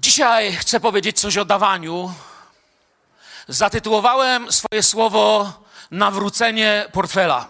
Dzisiaj 0.00 0.52
chcę 0.52 0.80
powiedzieć 0.80 1.20
coś 1.20 1.36
o 1.36 1.44
dawaniu. 1.44 2.14
Zatytułowałem 3.48 4.52
swoje 4.52 4.82
słowo 4.82 5.52
Nawrócenie 5.90 6.86
portfela. 6.92 7.48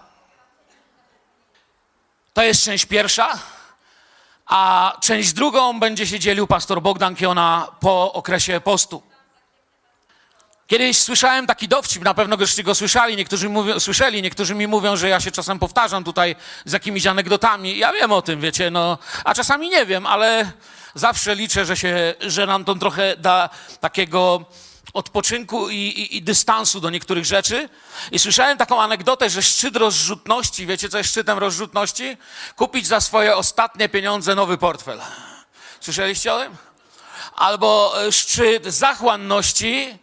To 2.33 2.43
jest 2.43 2.65
część 2.65 2.87
pierwsza, 2.87 3.39
a 4.47 4.93
część 5.01 5.33
drugą 5.33 5.81
będzie 5.81 6.07
się 6.07 6.19
dzielił 6.19 6.47
pastor 6.47 6.83
Bogdan 6.83 7.17
Kiona 7.17 7.69
po 7.81 8.13
okresie 8.13 8.61
postu. 8.61 9.03
Kiedyś 10.69 10.99
słyszałem 10.99 11.47
taki 11.47 11.69
dowcip, 11.69 12.05
na 12.05 12.15
pewno 12.15 12.37
żeście 12.41 12.63
go 12.63 12.75
słyszeli, 12.75 13.17
niektórzy 13.17 13.49
mówią, 13.49 13.81
słyszeli, 13.81 14.23
niektórzy 14.23 14.55
mi 14.55 14.67
mówią, 14.67 14.97
że 14.97 15.09
ja 15.09 15.21
się 15.21 15.31
czasem 15.31 15.59
powtarzam 15.59 16.05
tutaj 16.05 16.37
z 16.65 16.73
jakimiś 16.73 17.07
anegdotami. 17.07 17.79
Ja 17.79 17.93
wiem 17.93 18.13
o 18.13 18.23
tym, 18.23 18.41
wiecie, 18.41 18.71
no, 18.71 18.99
a 19.25 19.35
czasami 19.35 19.69
nie 19.69 19.87
wiem, 19.87 20.07
ale 20.07 20.53
zawsze 20.95 21.35
liczę, 21.35 21.65
że, 21.65 21.77
się, 21.77 22.15
że 22.21 22.47
nam 22.47 22.65
to 22.65 22.75
trochę 22.75 23.17
da 23.17 23.51
takiego 23.81 24.45
odpoczynku 24.93 25.71
i, 25.71 25.77
i, 25.77 26.17
i 26.17 26.23
dystansu 26.23 26.81
do 26.81 26.91
niektórych 26.91 27.25
rzeczy. 27.25 27.69
I 28.13 28.19
słyszałem 28.19 28.59
taką 28.59 28.83
anegdotę, 28.83 29.31
że 29.31 29.43
szczyt 29.43 29.77
rozrzutności, 29.77 30.67
wiecie 30.67 30.89
co 30.89 30.99
jest 30.99 31.11
szczytem 31.11 31.39
rozrzutności? 31.39 32.17
Kupić 32.57 32.87
za 32.87 33.01
swoje 33.01 33.37
ostatnie 33.37 33.89
pieniądze 33.89 34.35
nowy 34.35 34.59
portfel. 34.59 35.01
Słyszeliście 35.81 36.35
o 36.35 36.39
tym? 36.39 36.57
Albo 37.37 37.95
e, 38.07 38.13
szczyt 38.13 38.67
zachłanności 38.67 39.99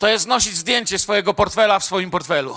to 0.00 0.08
jest 0.08 0.26
nosić 0.26 0.56
zdjęcie 0.56 0.98
swojego 0.98 1.34
portfela 1.34 1.78
w 1.78 1.84
swoim 1.84 2.10
portfelu. 2.10 2.56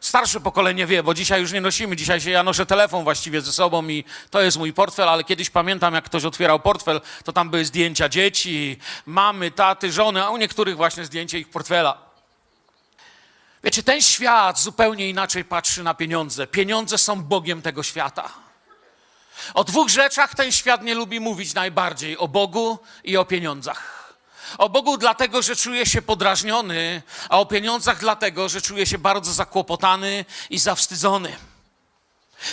Starsze 0.00 0.40
pokolenie 0.40 0.86
wie, 0.86 1.02
bo 1.02 1.14
dzisiaj 1.14 1.40
już 1.40 1.52
nie 1.52 1.60
nosimy. 1.60 1.96
Dzisiaj 1.96 2.20
się 2.20 2.30
ja 2.30 2.42
noszę 2.42 2.66
telefon 2.66 3.04
właściwie 3.04 3.40
ze 3.40 3.52
sobą 3.52 3.88
i 3.88 4.04
to 4.30 4.42
jest 4.42 4.56
mój 4.56 4.72
portfel, 4.72 5.08
ale 5.08 5.24
kiedyś 5.24 5.50
pamiętam, 5.50 5.94
jak 5.94 6.04
ktoś 6.04 6.24
otwierał 6.24 6.60
portfel, 6.60 7.00
to 7.24 7.32
tam 7.32 7.50
były 7.50 7.64
zdjęcia 7.64 8.08
dzieci, 8.08 8.78
mamy, 9.06 9.50
taty, 9.50 9.92
żony, 9.92 10.24
a 10.24 10.30
u 10.30 10.36
niektórych 10.36 10.76
właśnie 10.76 11.04
zdjęcie 11.04 11.38
ich 11.38 11.50
portfela. 11.50 11.98
Wiecie, 13.64 13.82
ten 13.82 14.02
świat 14.02 14.60
zupełnie 14.60 15.08
inaczej 15.08 15.44
patrzy 15.44 15.82
na 15.82 15.94
pieniądze. 15.94 16.46
Pieniądze 16.46 16.98
są 16.98 17.22
Bogiem 17.22 17.62
tego 17.62 17.82
świata. 17.82 18.32
O 19.54 19.64
dwóch 19.64 19.88
rzeczach 19.88 20.34
ten 20.34 20.52
świat 20.52 20.82
nie 20.82 20.94
lubi 20.94 21.20
mówić 21.20 21.54
najbardziej: 21.54 22.18
o 22.18 22.28
Bogu 22.28 22.78
i 23.04 23.16
o 23.16 23.24
pieniądzach. 23.24 24.01
O 24.58 24.68
Bogu 24.68 24.98
dlatego, 24.98 25.42
że 25.42 25.56
czuje 25.56 25.86
się 25.86 26.02
podrażniony, 26.02 27.02
a 27.28 27.40
o 27.40 27.46
pieniądzach 27.46 28.00
dlatego, 28.00 28.48
że 28.48 28.62
czuje 28.62 28.86
się 28.86 28.98
bardzo 28.98 29.32
zakłopotany 29.32 30.24
i 30.50 30.58
zawstydzony. 30.58 31.36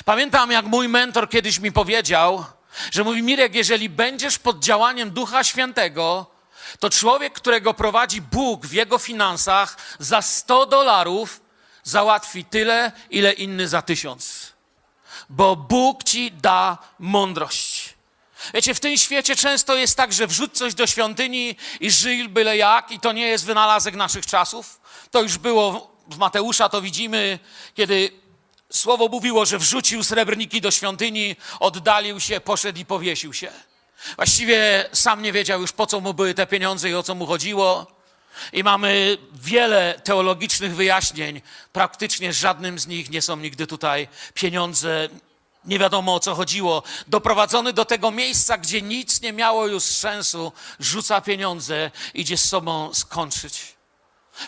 Pamiętam, 0.05 0.51
jak 0.51 0.65
mój 0.65 0.87
mentor 0.87 1.29
kiedyś 1.29 1.59
mi 1.59 1.71
powiedział, 1.71 2.45
że 2.91 3.03
mówi 3.03 3.23
Mirek, 3.23 3.55
jeżeli 3.55 3.89
będziesz 3.89 4.39
pod 4.39 4.59
działaniem 4.59 5.11
Ducha 5.11 5.43
Świętego, 5.43 6.25
to 6.79 6.89
człowiek, 6.89 7.33
którego 7.33 7.73
prowadzi 7.73 8.21
Bóg 8.21 8.65
w 8.65 8.73
jego 8.73 8.97
finansach, 8.97 9.77
za 9.99 10.21
100 10.21 10.65
dolarów 10.65 11.41
załatwi 11.83 12.45
tyle, 12.45 12.91
ile 13.09 13.33
inny 13.33 13.67
za 13.67 13.81
tysiąc. 13.81 14.53
Bo 15.29 15.55
Bóg 15.55 16.03
ci 16.03 16.31
da 16.31 16.77
mądrość. 16.99 17.78
Wiecie, 18.53 18.73
w 18.73 18.79
tym 18.79 18.97
świecie 18.97 19.35
często 19.35 19.75
jest 19.75 19.97
tak, 19.97 20.13
że 20.13 20.27
wrzuć 20.27 20.53
coś 20.53 20.73
do 20.73 20.87
świątyni 20.87 21.55
i 21.79 21.91
żyj 21.91 22.29
byle 22.29 22.57
jak, 22.57 22.91
i 22.91 22.99
to 22.99 23.11
nie 23.11 23.27
jest 23.27 23.45
wynalazek 23.45 23.95
naszych 23.95 24.25
czasów. 24.25 24.79
To 25.11 25.21
już 25.21 25.37
było 25.37 25.91
w 26.07 26.17
Mateusza, 26.17 26.69
to 26.69 26.81
widzimy, 26.81 27.39
kiedy 27.75 28.11
słowo 28.71 29.07
mówiło, 29.07 29.45
że 29.45 29.57
wrzucił 29.57 30.03
srebrniki 30.03 30.61
do 30.61 30.71
świątyni, 30.71 31.35
oddalił 31.59 32.19
się, 32.19 32.39
poszedł 32.39 32.79
i 32.79 32.85
powiesił 32.85 33.33
się. 33.33 33.51
Właściwie 34.15 34.89
sam 34.93 35.21
nie 35.21 35.31
wiedział 35.33 35.61
już, 35.61 35.71
po 35.71 35.85
co 35.85 36.01
mu 36.01 36.13
były 36.13 36.33
te 36.33 36.47
pieniądze 36.47 36.89
i 36.89 36.95
o 36.95 37.03
co 37.03 37.15
mu 37.15 37.25
chodziło. 37.25 37.99
I 38.53 38.63
mamy 38.63 39.17
wiele 39.33 40.01
teologicznych 40.03 40.75
wyjaśnień. 40.75 41.41
Praktycznie 41.73 42.33
żadnym 42.33 42.79
z 42.79 42.87
nich 42.87 43.09
nie 43.09 43.21
są 43.21 43.37
nigdy 43.37 43.67
tutaj 43.67 44.07
pieniądze 44.33 45.09
nie 45.65 45.79
wiadomo 45.79 46.15
o 46.15 46.19
co 46.19 46.35
chodziło, 46.35 46.83
doprowadzony 47.07 47.73
do 47.73 47.85
tego 47.85 48.11
miejsca, 48.11 48.57
gdzie 48.57 48.81
nic 48.81 49.21
nie 49.21 49.33
miało 49.33 49.67
już 49.67 49.83
sensu, 49.83 50.51
rzuca 50.79 51.21
pieniądze, 51.21 51.91
idzie 52.13 52.37
z 52.37 52.49
sobą 52.49 52.93
skończyć. 52.93 53.75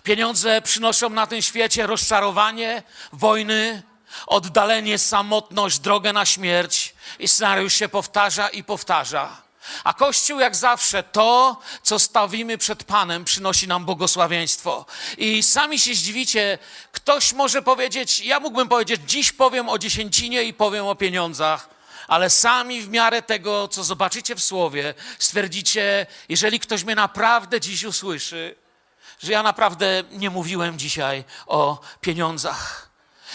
Pieniądze 0.03 0.61
przynoszą 0.61 1.09
na 1.09 1.27
tym 1.27 1.41
świecie 1.41 1.87
rozczarowanie, 1.87 2.83
wojny, 3.13 3.83
oddalenie, 4.27 4.97
samotność, 4.97 5.79
drogę 5.79 6.13
na 6.13 6.25
śmierć 6.25 6.95
i 7.19 7.27
scenariusz 7.27 7.73
się 7.73 7.89
powtarza 7.89 8.49
i 8.49 8.63
powtarza. 8.63 9.41
A 9.83 9.93
Kościół, 9.93 10.39
jak 10.39 10.55
zawsze, 10.55 11.03
to, 11.03 11.59
co 11.83 11.99
stawimy 11.99 12.57
przed 12.57 12.83
Panem, 12.83 13.25
przynosi 13.25 13.67
nam 13.67 13.85
błogosławieństwo. 13.85 14.85
I 15.17 15.43
sami 15.43 15.79
się 15.79 15.95
zdziwicie, 15.95 16.57
ktoś 16.91 17.33
może 17.33 17.61
powiedzieć, 17.61 18.19
ja 18.19 18.39
mógłbym 18.39 18.67
powiedzieć, 18.67 19.01
dziś 19.05 19.31
powiem 19.31 19.69
o 19.69 19.77
dziesięcinie 19.77 20.43
i 20.43 20.53
powiem 20.53 20.85
o 20.85 20.95
pieniądzach, 20.95 21.69
ale 22.07 22.29
sami 22.29 22.81
w 22.81 22.89
miarę 22.89 23.21
tego, 23.21 23.67
co 23.67 23.83
zobaczycie 23.83 24.35
w 24.35 24.43
Słowie, 24.43 24.93
stwierdzicie, 25.19 26.07
jeżeli 26.29 26.59
ktoś 26.59 26.83
mnie 26.83 26.95
naprawdę 26.95 27.59
dziś 27.59 27.83
usłyszy, 27.83 28.55
że 29.23 29.31
ja 29.31 29.43
naprawdę 29.43 30.03
nie 30.11 30.29
mówiłem 30.29 30.79
dzisiaj 30.79 31.23
o 31.47 31.79
pieniądzach. 32.01 32.89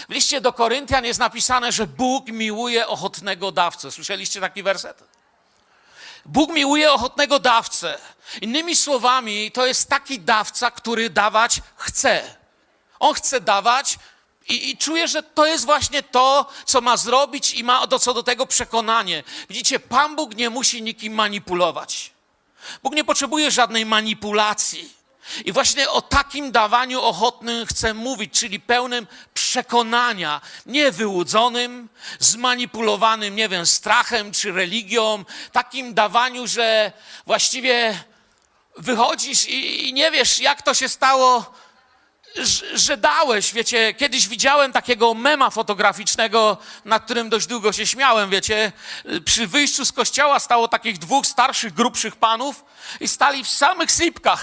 W 0.09 0.13
liście 0.13 0.41
do 0.41 0.53
Koryntian 0.53 1.05
jest 1.05 1.21
napisane, 1.21 1.73
że 1.73 1.87
Bóg 1.87 2.29
miłuje 2.29 2.87
ochotnego 2.87 3.53
dawcę. 3.53 3.91
Słyszeliście 3.91 4.41
taki 4.41 4.63
werset? 4.63 5.16
Bóg 6.25 6.53
miłuje 6.53 6.93
ochotnego 6.93 7.39
dawcę. 7.39 7.99
Innymi 8.41 8.77
słowami, 8.77 9.51
to 9.53 9.67
jest 9.67 9.89
taki 9.89 10.21
dawca, 10.21 10.71
który 10.71 11.11
dawać 11.11 11.61
chce. 11.77 12.37
On 12.99 13.15
chce 13.15 13.41
dawać 13.41 13.99
i, 14.49 14.71
i 14.71 14.77
czuje, 14.77 15.09
że 15.09 15.23
to 15.23 15.47
jest 15.47 15.65
właśnie 15.65 16.03
to, 16.03 16.47
co 16.65 16.81
ma 16.81 16.97
zrobić 16.97 17.55
i 17.55 17.65
ma 17.65 17.87
do, 17.87 17.99
co 17.99 18.15
do 18.15 18.23
tego 18.23 18.47
przekonanie. 18.47 19.25
Widzicie, 19.49 19.81
Pan 19.81 20.17
Bóg 20.17 20.35
nie 20.37 20.51
musi 20.51 20.83
nikim 20.83 21.15
manipulować. 21.15 22.11
Bóg 22.83 22.95
nie 22.95 23.05
potrzebuje 23.05 23.51
żadnej 23.51 23.87
manipulacji. 23.87 24.93
I 25.45 25.53
właśnie 25.53 25.91
o 25.91 26.03
takim 26.03 26.53
dawaniu 26.53 27.01
ochotnym 27.01 27.67
chcę 27.67 27.95
mówić, 27.95 28.41
czyli 28.41 28.61
pełnym 28.61 29.07
przekonania, 29.35 30.41
nie 30.67 30.93
wyłudzonym, 30.93 31.89
zmanipulowanym, 32.19 33.37
nie 33.37 33.49
wiem, 33.49 33.67
strachem 33.67 34.33
czy 34.33 34.53
religią, 34.53 35.25
takim 35.53 35.95
dawaniu, 35.95 36.47
że 36.47 36.93
właściwie 37.27 38.05
wychodzisz 38.79 39.45
i, 39.45 39.89
i 39.89 39.93
nie 39.93 40.11
wiesz, 40.11 40.41
jak 40.41 40.63
to 40.63 40.75
się 40.75 40.89
stało, 40.89 41.55
że, 42.75 42.97
dałeś. 42.97 43.53
Wiecie, 43.53 43.95
kiedyś 43.95 44.29
widziałem 44.29 44.73
takiego 44.73 45.15
mema 45.15 45.51
fotograficznego, 45.51 46.57
nad 46.85 47.05
którym 47.05 47.29
dość 47.29 47.47
długo 47.47 47.73
się 47.73 47.87
śmiałem, 47.87 48.31
wiecie. 48.31 48.73
Przy 49.25 49.47
wyjściu 49.47 49.85
z 49.85 49.93
kościoła 49.93 50.41
stało 50.41 50.69
takich 50.69 50.99
dwóch 50.99 51.27
starszych, 51.27 51.75
grubszych 51.75 52.17
panów 52.17 52.65
i 53.01 53.09
stali 53.09 53.45
w 53.45 53.49
samych 53.49 53.93
slipkach 53.93 54.41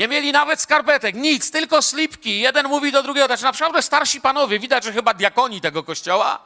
nie 0.00 0.08
mieli 0.08 0.32
nawet 0.32 0.60
skarpetek, 0.60 1.14
nic, 1.14 1.50
tylko 1.50 1.82
slipki. 1.82 2.40
Jeden 2.40 2.68
mówi 2.68 2.92
do 2.92 3.02
drugiego, 3.02 3.26
znaczy 3.26 3.42
naprawdę 3.42 3.82
starsi 3.82 4.20
panowie, 4.20 4.58
widać, 4.58 4.84
że 4.84 4.92
chyba 4.92 5.14
diakoni 5.14 5.60
tego 5.60 5.82
kościoła. 5.82 6.38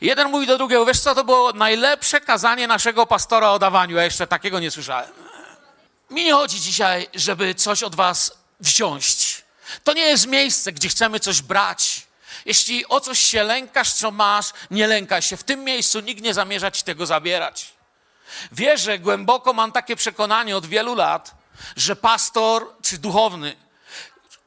Jeden 0.00 0.30
mówi 0.30 0.46
do 0.46 0.58
drugiego, 0.58 0.86
wiesz 0.86 1.00
co, 1.00 1.14
to 1.14 1.24
było 1.24 1.52
najlepsze 1.52 2.20
kazanie 2.20 2.66
naszego 2.66 3.06
pastora 3.06 3.50
o 3.50 3.58
dawaniu, 3.58 3.96
ja 3.96 4.04
jeszcze 4.04 4.26
takiego 4.26 4.60
nie 4.60 4.70
słyszałem. 4.70 5.10
Mi 6.10 6.24
nie 6.24 6.32
chodzi 6.32 6.60
dzisiaj, 6.60 7.08
żeby 7.14 7.54
coś 7.54 7.82
od 7.82 7.94
was 7.94 8.32
wziąć. 8.60 9.42
To 9.84 9.92
nie 9.92 10.02
jest 10.02 10.26
miejsce, 10.26 10.72
gdzie 10.72 10.88
chcemy 10.88 11.20
coś 11.20 11.42
brać. 11.42 12.06
Jeśli 12.44 12.88
o 12.88 13.00
coś 13.00 13.18
się 13.18 13.42
lękasz, 13.42 13.92
co 13.92 14.10
masz, 14.10 14.46
nie 14.70 14.86
lękaj 14.86 15.22
się. 15.22 15.36
W 15.36 15.44
tym 15.44 15.64
miejscu 15.64 16.00
nikt 16.00 16.22
nie 16.22 16.34
zamierza 16.34 16.70
ci 16.70 16.82
tego 16.82 17.06
zabierać. 17.06 17.72
Wierzę, 18.52 18.98
głęboko 18.98 19.52
mam 19.52 19.72
takie 19.72 19.96
przekonanie 19.96 20.56
od 20.56 20.66
wielu 20.66 20.94
lat, 20.94 21.41
że 21.76 21.96
pastor 21.96 22.74
czy 22.82 22.98
duchowny, 22.98 23.56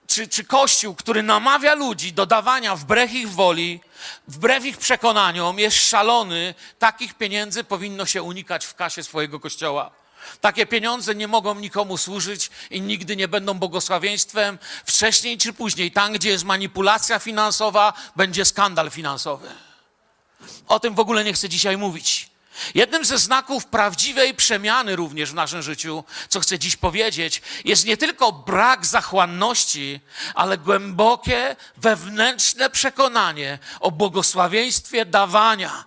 czy, 0.08 0.28
czy 0.28 0.44
kościół, 0.44 0.96
który 0.96 1.24
namawia 1.24 1.74
ludzi 1.74 2.14
do 2.14 2.26
dawania 2.26 2.76
wbrew 2.76 3.14
ich 3.14 3.30
woli, 3.30 3.82
wbrew 4.28 4.66
ich 4.66 4.78
przekonaniom, 4.78 5.60
jest 5.60 5.78
szalony, 5.78 6.56
takich 6.80 7.14
pieniędzy 7.14 7.64
powinno 7.64 8.06
się 8.06 8.24
unikać 8.24 8.66
w 8.66 8.76
kasie 8.76 9.04
swojego 9.04 9.40
kościoła. 9.40 9.92
Takie 10.42 10.66
pieniądze 10.66 11.16
nie 11.16 11.28
mogą 11.28 11.56
nikomu 11.56 11.98
służyć 11.98 12.50
i 12.70 12.82
nigdy 12.82 13.16
nie 13.16 13.28
będą 13.28 13.54
błogosławieństwem. 13.54 14.60
Wcześniej 14.86 15.38
czy 15.38 15.54
później, 15.54 15.92
tam 15.92 16.14
gdzie 16.14 16.30
jest 16.30 16.44
manipulacja 16.44 17.20
finansowa, 17.20 17.94
będzie 18.16 18.46
skandal 18.46 18.92
finansowy. 18.92 19.50
O 20.68 20.80
tym 20.80 20.96
w 20.96 21.00
ogóle 21.00 21.24
nie 21.24 21.34
chcę 21.34 21.50
dzisiaj 21.50 21.78
mówić. 21.78 22.35
Jednym 22.76 23.06
ze 23.06 23.18
znaków 23.18 23.66
prawdziwej 23.66 24.34
przemiany 24.34 24.96
również 24.96 25.32
w 25.32 25.34
naszym 25.34 25.62
życiu, 25.62 26.04
co 26.30 26.40
chcę 26.40 26.60
dziś 26.60 26.76
powiedzieć, 26.76 27.42
jest 27.66 27.86
nie 27.86 27.98
tylko 27.98 28.32
brak 28.32 28.86
zachłanności, 28.86 30.00
ale 30.36 30.58
głębokie 30.58 31.56
wewnętrzne 31.78 32.70
przekonanie 32.70 33.60
o 33.80 33.92
błogosławieństwie 33.92 35.06
dawania. 35.06 35.86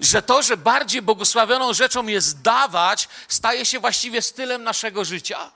że 0.00 0.22
to, 0.22 0.42
że 0.42 0.56
bardziej 0.56 1.02
błogosławioną 1.02 1.74
rzeczą 1.74 2.06
jest 2.06 2.42
dawać, 2.42 3.08
staje 3.28 3.66
się 3.66 3.80
właściwie 3.80 4.22
stylem 4.22 4.62
naszego 4.62 5.04
życia. 5.04 5.50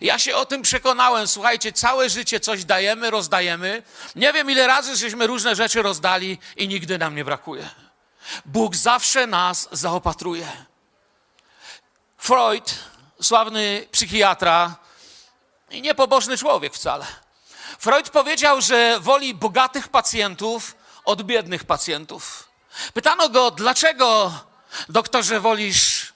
Ja 0.00 0.18
się 0.18 0.36
o 0.36 0.46
tym 0.46 0.62
przekonałem. 0.62 1.28
Słuchajcie, 1.28 1.72
całe 1.72 2.10
życie 2.10 2.40
coś 2.40 2.64
dajemy, 2.64 3.10
rozdajemy. 3.10 3.82
Nie 4.16 4.32
wiem, 4.32 4.50
ile 4.50 4.66
razy 4.66 4.96
żeśmy 4.96 5.26
różne 5.26 5.56
rzeczy 5.56 5.82
rozdali 5.82 6.38
i 6.56 6.68
nigdy 6.68 6.98
nam 6.98 7.16
nie 7.16 7.24
brakuje. 7.24 7.70
Bóg 8.44 8.76
zawsze 8.76 9.26
nas 9.26 9.68
zaopatruje. 9.72 10.46
Freud, 12.18 12.74
sławny 13.22 13.88
psychiatra 13.92 14.76
i 15.70 15.82
niepobożny 15.82 16.38
człowiek 16.38 16.74
wcale. 16.74 17.06
Freud 17.78 18.10
powiedział, 18.10 18.60
że 18.60 19.00
woli 19.00 19.34
bogatych 19.34 19.88
pacjentów 19.88 20.74
od 21.04 21.22
biednych 21.22 21.64
pacjentów. 21.64 22.48
Pytano 22.94 23.28
go, 23.28 23.50
dlaczego, 23.50 24.32
doktorze, 24.88 25.40
wolisz 25.40 26.12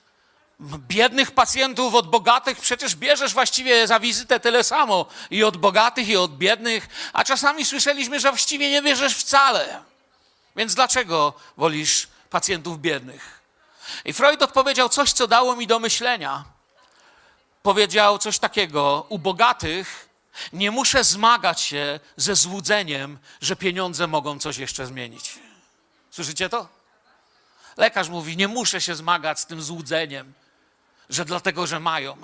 biednych 0.61 1.31
pacjentów 1.31 1.95
od 1.95 2.09
bogatych? 2.09 2.61
Przecież 2.61 2.97
bierzesz 2.97 3.35
właściwie 3.35 3.87
za 3.87 4.01
wizytę 4.01 4.41
tyle 4.41 4.65
samo 4.65 5.07
i 5.31 5.45
od 5.45 5.57
bogatych, 5.57 6.09
i 6.09 6.17
od 6.17 6.37
biednych, 6.37 6.89
a 7.13 7.25
czasami 7.25 7.65
słyszeliśmy, 7.65 8.21
że 8.21 8.31
właściwie 8.31 8.71
nie 8.71 8.83
bierzesz 8.83 9.17
wcale. 9.17 9.83
Więc 10.57 10.75
dlaczego 10.75 11.33
wolisz 11.57 12.09
pacjentów 12.31 12.81
biednych? 12.81 13.41
I 14.05 14.13
Freud 14.13 14.43
odpowiedział 14.43 14.89
coś, 14.89 15.13
co 15.13 15.27
dało 15.27 15.57
mi 15.57 15.67
do 15.67 15.79
myślenia. 15.79 16.45
Powiedział 17.63 18.19
coś 18.19 18.39
takiego: 18.39 19.07
U 19.09 19.19
bogatych 19.19 20.09
nie 20.53 20.71
muszę 20.71 21.05
zmagać 21.05 21.61
się 21.61 22.01
ze 22.17 22.35
złudzeniem, 22.35 23.19
że 23.41 23.57
pieniądze 23.57 24.07
mogą 24.07 24.39
coś 24.39 24.57
jeszcze 24.57 24.87
zmienić. 24.87 25.39
Słyszycie 26.11 26.49
to? 26.49 26.69
Lekarz 27.77 28.09
mówi: 28.09 28.37
Nie 28.37 28.49
muszę 28.49 28.81
się 28.81 28.95
zmagać 28.95 29.41
z 29.41 29.47
tym 29.47 29.63
złudzeniem, 29.63 30.33
że 31.09 31.25
dlatego, 31.25 31.67
że 31.67 31.81
mają. 31.81 32.17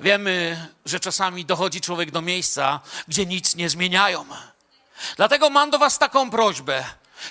Wiemy, 0.00 0.66
że 0.84 1.00
czasami 1.00 1.44
dochodzi 1.44 1.80
człowiek 1.80 2.10
do 2.10 2.22
miejsca, 2.22 2.80
gdzie 3.08 3.26
nic 3.26 3.54
nie 3.54 3.70
zmieniają. 3.70 4.24
Dlatego 5.16 5.50
mam 5.50 5.70
do 5.70 5.78
Was 5.78 5.98
taką 5.98 6.30
prośbę. 6.30 6.84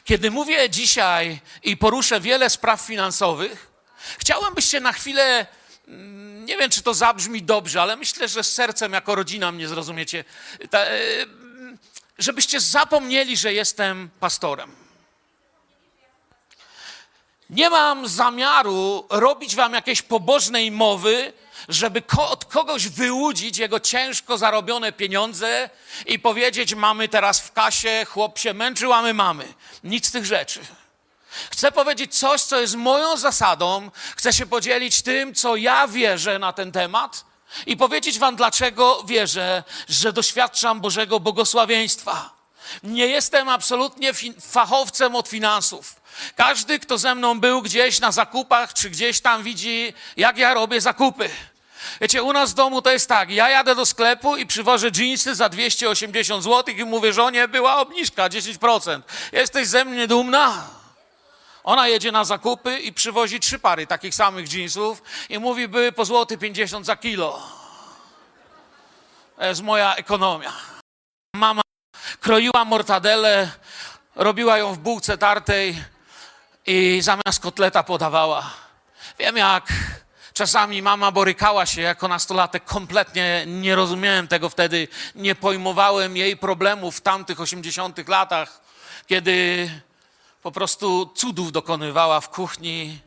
Kiedy 0.04 0.32
mówię 0.32 0.70
dzisiaj 0.70 1.40
i 1.64 1.78
poruszę 1.78 2.20
wiele 2.20 2.50
spraw 2.50 2.82
finansowych, 2.82 3.72
chciałem, 4.20 4.54
byście 4.54 4.80
na 4.80 4.94
chwilę, 4.94 5.46
mm, 5.88 6.46
nie 6.46 6.58
wiem, 6.58 6.70
czy 6.70 6.82
to 6.82 6.94
zabrzmi 6.94 7.44
dobrze, 7.44 7.82
ale 7.82 7.96
myślę, 7.96 8.28
że 8.28 8.44
z 8.44 8.54
sercem 8.54 8.94
jako 8.94 9.16
rodzina 9.16 9.52
mnie 9.52 9.68
zrozumiecie, 9.68 10.24
e, 10.74 11.00
żebyście 12.18 12.60
zapomnieli, 12.60 13.38
że 13.38 13.54
jestem 13.54 14.10
pastorem. 14.20 14.76
Nie 17.50 17.70
mam 17.70 18.08
zamiaru 18.08 19.06
robić 19.10 19.56
wam 19.56 19.74
jakiejś 19.74 20.02
pobożnej 20.02 20.72
mowy, 20.72 21.34
żeby 21.70 22.02
ko 22.02 22.30
od 22.30 22.46
kogoś 22.46 22.88
wyłudzić 22.88 23.58
jego 23.58 23.80
ciężko 23.80 24.38
zarobione 24.38 24.92
pieniądze 24.92 25.70
i 26.06 26.20
powiedzieć: 26.20 26.76
Mamy 26.76 27.10
teraz 27.10 27.40
w 27.40 27.52
kasie, 27.52 28.06
chłop 28.10 28.40
się 28.40 28.54
męczył, 28.54 28.94
a 28.94 29.02
my 29.02 29.14
mamy. 29.14 29.54
Nic 29.84 30.08
z 30.08 30.12
tych 30.12 30.26
rzeczy. 30.26 30.60
Chcę 31.52 31.72
powiedzieć 31.72 32.18
coś, 32.18 32.42
co 32.42 32.62
jest 32.62 32.76
moją 32.76 33.18
zasadą. 33.18 33.92
Chcę 34.16 34.34
się 34.34 34.46
podzielić 34.46 35.02
tym, 35.02 35.36
co 35.36 35.56
ja 35.56 35.88
wierzę 35.88 36.40
na 36.40 36.54
ten 36.54 36.72
temat 36.72 37.26
i 37.66 37.78
powiedzieć 37.78 38.20
Wam, 38.20 38.36
dlaczego 38.36 39.04
wierzę, 39.04 39.64
że 39.90 40.14
doświadczam 40.14 40.82
Bożego 40.82 41.20
błogosławieństwa. 41.20 42.36
Nie 42.84 43.08
jestem 43.08 43.50
absolutnie 43.50 44.12
fachowcem 44.42 45.16
od 45.16 45.28
finansów. 45.28 45.96
Każdy, 46.36 46.80
kto 46.80 46.98
ze 46.98 47.16
mną 47.16 47.40
był 47.40 47.62
gdzieś 47.62 48.00
na 48.00 48.12
zakupach, 48.12 48.74
czy 48.74 48.90
gdzieś 48.90 49.22
tam 49.22 49.44
widzi, 49.44 49.94
jak 50.18 50.38
ja 50.38 50.54
robię 50.54 50.82
zakupy. 50.82 51.30
Wiecie, 52.02 52.24
u 52.24 52.34
nas 52.34 52.52
w 52.52 52.54
domu 52.54 52.82
to 52.82 52.92
jest 52.92 53.10
tak, 53.10 53.30
ja 53.30 53.50
jadę 53.50 53.76
do 53.76 53.86
sklepu 53.86 54.38
i 54.38 54.46
przywożę 54.46 54.92
dżinsy 54.92 55.36
za 55.36 55.50
280 55.50 56.44
zł 56.44 56.76
i 56.76 56.84
mówię, 56.84 57.14
żonie, 57.14 57.48
była 57.48 57.78
obniżka 57.78 58.30
10%. 58.30 59.02
Jesteś 59.32 59.68
ze 59.68 59.86
mnie 59.86 60.08
dumna? 60.08 60.68
Ona 61.64 61.88
jedzie 61.88 62.12
na 62.12 62.26
zakupy 62.26 62.80
i 62.80 62.94
przywozi 62.94 63.40
trzy 63.40 63.60
pary 63.60 63.88
takich 63.88 64.16
samych 64.16 64.48
dżinsów 64.48 65.04
i 65.30 65.40
mówi, 65.40 65.68
były 65.68 65.92
po 65.92 66.06
złoty 66.06 66.38
50 66.38 66.86
za 66.86 66.96
kilo. 66.96 67.50
To 69.36 69.46
jest 69.46 69.62
moja 69.62 69.96
ekonomia. 69.96 70.54
Mama 71.36 71.62
kroiła 72.20 72.66
mortadelę, 72.66 73.52
robiła 74.16 74.58
ją 74.58 74.74
w 74.74 74.78
bułce 74.78 75.18
tartej 75.18 75.84
i 76.66 77.02
zamiast 77.02 77.40
kotleta 77.40 77.84
podawała. 77.84 78.54
Wiem 79.20 79.38
jak 79.38 79.74
czasami 80.34 80.82
mama 80.82 81.12
borykała 81.12 81.66
się 81.66 81.82
jako 81.82 82.08
nastolatek, 82.08 82.66
kompletnie 82.66 83.44
nie 83.48 83.76
rozumiałem 83.76 84.28
tego 84.28 84.50
wtedy, 84.50 84.88
nie 85.16 85.36
pojmowałem 85.36 86.18
jej 86.18 86.38
problemów 86.38 86.98
w 86.98 87.02
tamtych 87.02 87.42
80 87.42 88.08
latach, 88.08 88.62
kiedy 89.08 89.70
po 90.42 90.52
prostu 90.52 91.12
cudów 91.16 91.52
dokonywała 91.52 92.22
w 92.22 92.30
kuchni, 92.30 93.00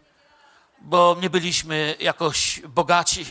bo 0.81 1.17
nie 1.21 1.31
byliśmy 1.31 1.95
jakoś 2.01 2.61
bogaci. 2.61 3.27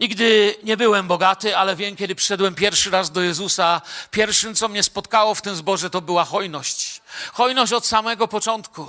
Nigdy 0.00 0.54
nie 0.62 0.76
byłem 0.76 1.08
bogaty, 1.08 1.56
ale 1.56 1.76
wiem, 1.76 1.96
kiedy 1.96 2.14
przyszedłem 2.14 2.54
pierwszy 2.54 2.90
raz 2.90 3.10
do 3.10 3.22
Jezusa, 3.22 3.82
pierwszym, 4.10 4.54
co 4.54 4.68
mnie 4.68 4.82
spotkało 4.82 5.34
w 5.34 5.42
tym 5.42 5.56
zborze, 5.56 5.90
to 5.90 6.00
była 6.00 6.24
hojność. 6.24 7.00
Hojność 7.32 7.72
od 7.72 7.86
samego 7.86 8.28
początku. 8.28 8.88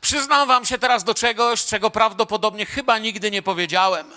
Przyznam 0.00 0.48
wam 0.48 0.64
się 0.64 0.78
teraz 0.78 1.04
do 1.04 1.14
czegoś, 1.14 1.64
czego 1.64 1.90
prawdopodobnie 1.90 2.66
chyba 2.66 2.98
nigdy 2.98 3.30
nie 3.30 3.42
powiedziałem. 3.42 4.12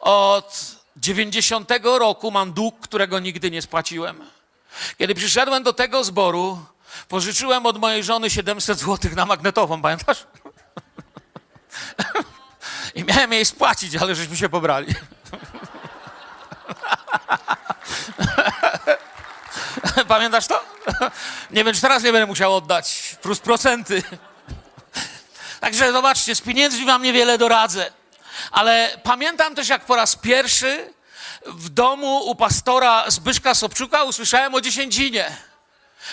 Od 0.00 0.76
90 0.96 1.70
roku 1.82 2.30
mam 2.30 2.52
dług, 2.52 2.80
którego 2.80 3.18
nigdy 3.18 3.50
nie 3.50 3.62
spłaciłem. 3.62 4.24
Kiedy 4.98 5.14
przyszedłem 5.14 5.62
do 5.62 5.72
tego 5.72 6.04
zboru, 6.04 6.58
pożyczyłem 7.08 7.66
od 7.66 7.78
mojej 7.78 8.04
żony 8.04 8.30
700 8.30 8.78
zł 8.78 9.10
na 9.14 9.26
magnetową, 9.26 9.82
pamiętasz? 9.82 10.26
I 12.94 13.04
miałem 13.04 13.32
jej 13.32 13.44
spłacić, 13.44 13.96
ale 13.96 14.14
żeśmy 14.14 14.36
się 14.36 14.48
pobrali. 14.48 14.94
Pamiętasz 20.08 20.46
to? 20.46 20.64
Nie 21.50 21.64
wiem, 21.64 21.74
czy 21.74 21.80
teraz 21.80 22.02
nie 22.02 22.12
będę 22.12 22.26
musiał 22.26 22.56
oddać. 22.56 23.16
Plus 23.22 23.40
procenty. 23.40 24.02
Także 25.60 25.92
zobaczcie, 25.92 26.34
z 26.34 26.40
pieniędzmi 26.40 26.86
wam 26.86 27.02
niewiele 27.02 27.38
doradzę. 27.38 27.92
Ale 28.50 28.98
pamiętam 29.02 29.54
też, 29.54 29.68
jak 29.68 29.84
po 29.84 29.96
raz 29.96 30.16
pierwszy 30.16 30.94
w 31.46 31.68
domu 31.68 32.18
u 32.18 32.34
pastora 32.34 33.10
Zbyszka 33.10 33.54
Sobczuka 33.54 34.04
usłyszałem 34.04 34.54
o 34.54 34.60
dziesięcinie. 34.60 35.36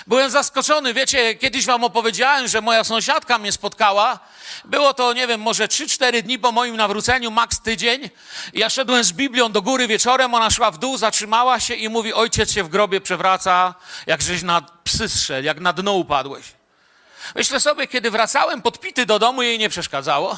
Byłem 0.07 0.29
zaskoczony. 0.29 0.93
Wiecie, 0.93 1.35
kiedyś 1.35 1.65
wam 1.65 1.83
opowiedziałem, 1.83 2.47
że 2.47 2.61
moja 2.61 2.83
sąsiadka 2.83 3.37
mnie 3.37 3.51
spotkała. 3.51 4.19
Było 4.65 4.93
to, 4.93 5.13
nie 5.13 5.27
wiem, 5.27 5.41
może 5.41 5.67
3-4 5.67 6.21
dni 6.21 6.39
po 6.39 6.51
moim 6.51 6.77
nawróceniu, 6.77 7.31
maks 7.31 7.59
tydzień. 7.59 8.09
Ja 8.53 8.69
szedłem 8.69 9.03
z 9.03 9.13
Biblią 9.13 9.51
do 9.51 9.61
góry 9.61 9.87
wieczorem, 9.87 10.33
ona 10.33 10.49
szła 10.49 10.71
w 10.71 10.77
dół, 10.77 10.97
zatrzymała 10.97 11.59
się 11.59 11.73
i 11.73 11.89
mówi, 11.89 12.13
ojciec 12.13 12.51
się 12.51 12.63
w 12.63 12.69
grobie 12.69 13.01
przewraca, 13.01 13.75
jak 14.07 14.21
żeś 14.21 14.43
na 14.43 14.61
psy 14.83 15.09
zszedł, 15.09 15.45
jak 15.45 15.59
na 15.59 15.73
dno 15.73 15.93
upadłeś. 15.93 16.45
Myślę 17.35 17.59
sobie, 17.59 17.87
kiedy 17.87 18.11
wracałem 18.11 18.61
podpity 18.61 19.05
do 19.05 19.19
domu, 19.19 19.41
jej 19.41 19.59
nie 19.59 19.69
przeszkadzało. 19.69 20.37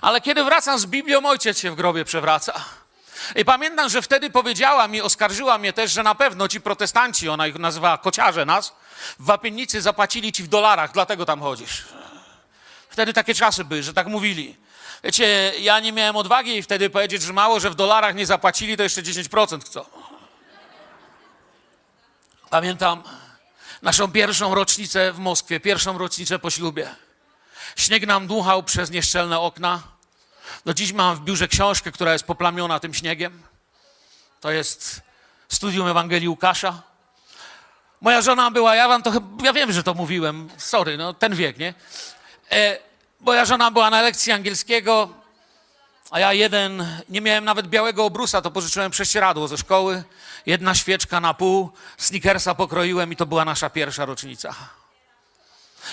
Ale 0.00 0.20
kiedy 0.20 0.44
wracam 0.44 0.78
z 0.78 0.86
Biblią, 0.86 1.26
ojciec 1.26 1.58
się 1.58 1.70
w 1.70 1.74
grobie 1.74 2.04
przewraca. 2.04 2.64
I 3.36 3.44
pamiętam, 3.44 3.88
że 3.88 4.02
wtedy 4.02 4.30
powiedziała 4.30 4.88
mi, 4.88 5.00
oskarżyła 5.00 5.58
mnie 5.58 5.72
też, 5.72 5.92
że 5.92 6.02
na 6.02 6.14
pewno 6.14 6.48
ci 6.48 6.60
protestanci, 6.60 7.28
ona 7.28 7.46
ich 7.46 7.58
nazywała 7.58 7.98
kociarze 7.98 8.44
nas, 8.44 8.72
w 9.18 9.24
Wapiennicy 9.24 9.82
zapłacili 9.82 10.32
ci 10.32 10.42
w 10.42 10.48
dolarach, 10.48 10.92
dlatego 10.92 11.26
tam 11.26 11.40
chodzisz. 11.40 11.84
Wtedy 12.90 13.12
takie 13.12 13.34
czasy 13.34 13.64
były, 13.64 13.82
że 13.82 13.94
tak 13.94 14.06
mówili. 14.06 14.56
Wiecie, 15.04 15.52
ja 15.60 15.80
nie 15.80 15.92
miałem 15.92 16.16
odwagi 16.16 16.62
wtedy 16.62 16.90
powiedzieć, 16.90 17.22
że 17.22 17.32
mało, 17.32 17.60
że 17.60 17.70
w 17.70 17.74
dolarach 17.74 18.14
nie 18.14 18.26
zapłacili, 18.26 18.76
to 18.76 18.82
jeszcze 18.82 19.02
10% 19.02 19.64
chcą. 19.64 19.84
Pamiętam 22.50 23.02
naszą 23.82 24.12
pierwszą 24.12 24.54
rocznicę 24.54 25.12
w 25.12 25.18
Moskwie, 25.18 25.60
pierwszą 25.60 25.98
rocznicę 25.98 26.38
po 26.38 26.50
ślubie. 26.50 26.94
Śnieg 27.76 28.06
nam 28.06 28.26
dmuchał 28.26 28.62
przez 28.62 28.90
nieszczelne 28.90 29.40
okna. 29.40 29.82
Do 30.64 30.74
dziś 30.74 30.92
mam 30.92 31.16
w 31.16 31.20
biurze 31.20 31.48
książkę, 31.48 31.92
która 31.92 32.12
jest 32.12 32.24
poplamiona 32.24 32.80
tym 32.80 32.94
śniegiem. 32.94 33.42
To 34.40 34.50
jest 34.50 35.00
studium 35.48 35.88
Ewangelii 35.88 36.28
Łukasza. 36.28 36.82
Moja 38.00 38.22
żona 38.22 38.50
była, 38.50 38.76
ja 38.76 38.88
wam 38.88 39.02
to 39.02 39.12
ja 39.42 39.52
wiem, 39.52 39.72
że 39.72 39.82
to 39.82 39.94
mówiłem, 39.94 40.48
sorry, 40.56 40.96
no 40.96 41.14
ten 41.14 41.34
wiek, 41.34 41.58
nie? 41.58 41.74
E, 42.52 42.78
moja 43.20 43.44
żona 43.44 43.70
była 43.70 43.90
na 43.90 44.02
lekcji 44.02 44.32
angielskiego, 44.32 45.08
a 46.10 46.20
ja 46.20 46.32
jeden, 46.32 46.86
nie 47.08 47.20
miałem 47.20 47.44
nawet 47.44 47.66
białego 47.66 48.04
obrusa, 48.04 48.42
to 48.42 48.50
pożyczyłem 48.50 48.90
prześcieradło 48.90 49.48
ze 49.48 49.58
szkoły, 49.58 50.04
jedna 50.46 50.74
świeczka 50.74 51.20
na 51.20 51.34
pół, 51.34 51.70
sneakersa 51.98 52.54
pokroiłem 52.54 53.12
i 53.12 53.16
to 53.16 53.26
była 53.26 53.44
nasza 53.44 53.70
pierwsza 53.70 54.04
rocznica. 54.04 54.54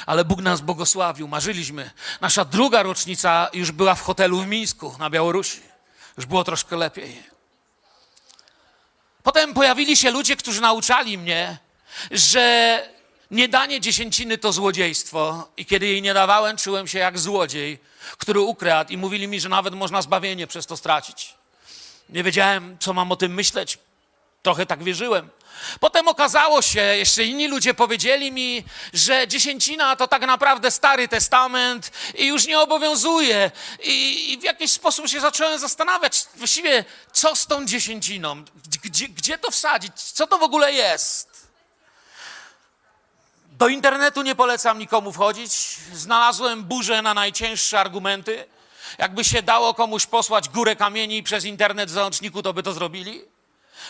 Ale 0.05 0.25
Bóg 0.25 0.41
nas 0.41 0.61
błogosławił, 0.61 1.27
marzyliśmy. 1.27 1.91
Nasza 2.21 2.45
druga 2.45 2.83
rocznica 2.83 3.49
już 3.53 3.71
była 3.71 3.95
w 3.95 4.01
hotelu 4.01 4.39
w 4.39 4.47
Mińsku 4.47 4.95
na 4.99 5.09
Białorusi. 5.09 5.61
Już 6.17 6.25
było 6.25 6.43
troszkę 6.43 6.75
lepiej. 6.75 7.23
Potem 9.23 9.53
pojawili 9.53 9.97
się 9.97 10.11
ludzie, 10.11 10.35
którzy 10.35 10.61
nauczali 10.61 11.17
mnie, 11.17 11.57
że 12.11 12.89
niedanie 13.31 13.81
dziesięciny 13.81 14.37
to 14.37 14.51
złodziejstwo. 14.51 15.49
I 15.57 15.65
kiedy 15.65 15.85
jej 15.85 16.01
nie 16.01 16.13
dawałem, 16.13 16.57
czułem 16.57 16.87
się 16.87 16.99
jak 16.99 17.19
złodziej, 17.19 17.79
który 18.17 18.39
ukradł. 18.39 18.91
I 18.93 18.97
mówili 18.97 19.27
mi, 19.27 19.39
że 19.39 19.49
nawet 19.49 19.73
można 19.73 20.01
zbawienie 20.01 20.47
przez 20.47 20.65
to 20.65 20.77
stracić. 20.77 21.33
Nie 22.09 22.23
wiedziałem, 22.23 22.77
co 22.79 22.93
mam 22.93 23.11
o 23.11 23.15
tym 23.15 23.33
myśleć. 23.33 23.79
Trochę 24.43 24.65
tak 24.65 24.83
wierzyłem. 24.83 25.29
Potem 25.79 26.07
okazało 26.07 26.61
się, 26.61 26.81
jeszcze 26.81 27.23
inni 27.23 27.47
ludzie 27.47 27.73
powiedzieli 27.73 28.31
mi, 28.31 28.63
że 28.93 29.27
dziesięcina 29.27 29.95
to 29.95 30.07
tak 30.07 30.21
naprawdę 30.21 30.71
Stary 30.71 31.07
Testament 31.07 31.91
i 32.15 32.25
już 32.25 32.47
nie 32.47 32.59
obowiązuje. 32.59 33.51
I, 33.83 34.33
i 34.33 34.37
w 34.37 34.43
jakiś 34.43 34.71
sposób 34.71 35.07
się 35.07 35.19
zacząłem 35.19 35.59
zastanawiać, 35.59 36.25
właściwie 36.35 36.85
co 37.13 37.35
z 37.35 37.47
tą 37.47 37.65
dziesięciną? 37.65 38.43
Gdzie, 38.83 39.07
gdzie 39.07 39.37
to 39.37 39.51
wsadzić? 39.51 39.93
Co 39.95 40.27
to 40.27 40.37
w 40.37 40.43
ogóle 40.43 40.73
jest? 40.73 41.47
Do 43.51 43.67
internetu 43.67 44.21
nie 44.21 44.35
polecam 44.35 44.79
nikomu 44.79 45.11
wchodzić. 45.11 45.77
Znalazłem 45.93 46.63
burzę 46.63 47.01
na 47.01 47.13
najcięższe 47.13 47.79
argumenty. 47.79 48.45
Jakby 48.97 49.23
się 49.23 49.41
dało 49.41 49.73
komuś 49.73 50.05
posłać 50.05 50.49
górę 50.49 50.75
kamieni 50.75 51.23
przez 51.23 51.45
internet 51.45 51.89
w 51.89 51.93
załączniku, 51.93 52.43
to 52.43 52.53
by 52.53 52.63
to 52.63 52.73
zrobili. 52.73 53.34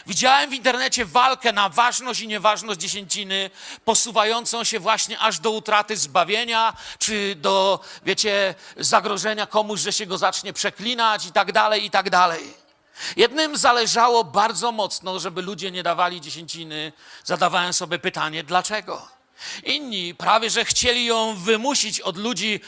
Widziałem 0.07 0.49
w 0.49 0.53
internecie 0.53 1.05
walkę 1.05 1.53
na 1.53 1.69
ważność 1.69 2.19
i 2.19 2.27
nieważność 2.27 2.79
dziesięciny, 2.79 3.49
posuwającą 3.85 4.63
się 4.63 4.79
właśnie 4.79 5.19
aż 5.19 5.39
do 5.39 5.51
utraty 5.51 5.97
zbawienia, 5.97 6.73
czy 6.99 7.35
do, 7.35 7.79
wiecie, 8.05 8.55
zagrożenia 8.77 9.47
komuś, 9.47 9.79
że 9.79 9.93
się 9.93 10.05
go 10.05 10.17
zacznie 10.17 10.53
przeklinać 10.53 11.25
i 11.25 11.31
tak 11.31 11.51
dalej, 11.51 11.85
i 11.85 11.91
tak 11.91 12.09
dalej. 12.09 12.53
Jednym 13.17 13.57
zależało 13.57 14.23
bardzo 14.23 14.71
mocno, 14.71 15.19
żeby 15.19 15.41
ludzie 15.41 15.71
nie 15.71 15.83
dawali 15.83 16.21
dziesięciny. 16.21 16.93
Zadawałem 17.23 17.73
sobie 17.73 17.99
pytanie, 17.99 18.43
dlaczego? 18.43 19.07
Inni 19.63 20.15
prawie, 20.15 20.49
że 20.49 20.65
chcieli 20.65 21.05
ją 21.05 21.35
wymusić 21.35 21.99
od 21.99 22.17
ludzi, 22.17 22.59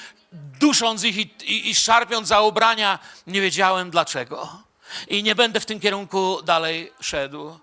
dusząc 0.60 1.04
ich 1.04 1.18
i, 1.18 1.34
i, 1.44 1.70
i 1.70 1.76
szarpiąc 1.76 2.28
za 2.28 2.42
ubrania. 2.42 3.00
Nie 3.28 3.42
wiedziałem 3.42 3.92
dlaczego. 3.92 4.67
I 5.08 5.24
nie 5.24 5.36
będę 5.36 5.60
w 5.60 5.66
tym 5.66 5.80
kierunku 5.80 6.42
dalej 6.42 6.94
szedł. 7.02 7.60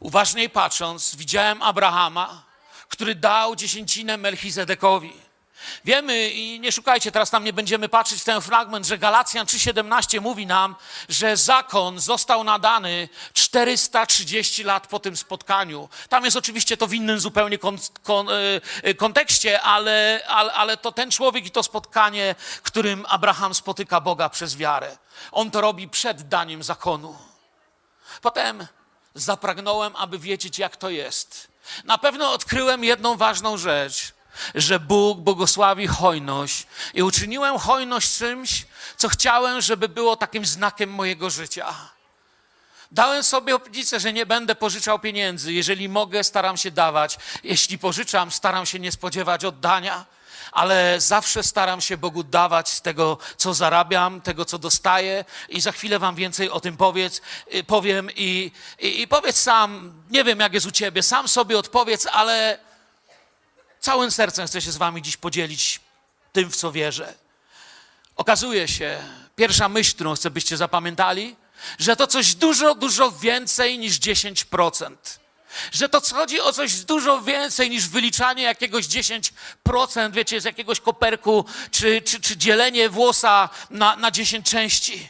Uważniej 0.00 0.50
patrząc, 0.50 1.16
widziałem 1.16 1.62
Abrahama, 1.62 2.44
który 2.88 3.14
dał 3.14 3.56
dziesięcinę 3.56 4.16
Melchizedekowi. 4.16 5.23
Wiemy 5.84 6.30
i 6.30 6.60
nie 6.60 6.72
szukajcie, 6.72 7.12
teraz 7.12 7.30
tam 7.30 7.44
nie 7.44 7.52
będziemy 7.52 7.88
patrzeć 7.88 8.20
w 8.20 8.24
ten 8.24 8.40
fragment, 8.40 8.86
że 8.86 8.98
Galacjan 8.98 9.46
3,17 9.46 10.20
mówi 10.20 10.46
nam, 10.46 10.74
że 11.08 11.36
zakon 11.36 12.00
został 12.00 12.44
nadany 12.44 13.08
430 13.32 14.64
lat 14.64 14.86
po 14.86 15.00
tym 15.00 15.16
spotkaniu. 15.16 15.88
Tam 16.08 16.24
jest 16.24 16.36
oczywiście 16.36 16.76
to 16.76 16.86
w 16.86 16.94
innym 16.94 17.20
zupełnie 17.20 17.58
kon, 17.58 17.78
kon, 18.02 18.26
e, 18.82 18.94
kontekście, 18.94 19.60
ale, 19.60 20.20
ale, 20.28 20.52
ale 20.52 20.76
to 20.76 20.92
ten 20.92 21.10
człowiek 21.10 21.46
i 21.46 21.50
to 21.50 21.62
spotkanie, 21.62 22.34
którym 22.62 23.06
Abraham 23.08 23.54
spotyka 23.54 24.00
Boga 24.00 24.28
przez 24.28 24.56
wiarę. 24.56 24.98
On 25.32 25.50
to 25.50 25.60
robi 25.60 25.88
przed 25.88 26.28
daniem 26.28 26.62
zakonu. 26.62 27.16
Potem 28.22 28.66
zapragnąłem, 29.14 29.96
aby 29.96 30.18
wiedzieć, 30.18 30.58
jak 30.58 30.76
to 30.76 30.90
jest. 30.90 31.48
Na 31.84 31.98
pewno 31.98 32.32
odkryłem 32.32 32.84
jedną 32.84 33.16
ważną 33.16 33.56
rzecz, 33.58 34.13
że 34.54 34.80
Bóg 34.80 35.18
błogosławi 35.18 35.86
hojność 35.86 36.66
i 36.94 37.02
uczyniłem 37.02 37.58
hojność 37.58 38.18
czymś, 38.18 38.66
co 38.96 39.08
chciałem, 39.08 39.60
żeby 39.60 39.88
było 39.88 40.16
takim 40.16 40.46
znakiem 40.46 40.90
mojego 40.90 41.30
życia. 41.30 41.74
Dałem 42.90 43.22
sobie 43.22 43.54
obietnicę, 43.56 44.00
że 44.00 44.12
nie 44.12 44.26
będę 44.26 44.54
pożyczał 44.54 44.98
pieniędzy. 44.98 45.52
Jeżeli 45.52 45.88
mogę, 45.88 46.24
staram 46.24 46.56
się 46.56 46.70
dawać. 46.70 47.18
Jeśli 47.44 47.78
pożyczam, 47.78 48.30
staram 48.30 48.66
się 48.66 48.78
nie 48.78 48.92
spodziewać 48.92 49.44
oddania 49.44 50.04
ale 50.54 51.00
zawsze 51.00 51.42
staram 51.42 51.80
się 51.80 51.96
Bogu 51.96 52.22
dawać 52.22 52.68
z 52.68 52.82
tego, 52.82 53.18
co 53.36 53.54
zarabiam, 53.54 54.20
tego, 54.20 54.44
co 54.44 54.58
dostaję 54.58 55.24
i 55.48 55.60
za 55.60 55.72
chwilę 55.72 55.98
wam 55.98 56.14
więcej 56.14 56.50
o 56.50 56.60
tym 56.60 56.76
powiedz, 56.76 57.20
y, 57.54 57.64
powiem 57.64 58.10
i, 58.16 58.50
i, 58.78 59.00
i 59.00 59.08
powiedz 59.08 59.36
sam, 59.36 59.92
nie 60.10 60.24
wiem 60.24 60.40
jak 60.40 60.54
jest 60.54 60.66
u 60.66 60.70
ciebie, 60.70 61.02
sam 61.02 61.28
sobie 61.28 61.58
odpowiedz, 61.58 62.06
ale 62.12 62.58
całym 63.84 64.10
sercem 64.10 64.46
chcę 64.46 64.62
się 64.62 64.72
z 64.72 64.76
wami 64.76 65.02
dziś 65.02 65.16
podzielić 65.16 65.80
tym, 66.32 66.50
w 66.50 66.56
co 66.56 66.72
wierzę. 66.72 67.14
Okazuje 68.16 68.68
się, 68.68 69.02
pierwsza 69.36 69.68
myśl, 69.68 69.94
którą 69.94 70.14
chcę, 70.14 70.30
byście 70.30 70.56
zapamiętali, 70.56 71.36
że 71.78 71.96
to 71.96 72.06
coś 72.06 72.34
dużo, 72.34 72.74
dużo 72.74 73.10
więcej 73.10 73.78
niż 73.78 74.00
10%. 74.00 74.96
Że 75.72 75.88
to 75.88 76.00
chodzi 76.14 76.40
o 76.40 76.52
coś 76.52 76.74
dużo 76.80 77.22
więcej 77.22 77.70
niż 77.70 77.88
wyliczanie 77.88 78.42
jakiegoś 78.42 78.86
10%, 78.86 80.12
wiecie, 80.12 80.40
z 80.40 80.44
jakiegoś 80.44 80.80
koperku, 80.80 81.44
czy, 81.70 82.02
czy, 82.02 82.20
czy 82.20 82.36
dzielenie 82.36 82.88
włosa 82.88 83.48
na, 83.70 83.96
na 83.96 84.10
10 84.10 84.50
części. 84.50 85.08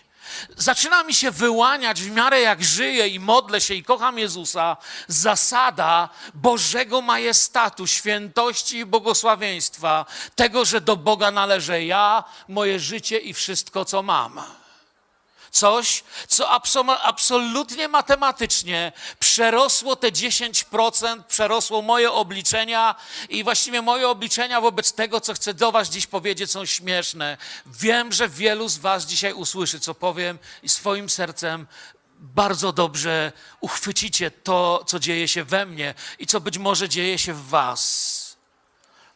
Zaczyna 0.57 1.03
mi 1.03 1.14
się 1.14 1.31
wyłaniać 1.31 2.03
w 2.03 2.11
miarę 2.11 2.41
jak 2.41 2.64
żyję 2.64 3.09
i 3.09 3.21
modlę 3.21 3.61
się 3.61 3.75
i 3.75 3.83
kocham 3.85 4.19
Jezusa, 4.19 4.76
zasada 5.09 6.09
Bożego 6.35 7.00
majestatu, 7.00 7.87
świętości 7.87 8.79
i 8.79 8.87
błogosławieństwa, 8.87 10.07
tego, 10.35 10.64
że 10.64 10.81
do 10.81 10.97
Boga 10.97 11.31
należę 11.31 11.85
ja, 11.85 12.25
moje 12.49 12.81
życie 12.81 13.19
i 13.19 13.35
wszystko, 13.35 13.85
co 13.85 14.03
mam 14.03 14.63
coś, 15.54 16.04
co 16.28 16.50
absolutnie 17.02 17.88
matematycznie 17.88 18.92
przerosło 19.18 19.96
te 19.96 20.08
10%, 20.08 21.23
przerosło 21.23 21.82
moje 21.82 22.12
obliczenia 22.12 22.94
i 23.28 23.44
właściwie 23.44 23.82
moje 23.82 24.08
obliczenia 24.08 24.61
wobec 24.61 24.92
tego, 24.92 25.20
co 25.20 25.34
chcę 25.34 25.54
do 25.54 25.73
Was 25.73 25.88
dziś 25.88 26.06
powiedzieć, 26.06 26.50
są 26.50 26.66
śmieszne. 26.66 27.37
Wiem, 27.66 28.12
że 28.12 28.28
wielu 28.28 28.68
z 28.68 28.78
Was 28.78 29.06
dzisiaj 29.06 29.32
usłyszy, 29.32 29.80
co 29.80 29.94
powiem 29.94 30.38
i 30.62 30.68
swoim 30.68 31.11
sercem 31.11 31.66
bardzo 32.18 32.73
dobrze 32.73 33.32
uchwycicie 33.61 34.30
to, 34.30 34.84
co 34.87 34.99
dzieje 34.99 35.28
się 35.28 35.44
we 35.44 35.66
mnie 35.66 35.94
i 36.18 36.26
co 36.26 36.40
być 36.40 36.58
może 36.58 36.88
dzieje 36.88 37.18
się 37.18 37.34
w 37.34 37.49
Was. 37.49 38.37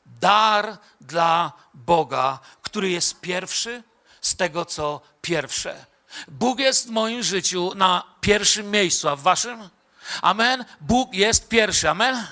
Dar 0.07 0.79
dla 1.01 1.53
Boga, 1.75 2.39
który 2.63 2.91
jest 2.91 3.21
pierwszy 3.21 3.83
z 4.21 4.37
tego, 4.37 4.65
co 4.65 5.01
pierwsze. 5.23 5.88
Bóg 6.29 6.59
jest 6.59 6.87
w 6.87 6.91
moim 6.91 7.23
życiu 7.23 7.73
na 7.75 8.03
pierwszym 8.21 8.71
miejscu, 8.71 9.09
a 9.09 9.17
w 9.17 9.23
waszym? 9.23 9.69
Amen. 10.23 10.65
Bóg 10.81 11.15
jest 11.15 11.49
pierwszy. 11.49 11.91
Amen. 11.91 12.27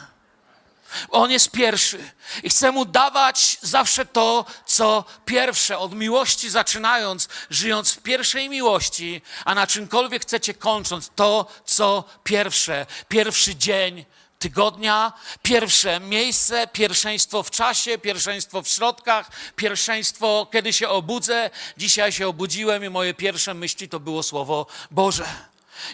On 1.09 1.30
jest 1.30 1.50
pierwszy 1.50 2.11
i 2.42 2.50
chcę 2.50 2.73
mu 2.73 2.85
dawać 2.85 3.59
zawsze 3.62 4.06
to, 4.06 4.45
co 4.66 5.04
pierwsze, 5.25 5.78
od 5.78 5.95
miłości 5.95 6.50
zaczynając, 6.50 7.28
żyjąc 7.50 7.92
w 7.92 8.02
pierwszej 8.02 8.49
miłości, 8.49 9.23
a 9.45 9.54
na 9.54 9.66
czymkolwiek 9.66 10.23
chcecie 10.23 10.54
kończąc, 10.54 11.11
to, 11.16 11.47
co 11.64 12.04
pierwsze. 12.25 12.87
Pierwszy 13.09 13.56
dzień, 13.56 14.04
tygodnia, 14.38 15.12
pierwsze 15.43 16.00
miejsce, 16.00 16.66
pierwszeństwo 16.66 17.43
w 17.43 17.50
czasie, 17.50 17.99
pierwszeństwo 17.99 18.62
w 18.62 18.69
środkach, 18.69 19.31
pierwszeństwo, 19.57 20.47
kiedy 20.52 20.73
się 20.73 20.88
obudzę. 20.88 21.50
Dzisiaj 21.76 22.12
się 22.12 22.28
obudziłem 22.28 22.85
i 22.85 22.88
moje 22.88 23.14
pierwsze 23.14 23.55
myśli 23.55 23.88
to 23.88 24.00
było 24.00 24.23
Słowo 24.23 24.66
Boże. 24.90 25.26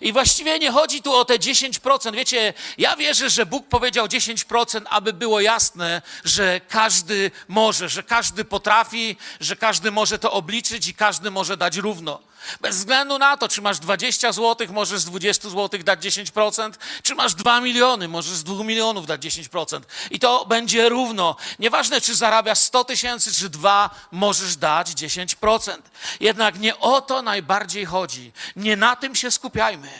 I 0.00 0.12
właściwie 0.12 0.58
nie 0.58 0.70
chodzi 0.70 1.02
tu 1.02 1.12
o 1.12 1.24
te 1.24 1.34
10%. 1.34 2.14
Wiecie, 2.14 2.54
ja 2.78 2.96
wierzę, 2.96 3.30
że 3.30 3.46
Bóg 3.46 3.68
powiedział 3.68 4.06
10%, 4.06 4.82
aby 4.90 5.12
było 5.12 5.40
jasne, 5.40 6.02
że 6.24 6.60
każdy 6.68 7.30
może, 7.48 7.88
że 7.88 8.02
każdy 8.02 8.44
potrafi, 8.44 9.16
że 9.40 9.56
każdy 9.56 9.90
może 9.90 10.18
to 10.18 10.32
obliczyć 10.32 10.86
i 10.86 10.94
każdy 10.94 11.30
może 11.30 11.56
dać 11.56 11.76
równo. 11.76 12.31
Bez 12.60 12.76
względu 12.76 13.18
na 13.18 13.36
to, 13.36 13.48
czy 13.48 13.62
masz 13.62 13.78
20 13.78 14.32
zł, 14.32 14.66
możesz 14.70 15.00
z 15.00 15.04
20 15.04 15.48
zł 15.48 15.80
dać 15.82 16.00
10%, 16.00 16.72
czy 17.02 17.14
masz 17.14 17.34
2 17.34 17.60
miliony, 17.60 18.08
możesz 18.08 18.34
z 18.34 18.44
2 18.44 18.64
milionów 18.64 19.06
dać 19.06 19.22
10%. 19.22 19.80
I 20.10 20.18
to 20.18 20.46
będzie 20.46 20.88
równo. 20.88 21.36
Nieważne, 21.58 22.00
czy 22.00 22.14
zarabiasz 22.14 22.58
100 22.58 22.84
tysięcy, 22.84 23.32
czy 23.32 23.48
2, 23.48 23.90
możesz 24.10 24.56
dać 24.56 24.88
10%. 24.88 25.78
Jednak 26.20 26.58
nie 26.58 26.78
o 26.78 27.00
to 27.00 27.22
najbardziej 27.22 27.84
chodzi. 27.84 28.32
Nie 28.56 28.76
na 28.76 28.96
tym 28.96 29.14
się 29.14 29.30
skupiajmy. 29.30 29.90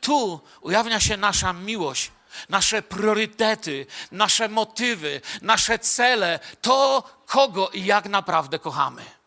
Tu 0.00 0.40
ujawnia 0.60 1.00
się 1.00 1.16
nasza 1.16 1.52
miłość 1.52 2.10
nasze 2.48 2.82
priorytety, 2.82 3.86
nasze 4.12 4.48
motywy, 4.48 5.20
nasze 5.42 5.78
cele, 5.78 6.40
to 6.60 7.02
kogo 7.26 7.68
i 7.68 7.84
jak 7.84 8.08
naprawdę 8.08 8.58
kochamy. 8.58 9.19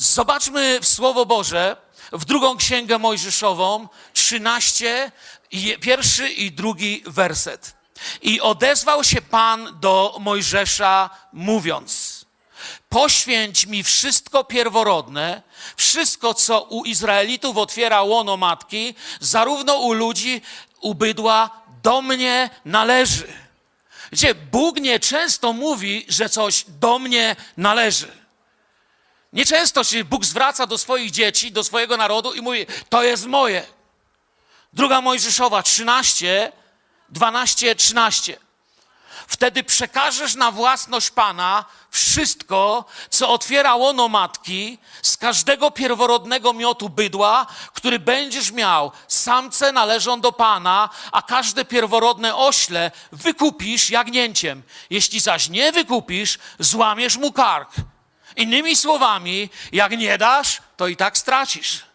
Zobaczmy 0.00 0.80
w 0.80 0.88
Słowo 0.88 1.26
Boże, 1.26 1.76
w 2.12 2.24
drugą 2.24 2.56
księgę 2.56 2.98
Mojżeszową, 2.98 3.88
13, 4.12 5.12
pierwszy 5.80 6.30
i 6.30 6.52
drugi 6.52 7.02
werset. 7.06 7.74
I 8.22 8.40
odezwał 8.40 9.04
się 9.04 9.22
Pan 9.22 9.80
do 9.80 10.16
Mojżesza, 10.20 11.10
mówiąc: 11.32 12.24
Poświęć 12.88 13.66
mi 13.66 13.82
wszystko 13.82 14.44
pierworodne, 14.44 15.42
wszystko, 15.76 16.34
co 16.34 16.62
u 16.62 16.84
Izraelitów 16.84 17.56
otwiera 17.56 18.02
łono 18.02 18.36
matki, 18.36 18.94
zarówno 19.20 19.78
u 19.78 19.92
ludzi, 19.92 20.42
u 20.80 20.94
bydła, 20.94 21.50
do 21.82 22.02
mnie 22.02 22.50
należy. 22.64 23.32
Wiecie, 24.12 24.34
Bóg 24.34 24.76
nieczęsto 24.76 25.52
mówi, 25.52 26.06
że 26.08 26.28
coś 26.28 26.64
do 26.68 26.98
mnie 26.98 27.36
należy. 27.56 28.27
Nieczęsto 29.32 29.84
się 29.84 30.04
Bóg 30.04 30.24
zwraca 30.24 30.66
do 30.66 30.78
swoich 30.78 31.10
dzieci, 31.10 31.52
do 31.52 31.64
swojego 31.64 31.96
narodu 31.96 32.32
i 32.32 32.42
mówi: 32.42 32.66
To 32.88 33.02
jest 33.02 33.26
moje. 33.26 33.66
Druga 34.72 35.00
Mojżeszowa 35.00 35.62
13, 35.62 36.52
12, 37.08 37.74
13. 37.74 38.36
Wtedy 39.26 39.64
przekażesz 39.64 40.34
na 40.34 40.52
własność 40.52 41.10
Pana 41.10 41.64
wszystko, 41.90 42.84
co 43.10 43.30
otwiera 43.30 43.74
łono 43.74 44.08
matki, 44.08 44.78
z 45.02 45.16
każdego 45.16 45.70
pierworodnego 45.70 46.52
miotu 46.52 46.88
bydła, 46.88 47.46
który 47.74 47.98
będziesz 47.98 48.52
miał. 48.52 48.92
Samce 49.08 49.72
należą 49.72 50.20
do 50.20 50.32
Pana, 50.32 50.88
a 51.12 51.22
każde 51.22 51.64
pierworodne 51.64 52.36
ośle 52.36 52.90
wykupisz 53.12 53.90
jagnięciem. 53.90 54.62
Jeśli 54.90 55.20
zaś 55.20 55.48
nie 55.48 55.72
wykupisz, 55.72 56.38
złamiesz 56.58 57.16
mu 57.16 57.32
kark. 57.32 57.70
Innymi 58.38 58.76
słowami, 58.76 59.50
jak 59.72 59.92
nie 59.92 60.18
dasz, 60.18 60.62
to 60.76 60.88
i 60.88 60.96
tak 60.96 61.18
stracisz. 61.18 61.88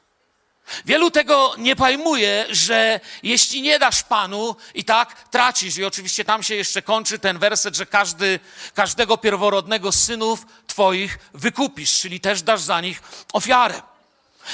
Wielu 0.85 1.11
tego 1.11 1.53
nie 1.57 1.75
pojmuje, 1.75 2.45
że 2.49 2.99
jeśli 3.23 3.61
nie 3.61 3.79
dasz 3.79 4.03
Panu, 4.03 4.55
i 4.73 4.83
tak 4.83 5.29
tracisz. 5.29 5.77
I 5.77 5.85
oczywiście 5.85 6.25
tam 6.25 6.43
się 6.43 6.55
jeszcze 6.55 6.81
kończy 6.81 7.19
ten 7.19 7.39
werset, 7.39 7.75
że 7.75 7.85
każdy, 7.85 8.39
każdego 8.73 9.17
pierworodnego 9.17 9.91
synów 9.91 10.45
Twoich 10.67 11.19
wykupisz, 11.33 11.99
czyli 11.99 12.19
też 12.19 12.41
dasz 12.41 12.61
za 12.61 12.81
nich 12.81 13.01
ofiarę. 13.33 13.81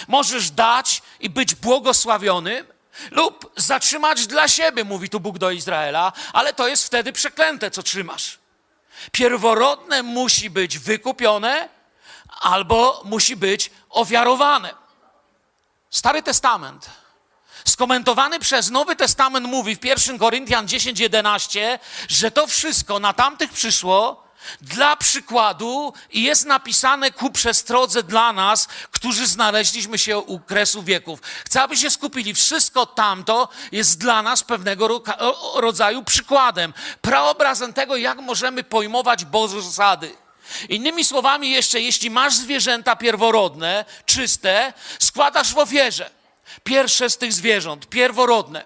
Możesz 0.07 0.51
dać 0.51 1.01
i 1.19 1.29
być 1.29 1.55
błogosławionym, 1.55 2.65
lub 3.11 3.51
zatrzymać 3.57 4.27
dla 4.27 4.47
siebie, 4.47 4.83
mówi 4.83 5.09
tu 5.09 5.19
Bóg 5.19 5.37
do 5.37 5.51
Izraela, 5.51 6.13
ale 6.33 6.53
to 6.53 6.67
jest 6.67 6.85
wtedy 6.85 7.13
przeklęte, 7.13 7.71
co 7.71 7.83
trzymasz. 7.83 8.39
Pierworodne 9.11 10.03
musi 10.03 10.49
być 10.49 10.79
wykupione, 10.79 11.69
albo 12.39 13.01
musi 13.05 13.35
być 13.35 13.71
ofiarowane. 13.89 14.73
Stary 15.89 16.23
Testament, 16.23 16.89
skomentowany 17.65 18.39
przez 18.39 18.69
Nowy 18.69 18.95
Testament, 18.95 19.47
mówi 19.47 19.75
w 19.75 19.85
1 19.85 20.17
Koryntian 20.19 20.67
10:11, 20.67 21.79
że 22.07 22.31
to 22.31 22.47
wszystko 22.47 22.99
na 22.99 23.13
tamtych 23.13 23.51
przyszło 23.51 24.29
dla 24.61 24.95
przykładu 24.95 25.93
i 26.11 26.23
jest 26.23 26.45
napisane 26.45 27.11
ku 27.11 27.31
przestrodze 27.31 28.03
dla 28.03 28.33
nas, 28.33 28.67
którzy 28.91 29.27
znaleźliśmy 29.27 29.99
się 29.99 30.17
u 30.17 30.39
kresu 30.39 30.83
wieków. 30.83 31.21
Chcę, 31.45 31.61
aby 31.61 31.77
się 31.77 31.89
skupili. 31.89 32.33
Wszystko 32.33 32.85
tamto 32.85 33.49
jest 33.71 33.99
dla 33.99 34.21
nas 34.21 34.43
pewnego 34.43 35.03
rodzaju 35.55 36.03
przykładem, 36.03 36.73
praobrazem 37.01 37.73
tego, 37.73 37.95
jak 37.95 38.17
możemy 38.17 38.63
pojmować 38.63 39.25
Boże 39.25 39.61
zasady. 39.61 40.15
Innymi 40.69 41.05
słowami, 41.05 41.51
jeszcze 41.51 41.81
jeśli 41.81 42.09
masz 42.09 42.35
zwierzęta 42.35 42.95
pierworodne, 42.95 43.85
czyste, 44.05 44.73
składasz 44.99 45.53
w 45.53 45.57
ofierze 45.57 46.19
pierwsze 46.63 47.09
z 47.09 47.17
tych 47.17 47.33
zwierząt, 47.33 47.87
pierworodne. 47.89 48.63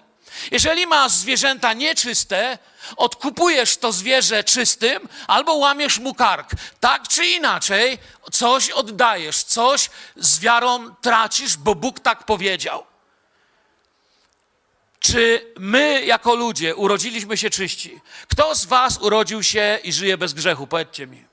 Jeżeli 0.50 0.86
masz 0.86 1.12
zwierzęta 1.12 1.72
nieczyste, 1.72 2.58
odkupujesz 2.96 3.76
to 3.76 3.92
zwierzę 3.92 4.44
czystym 4.44 5.08
albo 5.26 5.54
łamiesz 5.54 5.98
mu 5.98 6.14
kark. 6.14 6.50
Tak 6.80 7.08
czy 7.08 7.26
inaczej, 7.26 7.98
coś 8.32 8.70
oddajesz, 8.70 9.42
coś 9.42 9.90
z 10.16 10.40
wiarą 10.40 10.94
tracisz, 10.94 11.56
bo 11.56 11.74
Bóg 11.74 12.00
tak 12.00 12.24
powiedział. 12.24 12.84
Czy 15.00 15.52
my, 15.58 16.04
jako 16.04 16.34
ludzie, 16.34 16.76
urodziliśmy 16.76 17.36
się 17.36 17.50
czyści? 17.50 18.00
Kto 18.28 18.54
z 18.54 18.64
Was 18.64 18.98
urodził 18.98 19.42
się 19.42 19.78
i 19.84 19.92
żyje 19.92 20.18
bez 20.18 20.32
grzechu? 20.32 20.66
Powiedzcie 20.66 21.06
mi. 21.06 21.23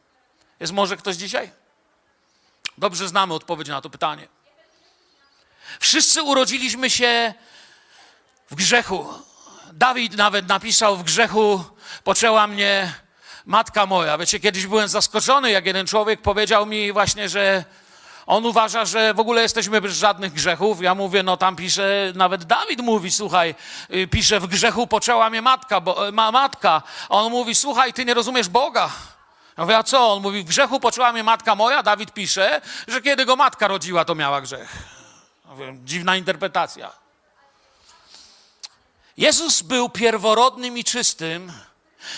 Jest 0.62 0.74
może 0.74 0.98
ktoś 0.98 1.16
dzisiaj? 1.16 1.52
Dobrze 2.78 3.08
znamy 3.08 3.34
odpowiedź 3.34 3.68
na 3.68 3.82
to 3.82 3.90
pytanie. 3.90 4.28
Wszyscy 5.80 6.24
urodziliśmy 6.24 6.90
się 6.90 7.34
w 8.52 8.56
grzechu. 8.56 9.14
Dawid 9.74 10.18
nawet 10.18 10.48
napisał: 10.48 10.98
W 10.98 11.04
grzechu 11.04 11.64
poczęła 12.04 12.48
mnie 12.48 12.94
matka 13.46 13.86
moja. 13.86 14.18
Wiecie, 14.18 14.40
kiedyś 14.40 14.68
byłem 14.68 14.88
zaskoczony, 14.88 15.52
jak 15.52 15.66
jeden 15.66 15.88
człowiek 15.88 16.22
powiedział 16.22 16.66
mi 16.66 16.92
właśnie, 16.92 17.30
że 17.30 17.66
on 18.26 18.46
uważa, 18.46 18.86
że 18.86 19.14
w 19.14 19.20
ogóle 19.20 19.42
jesteśmy 19.42 19.82
bez 19.82 19.98
żadnych 19.98 20.34
grzechów. 20.34 20.82
Ja 20.82 20.96
mówię, 20.96 21.24
no 21.24 21.38
tam 21.38 21.56
pisze, 21.56 22.14
nawet 22.16 22.44
Dawid 22.44 22.82
mówi, 22.82 23.12
słuchaj, 23.12 23.56
y, 23.94 24.08
pisze, 24.08 24.40
w 24.40 24.48
grzechu 24.48 24.88
poczęła 24.88 25.30
mnie 25.30 25.42
matka, 25.42 25.82
bo, 25.82 26.12
ma, 26.12 26.32
matka. 26.32 26.82
On 27.10 27.32
mówi, 27.32 27.56
słuchaj, 27.56 27.94
ty 27.94 28.06
nie 28.06 28.14
rozumiesz 28.14 28.50
Boga. 28.50 28.90
Ja 29.58 29.64
mówię, 29.64 29.78
a 29.78 29.84
co? 29.84 30.14
On 30.14 30.22
mówi, 30.22 30.44
w 30.44 30.48
grzechu 30.48 30.80
poczęła 30.80 31.14
mnie 31.14 31.24
matka 31.24 31.56
moja. 31.56 31.84
Dawid 31.84 32.14
pisze, 32.14 32.62
że 32.88 33.02
kiedy 33.02 33.26
go 33.26 33.36
matka 33.36 33.68
rodziła, 33.68 34.06
to 34.06 34.16
miała 34.16 34.42
grzech. 34.42 34.74
Ja 35.46 35.52
mówię, 35.52 35.78
dziwna 35.84 36.16
interpretacja. 36.16 36.92
Jezus 39.18 39.62
był 39.62 39.90
pierworodnym 39.90 40.78
i 40.78 40.84
czystym 40.84 41.52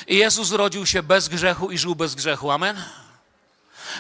i 0.07 0.17
Jezus 0.17 0.51
rodził 0.51 0.85
się 0.85 1.03
bez 1.03 1.29
grzechu 1.29 1.71
i 1.71 1.77
żył 1.77 1.95
bez 1.95 2.15
grzechu. 2.15 2.51
Amen? 2.51 2.83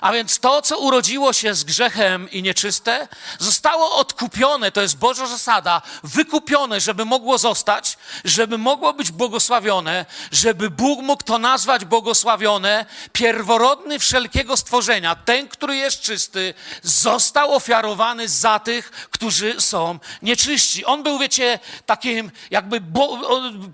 A 0.01 0.13
więc 0.13 0.39
to, 0.39 0.61
co 0.61 0.79
urodziło 0.79 1.33
się 1.33 1.53
z 1.53 1.63
grzechem 1.63 2.31
i 2.31 2.41
nieczyste, 2.41 3.07
zostało 3.39 3.95
odkupione, 3.95 4.71
to 4.71 4.81
jest 4.81 4.97
Boża 4.97 5.27
zasada, 5.27 5.81
wykupione, 6.03 6.81
żeby 6.81 7.05
mogło 7.05 7.37
zostać, 7.37 7.97
żeby 8.25 8.57
mogło 8.57 8.93
być 8.93 9.11
błogosławione, 9.11 10.05
żeby 10.31 10.69
Bóg 10.69 11.01
mógł 11.01 11.23
to 11.23 11.37
nazwać 11.37 11.85
błogosławione. 11.85 12.85
Pierworodny 13.13 13.99
wszelkiego 13.99 14.57
stworzenia, 14.57 15.15
ten, 15.15 15.47
który 15.47 15.75
jest 15.75 16.01
czysty, 16.01 16.53
został 16.83 17.55
ofiarowany 17.55 18.27
za 18.27 18.59
tych, 18.59 18.91
którzy 18.91 19.61
są 19.61 19.99
nieczyści. 20.21 20.85
On 20.85 21.03
był, 21.03 21.19
wiecie, 21.19 21.59
takim 21.85 22.31
jakby, 22.51 22.81
bo, 22.81 23.19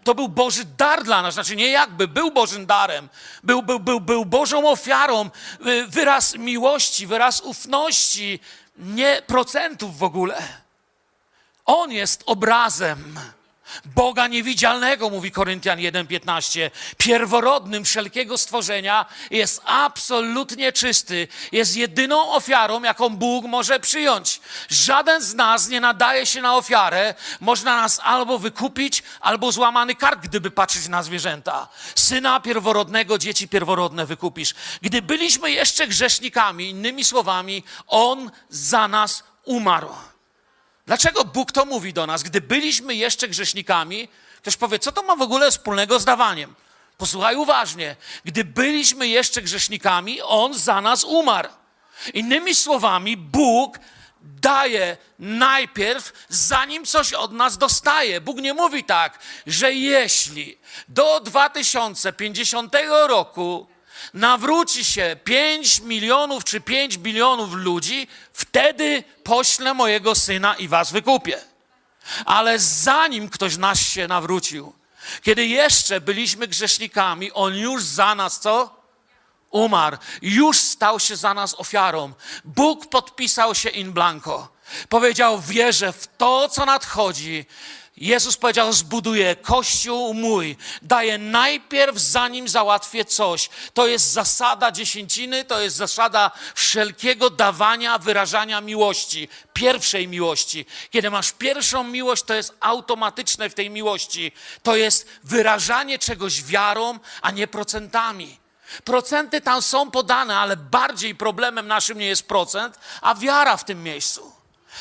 to 0.03 0.15
był 0.15 0.29
Boży 0.29 0.65
dar 0.77 1.03
dla 1.03 1.21
nas, 1.21 1.33
znaczy 1.33 1.55
nie 1.55 1.69
jakby, 1.69 2.07
był 2.07 2.31
Bożym 2.31 2.65
darem, 2.65 3.09
był, 3.43 3.63
był, 3.63 3.79
był, 3.79 3.99
był 3.99 4.25
Bożą 4.25 4.69
ofiarą, 4.69 5.29
wyrażoną 5.87 5.98
wyraz 5.99 6.35
miłości, 6.35 7.07
wyraz 7.07 7.41
ufności, 7.41 8.39
nie 8.77 9.21
procentów 9.27 9.97
w 9.97 10.03
ogóle. 10.03 10.43
On 11.65 11.91
jest 11.91 12.23
obrazem 12.25 13.19
Boga 13.85 14.27
niewidzialnego, 14.27 15.09
mówi 15.09 15.31
Koryntian 15.31 15.79
1:15. 15.79 16.71
Pierworodnym 16.97 17.85
wszelkiego 17.85 18.37
stworzenia 18.37 19.05
jest 19.31 19.61
absolutnie 19.65 20.71
czysty. 20.71 21.27
Jest 21.51 21.75
jedyną 21.75 22.31
ofiarą, 22.31 22.83
jaką 22.83 23.09
Bóg 23.09 23.45
może 23.45 23.79
przyjąć. 23.79 24.41
Żaden 24.69 25.21
z 25.21 25.33
nas 25.33 25.69
nie 25.69 25.81
nadaje 25.81 26.25
się 26.25 26.41
na 26.41 26.55
ofiarę. 26.55 27.15
Można 27.39 27.81
nas 27.81 27.99
albo 28.03 28.39
wykupić, 28.39 29.03
albo 29.19 29.51
złamany 29.51 29.95
kark, 29.95 30.21
gdyby 30.21 30.51
patrzeć 30.51 30.87
na 30.87 31.03
zwierzęta. 31.03 31.67
Syna 31.95 32.39
pierworodnego, 32.39 33.17
dzieci 33.17 33.47
pierworodne 33.47 34.05
wykupisz. 34.05 34.55
Gdy 34.81 35.01
byliśmy 35.01 35.51
jeszcze 35.51 35.87
grzesznikami, 35.87 36.69
innymi 36.69 37.03
słowami, 37.03 37.63
On 37.87 38.31
za 38.49 38.87
nas 38.87 39.23
umarł. 39.45 39.89
Dlaczego 40.89 41.25
Bóg 41.25 41.51
to 41.51 41.65
mówi 41.65 41.93
do 41.93 42.07
nas? 42.07 42.23
Gdy 42.23 42.41
byliśmy 42.41 42.95
jeszcze 42.95 43.27
grzesznikami, 43.27 44.07
ktoś 44.37 44.57
powie, 44.57 44.79
co 44.79 44.91
to 44.91 45.03
ma 45.03 45.15
w 45.15 45.21
ogóle 45.21 45.51
wspólnego 45.51 45.99
z 45.99 46.05
dawaniem? 46.05 46.55
Posłuchaj 46.97 47.35
uważnie. 47.35 47.95
Gdy 48.25 48.43
byliśmy 48.43 49.07
jeszcze 49.07 49.41
grzesznikami, 49.41 50.21
On 50.21 50.53
za 50.53 50.81
nas 50.81 51.03
umarł. 51.03 51.49
Innymi 52.13 52.55
słowami, 52.55 53.17
Bóg 53.17 53.79
daje 54.21 54.97
najpierw, 55.19 56.13
zanim 56.29 56.85
coś 56.85 57.13
od 57.13 57.31
nas 57.31 57.57
dostaje. 57.57 58.21
Bóg 58.21 58.37
nie 58.37 58.53
mówi 58.53 58.83
tak, 58.83 59.19
że 59.47 59.73
jeśli 59.73 60.57
do 60.87 61.19
2050 61.19 62.75
roku 63.07 63.67
nawróci 64.13 64.85
się 64.85 65.17
5 65.23 65.79
milionów 65.79 66.43
czy 66.43 66.61
5 66.61 66.97
bilionów 66.97 67.53
ludzi, 67.53 68.07
wtedy 68.33 69.03
poślę 69.23 69.73
mojego 69.73 70.15
syna 70.15 70.55
i 70.55 70.67
was 70.67 70.91
wykupię. 70.91 71.41
Ale 72.25 72.59
zanim 72.59 73.29
ktoś 73.29 73.57
nas 73.57 73.79
się 73.79 74.07
nawrócił, 74.07 74.73
kiedy 75.21 75.45
jeszcze 75.45 76.01
byliśmy 76.01 76.47
grzesznikami, 76.47 77.31
on 77.31 77.55
już 77.55 77.83
za 77.83 78.15
nas 78.15 78.39
co? 78.39 78.79
Umarł, 79.51 79.97
już 80.21 80.57
stał 80.57 80.99
się 80.99 81.15
za 81.15 81.33
nas 81.33 81.55
ofiarą. 81.57 82.13
Bóg 82.45 82.89
podpisał 82.89 83.55
się 83.55 83.69
in 83.69 83.91
blanco. 83.91 84.47
Powiedział: 84.89 85.41
Wierzę 85.41 85.93
w 85.93 86.07
to, 86.17 86.49
co 86.49 86.65
nadchodzi 86.65 87.45
Jezus 87.99 88.37
powiedział: 88.37 88.73
Zbuduję 88.73 89.35
kościół 89.35 90.13
mój. 90.13 90.57
Daję 90.81 91.17
najpierw, 91.17 91.97
zanim 91.97 92.47
załatwię 92.47 93.05
coś. 93.05 93.49
To 93.73 93.87
jest 93.87 94.11
zasada 94.11 94.71
dziesięciny, 94.71 95.45
to 95.45 95.61
jest 95.61 95.75
zasada 95.75 96.31
wszelkiego 96.55 97.29
dawania, 97.29 97.97
wyrażania 97.97 98.61
miłości, 98.61 99.29
pierwszej 99.53 100.07
miłości. 100.07 100.65
Kiedy 100.89 101.09
masz 101.09 101.31
pierwszą 101.31 101.83
miłość, 101.83 102.23
to 102.23 102.33
jest 102.33 102.53
automatyczne 102.59 103.49
w 103.49 103.53
tej 103.53 103.69
miłości. 103.69 104.31
To 104.63 104.75
jest 104.75 105.07
wyrażanie 105.23 105.99
czegoś 105.99 106.43
wiarą, 106.43 106.99
a 107.21 107.31
nie 107.31 107.47
procentami. 107.47 108.39
Procenty 108.83 109.41
tam 109.41 109.61
są 109.61 109.91
podane, 109.91 110.37
ale 110.37 110.57
bardziej 110.57 111.15
problemem 111.15 111.67
naszym 111.67 111.97
nie 111.97 112.07
jest 112.07 112.27
procent, 112.27 112.79
a 113.01 113.15
wiara 113.15 113.57
w 113.57 113.65
tym 113.65 113.83
miejscu. 113.83 114.31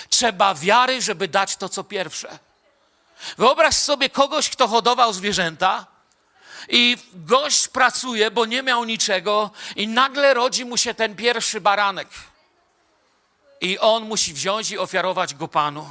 Trzeba 0.09 0.55
wiary, 0.55 1.03
żeby 1.03 1.29
dać 1.29 1.57
to, 1.57 1.69
co 1.69 1.85
pierwsze. 1.85 2.48
Wyobraź 3.39 3.75
sobie 3.75 4.11
kogoś, 4.11 4.51
kto 4.51 4.69
hodował 4.69 5.13
zwierzęta 5.13 5.87
i 6.69 6.97
gość 7.15 7.69
pracuje, 7.69 8.31
bo 8.31 8.47
nie 8.47 8.63
miał 8.63 8.85
niczego 8.85 9.51
i 9.77 9.89
nagle 9.89 10.35
rodzi 10.35 10.65
mu 10.65 10.77
się 10.77 10.95
ten 10.95 11.17
pierwszy 11.17 11.61
baranek. 11.61 12.09
I 13.61 13.79
on 13.79 14.05
musi 14.05 14.35
wziąć 14.35 14.71
i 14.71 14.79
ofiarować 14.79 15.35
go 15.35 15.49
Panu. 15.49 15.89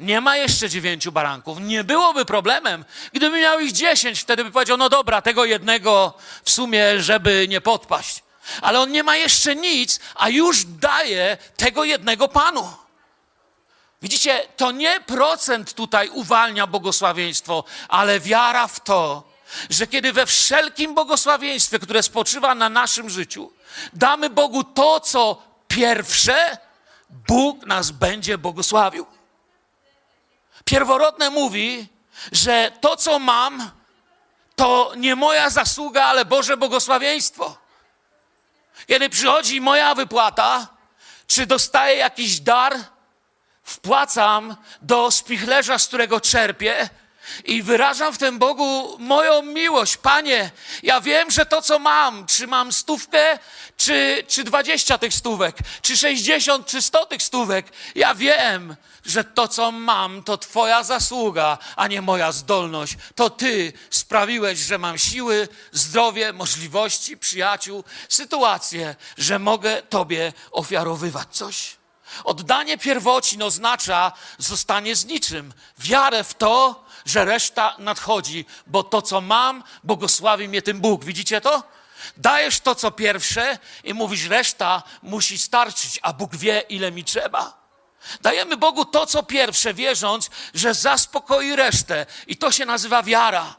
Nie 0.00 0.20
ma 0.20 0.36
jeszcze 0.36 0.68
dziewięciu 0.68 1.12
baranków. 1.12 1.60
Nie 1.60 1.84
byłoby 1.84 2.24
problemem, 2.24 2.84
gdyby 3.12 3.40
miał 3.40 3.60
ich 3.60 3.72
dziesięć. 3.72 4.20
Wtedy 4.20 4.44
by 4.44 4.50
powiedział, 4.50 4.76
no 4.76 4.88
dobra, 4.88 5.22
tego 5.22 5.44
jednego 5.44 6.14
w 6.44 6.50
sumie, 6.50 7.02
żeby 7.02 7.46
nie 7.48 7.60
podpaść. 7.60 8.22
Ale 8.62 8.80
on 8.80 8.92
nie 8.92 9.02
ma 9.02 9.16
jeszcze 9.16 9.56
nic, 9.56 10.00
a 10.14 10.28
już 10.28 10.64
daje 10.64 11.36
tego 11.56 11.84
jednego 11.84 12.28
Panu. 12.28 12.70
Widzicie, 14.02 14.48
to 14.56 14.70
nie 14.70 15.00
procent 15.00 15.74
tutaj 15.74 16.08
uwalnia 16.08 16.66
błogosławieństwo, 16.66 17.64
ale 17.88 18.20
wiara 18.20 18.66
w 18.66 18.80
to, 18.80 19.28
że 19.70 19.86
kiedy 19.86 20.12
we 20.12 20.26
wszelkim 20.26 20.94
błogosławieństwie, 20.94 21.78
które 21.78 22.02
spoczywa 22.02 22.54
na 22.54 22.68
naszym 22.68 23.10
życiu, 23.10 23.52
damy 23.92 24.30
Bogu 24.30 24.64
to, 24.64 25.00
co 25.00 25.42
pierwsze, 25.68 26.58
Bóg 27.10 27.66
nas 27.66 27.90
będzie 27.90 28.38
błogosławił. 28.38 29.06
Pierworodne 30.64 31.30
mówi, 31.30 31.88
że 32.32 32.72
to, 32.80 32.96
co 32.96 33.18
mam, 33.18 33.70
to 34.56 34.92
nie 34.96 35.16
moja 35.16 35.50
zasługa, 35.50 36.04
ale 36.04 36.24
Boże 36.24 36.56
błogosławieństwo. 36.56 37.58
Kiedy 38.86 39.08
przychodzi 39.08 39.60
moja 39.60 39.94
wypłata, 39.94 40.66
czy 41.26 41.46
dostaję 41.46 41.96
jakiś 41.96 42.40
dar, 42.40 42.76
wpłacam 43.68 44.56
do 44.82 45.10
spichlerza, 45.10 45.78
z 45.78 45.86
którego 45.86 46.20
czerpię 46.20 46.88
i 47.44 47.62
wyrażam 47.62 48.12
w 48.12 48.18
tym 48.18 48.38
Bogu 48.38 48.96
moją 48.98 49.42
miłość. 49.42 49.96
Panie, 49.96 50.50
ja 50.82 51.00
wiem, 51.00 51.30
że 51.30 51.46
to, 51.46 51.62
co 51.62 51.78
mam, 51.78 52.26
czy 52.26 52.46
mam 52.46 52.72
stówkę, 52.72 53.38
czy, 53.76 54.24
czy 54.28 54.44
20 54.44 54.98
tych 54.98 55.14
stówek, 55.14 55.56
czy 55.82 55.96
60, 55.96 56.66
czy 56.66 56.82
100 56.82 57.06
tych 57.06 57.22
stówek, 57.22 57.66
ja 57.94 58.14
wiem, 58.14 58.76
że 59.04 59.24
to, 59.24 59.48
co 59.48 59.72
mam, 59.72 60.22
to 60.22 60.38
Twoja 60.38 60.82
zasługa, 60.82 61.58
a 61.76 61.86
nie 61.86 62.02
moja 62.02 62.32
zdolność. 62.32 62.96
To 63.14 63.30
Ty 63.30 63.72
sprawiłeś, 63.90 64.58
że 64.58 64.78
mam 64.78 64.98
siły, 64.98 65.48
zdrowie, 65.72 66.32
możliwości, 66.32 67.16
przyjaciół, 67.18 67.84
sytuację, 68.08 68.96
że 69.18 69.38
mogę 69.38 69.82
Tobie 69.82 70.32
ofiarowywać 70.50 71.28
coś. 71.30 71.77
Oddanie 72.24 72.78
pierwocin 72.78 73.42
oznacza 73.42 74.12
zostanie 74.38 74.96
z 74.96 75.06
niczym. 75.06 75.52
Wiarę 75.78 76.24
w 76.24 76.34
to, 76.34 76.84
że 77.04 77.24
reszta 77.24 77.76
nadchodzi, 77.78 78.44
bo 78.66 78.82
to, 78.82 79.02
co 79.02 79.20
mam, 79.20 79.64
błogosławi 79.84 80.48
mnie 80.48 80.62
tym 80.62 80.80
Bóg. 80.80 81.04
Widzicie 81.04 81.40
to? 81.40 81.62
Dajesz 82.16 82.60
to, 82.60 82.74
co 82.74 82.90
pierwsze 82.90 83.58
i 83.84 83.94
mówisz, 83.94 84.24
reszta 84.24 84.82
musi 85.02 85.38
starczyć, 85.38 85.98
a 86.02 86.12
Bóg 86.12 86.36
wie, 86.36 86.60
ile 86.60 86.92
mi 86.92 87.04
trzeba. 87.04 87.58
Dajemy 88.20 88.56
Bogu 88.56 88.84
to, 88.84 89.06
co 89.06 89.22
pierwsze, 89.22 89.74
wierząc, 89.74 90.30
że 90.54 90.74
zaspokoi 90.74 91.56
resztę. 91.56 92.06
I 92.26 92.36
to 92.36 92.52
się 92.52 92.66
nazywa 92.66 93.02
wiara. 93.02 93.56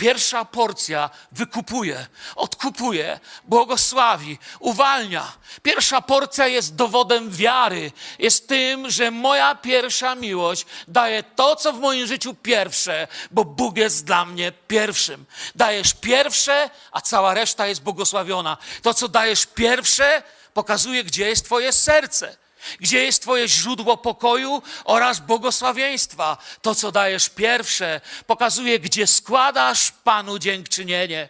Pierwsza 0.00 0.44
porcja 0.44 1.10
wykupuje, 1.32 2.06
odkupuje, 2.36 3.20
błogosławi, 3.44 4.38
uwalnia. 4.60 5.32
Pierwsza 5.62 6.02
porcja 6.02 6.46
jest 6.46 6.74
dowodem 6.74 7.30
wiary. 7.30 7.92
Jest 8.18 8.48
tym, 8.48 8.90
że 8.90 9.10
moja 9.10 9.54
pierwsza 9.54 10.14
miłość 10.14 10.66
daje 10.88 11.22
to, 11.22 11.56
co 11.56 11.72
w 11.72 11.80
moim 11.80 12.06
życiu 12.06 12.34
pierwsze, 12.34 13.08
bo 13.30 13.44
Bóg 13.44 13.76
jest 13.76 14.04
dla 14.04 14.24
mnie 14.24 14.52
pierwszym. 14.68 15.24
Dajesz 15.54 15.94
pierwsze, 15.94 16.70
a 16.92 17.00
cała 17.00 17.34
reszta 17.34 17.66
jest 17.66 17.82
błogosławiona. 17.82 18.56
To, 18.82 18.94
co 18.94 19.08
dajesz 19.08 19.46
pierwsze, 19.46 20.22
pokazuje, 20.54 21.04
gdzie 21.04 21.28
jest 21.28 21.44
Twoje 21.44 21.72
serce. 21.72 22.36
Gdzie 22.80 23.04
jest 23.04 23.22
Twoje 23.22 23.48
źródło 23.48 23.96
pokoju 23.96 24.62
oraz 24.84 25.20
błogosławieństwa? 25.20 26.36
To, 26.62 26.74
co 26.74 26.92
dajesz 26.92 27.28
pierwsze, 27.28 28.00
pokazuje, 28.26 28.80
gdzie 28.80 29.06
składasz 29.06 29.92
Panu 30.04 30.38
dziękczynienie, 30.38 31.28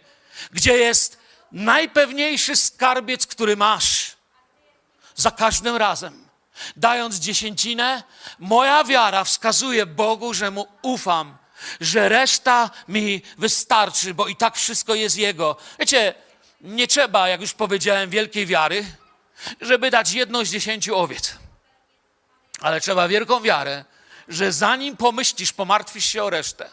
gdzie 0.51 0.73
jest 0.73 1.17
najpewniejszy 1.51 2.55
skarbiec, 2.55 3.27
który 3.27 3.57
masz. 3.57 4.15
Za 5.15 5.31
każdym 5.31 5.75
razem, 5.75 6.27
dając 6.75 7.15
dziesięcinę, 7.15 8.03
moja 8.39 8.83
wiara 8.83 9.23
wskazuje 9.23 9.85
Bogu, 9.85 10.33
że 10.33 10.51
mu 10.51 10.67
ufam, 10.81 11.37
że 11.81 12.09
reszta 12.09 12.69
mi 12.87 13.21
wystarczy, 13.37 14.13
bo 14.13 14.27
i 14.27 14.35
tak 14.35 14.55
wszystko 14.55 14.95
jest 14.95 15.17
Jego. 15.17 15.55
Wiecie, 15.79 16.13
nie 16.61 16.87
trzeba, 16.87 17.27
jak 17.27 17.41
już 17.41 17.53
powiedziałem, 17.53 18.09
wielkiej 18.09 18.45
wiary 18.45 18.85
żeby 19.61 19.91
dać 19.91 20.11
jedną 20.11 20.45
z 20.45 20.49
dziesięciu 20.49 20.97
owiec. 20.97 21.35
Ale 22.61 22.81
trzeba 22.81 23.07
wielką 23.07 23.41
wiarę, 23.41 23.85
że 24.27 24.51
zanim 24.51 24.97
pomyślisz, 24.97 25.53
pomartwisz 25.53 26.05
się 26.05 26.23
o 26.23 26.29
resztę, 26.29 26.69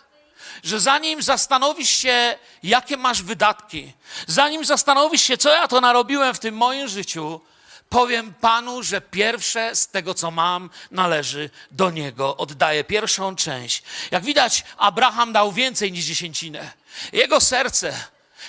że 0.64 0.80
zanim 0.80 1.22
zastanowisz 1.22 1.90
się, 1.90 2.38
jakie 2.62 2.96
masz 2.96 3.22
wydatki, 3.22 3.92
zanim 4.26 4.64
zastanowisz 4.64 5.22
się, 5.22 5.36
co 5.36 5.48
ja 5.48 5.68
to 5.68 5.80
narobiłem 5.80 6.34
w 6.34 6.38
tym 6.38 6.54
moim 6.54 6.88
życiu, 6.88 7.40
powiem 7.88 8.34
Panu, 8.34 8.82
że 8.82 9.00
pierwsze 9.00 9.76
z 9.76 9.88
tego, 9.88 10.14
co 10.14 10.30
mam, 10.30 10.70
należy 10.90 11.50
do 11.70 11.90
Niego. 11.90 12.36
Oddaję 12.36 12.84
pierwszą 12.84 13.36
część. 13.36 13.82
Jak 14.10 14.24
widać, 14.24 14.64
Abraham 14.76 15.32
dał 15.32 15.52
więcej 15.52 15.92
niż 15.92 16.04
dziesięcinę. 16.04 16.72
Jego 17.12 17.40
serce 17.40 17.94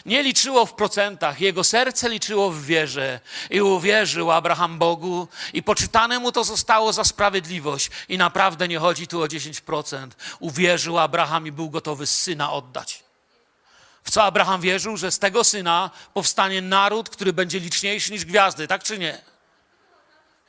nie 0.06 0.24
liczyło 0.24 0.66
w 0.66 0.74
procentach, 0.74 1.42
jego 1.42 1.64
serce 1.64 2.10
liczyło 2.10 2.52
w 2.52 2.66
wierze. 2.66 3.20
I 3.50 3.62
uwierzył 3.62 4.32
Abraham 4.32 4.78
Bogu, 4.78 5.28
i 5.54 5.64
poczytane 5.64 6.20
mu 6.20 6.32
to 6.32 6.44
zostało 6.44 6.94
za 6.94 7.04
sprawiedliwość. 7.04 7.90
I 8.10 8.18
naprawdę 8.18 8.68
nie 8.68 8.80
chodzi 8.80 9.08
tu 9.08 9.22
o 9.22 9.26
10%. 9.26 10.10
Uwierzył 10.40 11.00
Abraham 11.00 11.48
i 11.48 11.52
był 11.52 11.70
gotowy 11.70 12.08
syna 12.08 12.52
oddać. 12.52 13.04
W 14.04 14.12
co 14.12 14.24
Abraham 14.24 14.62
wierzył? 14.62 14.98
Że 14.98 15.12
z 15.12 15.20
tego 15.20 15.44
syna 15.44 15.90
powstanie 16.14 16.62
naród, 16.62 17.10
który 17.10 17.34
będzie 17.34 17.60
liczniejszy 17.60 18.12
niż 18.12 18.26
gwiazdy, 18.26 18.68
tak 18.68 18.84
czy 18.84 19.00
nie? 19.00 19.22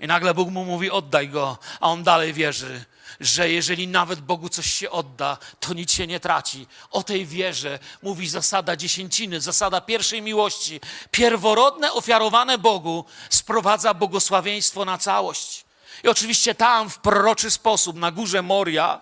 I 0.00 0.07
nagle 0.07 0.35
Bóg 0.35 0.50
mu 0.50 0.64
mówi: 0.64 0.90
oddaj 0.90 1.29
go, 1.29 1.59
a 1.81 1.88
on 1.88 2.03
dalej 2.05 2.33
wierzy 2.33 2.85
że 3.20 3.51
jeżeli 3.51 3.88
nawet 3.88 4.20
Bogu 4.20 4.49
coś 4.49 4.66
się 4.73 4.90
odda, 4.90 5.38
to 5.61 5.75
nic 5.75 5.92
się 5.92 6.07
nie 6.07 6.20
traci. 6.20 6.66
O 6.90 7.03
tej 7.03 7.27
wierze 7.27 7.79
mówi 8.03 8.29
zasada 8.29 8.77
dziesięciny, 8.77 9.40
zasada 9.40 9.81
pierwszej 9.81 10.23
miłości. 10.23 10.81
Pierworodne 11.11 11.92
ofiarowane 11.92 12.59
Bogu 12.59 13.05
sprowadza 13.31 13.94
błogosławieństwo 13.94 14.85
na 14.85 14.99
całość. 14.99 15.64
I 16.05 16.09
oczywiście 16.09 16.55
tam 16.55 16.90
w 16.90 16.99
proroczy 16.99 17.51
sposób, 17.51 17.96
na 17.96 18.11
górze 18.11 18.42
Moria, 18.42 19.01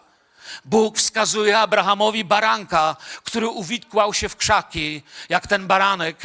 Bóg 0.64 0.99
wskazuje 0.99 1.59
Abrahamowi 1.59 2.25
baranka, 2.25 2.97
który 3.25 3.49
uwikłał 3.49 4.14
się 4.14 4.29
w 4.29 4.37
krzaki, 4.37 5.03
jak 5.29 5.47
ten 5.47 5.66
baranek 5.66 6.16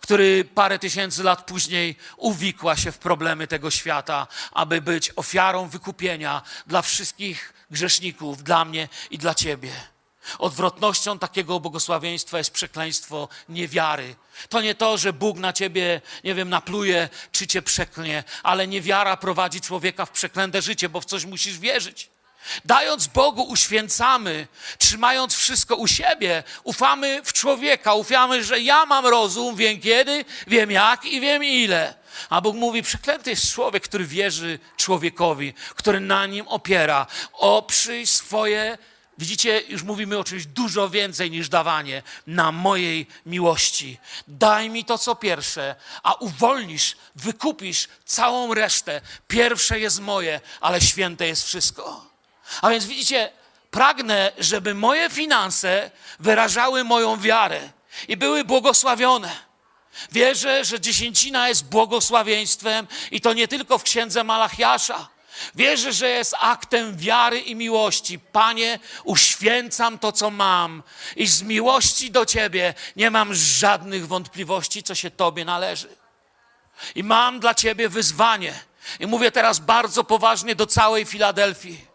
który 0.00 0.44
parę 0.44 0.78
tysięcy 0.78 1.22
lat 1.22 1.46
później 1.46 1.96
uwikła 2.16 2.76
się 2.76 2.92
w 2.92 2.98
problemy 2.98 3.46
tego 3.46 3.70
świata, 3.70 4.26
aby 4.52 4.80
być 4.80 5.12
ofiarą 5.16 5.68
wykupienia 5.68 6.42
dla 6.66 6.82
wszystkich 6.82 7.54
grzeszników, 7.70 8.42
dla 8.42 8.64
mnie 8.64 8.88
i 9.10 9.18
dla 9.18 9.34
ciebie. 9.34 9.70
Odwrotnością 10.38 11.18
takiego 11.18 11.60
błogosławieństwa 11.60 12.38
jest 12.38 12.50
przekleństwo 12.50 13.28
niewiary. 13.48 14.16
To 14.48 14.60
nie 14.60 14.74
to, 14.74 14.98
że 14.98 15.12
Bóg 15.12 15.38
na 15.38 15.52
ciebie, 15.52 16.00
nie 16.24 16.34
wiem, 16.34 16.48
napluje 16.48 17.08
czy 17.32 17.46
cię 17.46 17.62
przeklnie, 17.62 18.24
ale 18.42 18.66
niewiara 18.68 19.16
prowadzi 19.16 19.60
człowieka 19.60 20.06
w 20.06 20.10
przeklęte 20.10 20.62
życie, 20.62 20.88
bo 20.88 21.00
w 21.00 21.04
coś 21.04 21.24
musisz 21.24 21.58
wierzyć. 21.58 22.13
Dając 22.64 23.06
Bogu 23.06 23.42
uświęcamy, 23.42 24.46
trzymając 24.78 25.34
wszystko 25.34 25.76
u 25.76 25.86
siebie, 25.86 26.42
ufamy 26.64 27.22
w 27.24 27.32
człowieka, 27.32 27.94
ufamy, 27.94 28.44
że 28.44 28.60
ja 28.60 28.86
mam 28.86 29.06
rozum, 29.06 29.56
wiem 29.56 29.80
kiedy, 29.80 30.24
wiem 30.46 30.70
jak 30.70 31.04
i 31.04 31.20
wiem 31.20 31.44
ile. 31.44 31.94
A 32.30 32.40
Bóg 32.40 32.56
mówi, 32.56 32.82
przeklęty 32.82 33.30
jest 33.30 33.52
człowiek, 33.52 33.82
który 33.82 34.04
wierzy 34.04 34.58
człowiekowi, 34.76 35.54
który 35.74 36.00
na 36.00 36.26
nim 36.26 36.48
opiera. 36.48 37.06
Oprzyj 37.32 38.06
swoje 38.06 38.78
Widzicie, 39.18 39.62
już 39.68 39.82
mówimy 39.82 40.18
o 40.18 40.24
czymś 40.24 40.46
dużo 40.46 40.88
więcej 40.90 41.30
niż 41.30 41.48
dawanie 41.48 42.02
na 42.26 42.52
mojej 42.52 43.06
miłości. 43.26 43.98
Daj 44.28 44.70
mi 44.70 44.84
to, 44.84 44.98
co 44.98 45.14
pierwsze, 45.14 45.74
a 46.02 46.14
uwolnisz, 46.14 46.96
wykupisz 47.16 47.88
całą 48.04 48.54
resztę. 48.54 49.00
Pierwsze 49.28 49.80
jest 49.80 50.00
moje, 50.00 50.40
ale 50.60 50.80
święte 50.80 51.26
jest 51.26 51.44
wszystko. 51.44 52.13
A 52.62 52.70
więc 52.70 52.84
widzicie, 52.84 53.32
pragnę, 53.70 54.32
żeby 54.38 54.74
moje 54.74 55.10
finanse 55.10 55.90
wyrażały 56.20 56.84
moją 56.84 57.20
wiarę 57.20 57.60
i 58.08 58.16
były 58.16 58.44
błogosławione. 58.44 59.36
Wierzę, 60.12 60.64
że 60.64 60.80
dziesięcina 60.80 61.48
jest 61.48 61.64
błogosławieństwem 61.64 62.86
i 63.10 63.20
to 63.20 63.32
nie 63.32 63.48
tylko 63.48 63.78
w 63.78 63.82
księdze 63.82 64.24
Malachiasza. 64.24 65.08
Wierzę, 65.54 65.92
że 65.92 66.08
jest 66.08 66.34
aktem 66.38 66.96
wiary 66.96 67.40
i 67.40 67.56
miłości. 67.56 68.18
Panie, 68.18 68.78
uświęcam 69.04 69.98
to, 69.98 70.12
co 70.12 70.30
mam 70.30 70.82
i 71.16 71.26
z 71.26 71.42
miłości 71.42 72.10
do 72.10 72.26
Ciebie 72.26 72.74
nie 72.96 73.10
mam 73.10 73.34
żadnych 73.34 74.06
wątpliwości, 74.06 74.82
co 74.82 74.94
się 74.94 75.10
Tobie 75.10 75.44
należy. 75.44 75.88
I 76.94 77.04
mam 77.04 77.40
dla 77.40 77.54
Ciebie 77.54 77.88
wyzwanie. 77.88 78.54
I 79.00 79.06
mówię 79.06 79.30
teraz 79.30 79.58
bardzo 79.58 80.04
poważnie 80.04 80.54
do 80.54 80.66
całej 80.66 81.04
Filadelfii. 81.04 81.93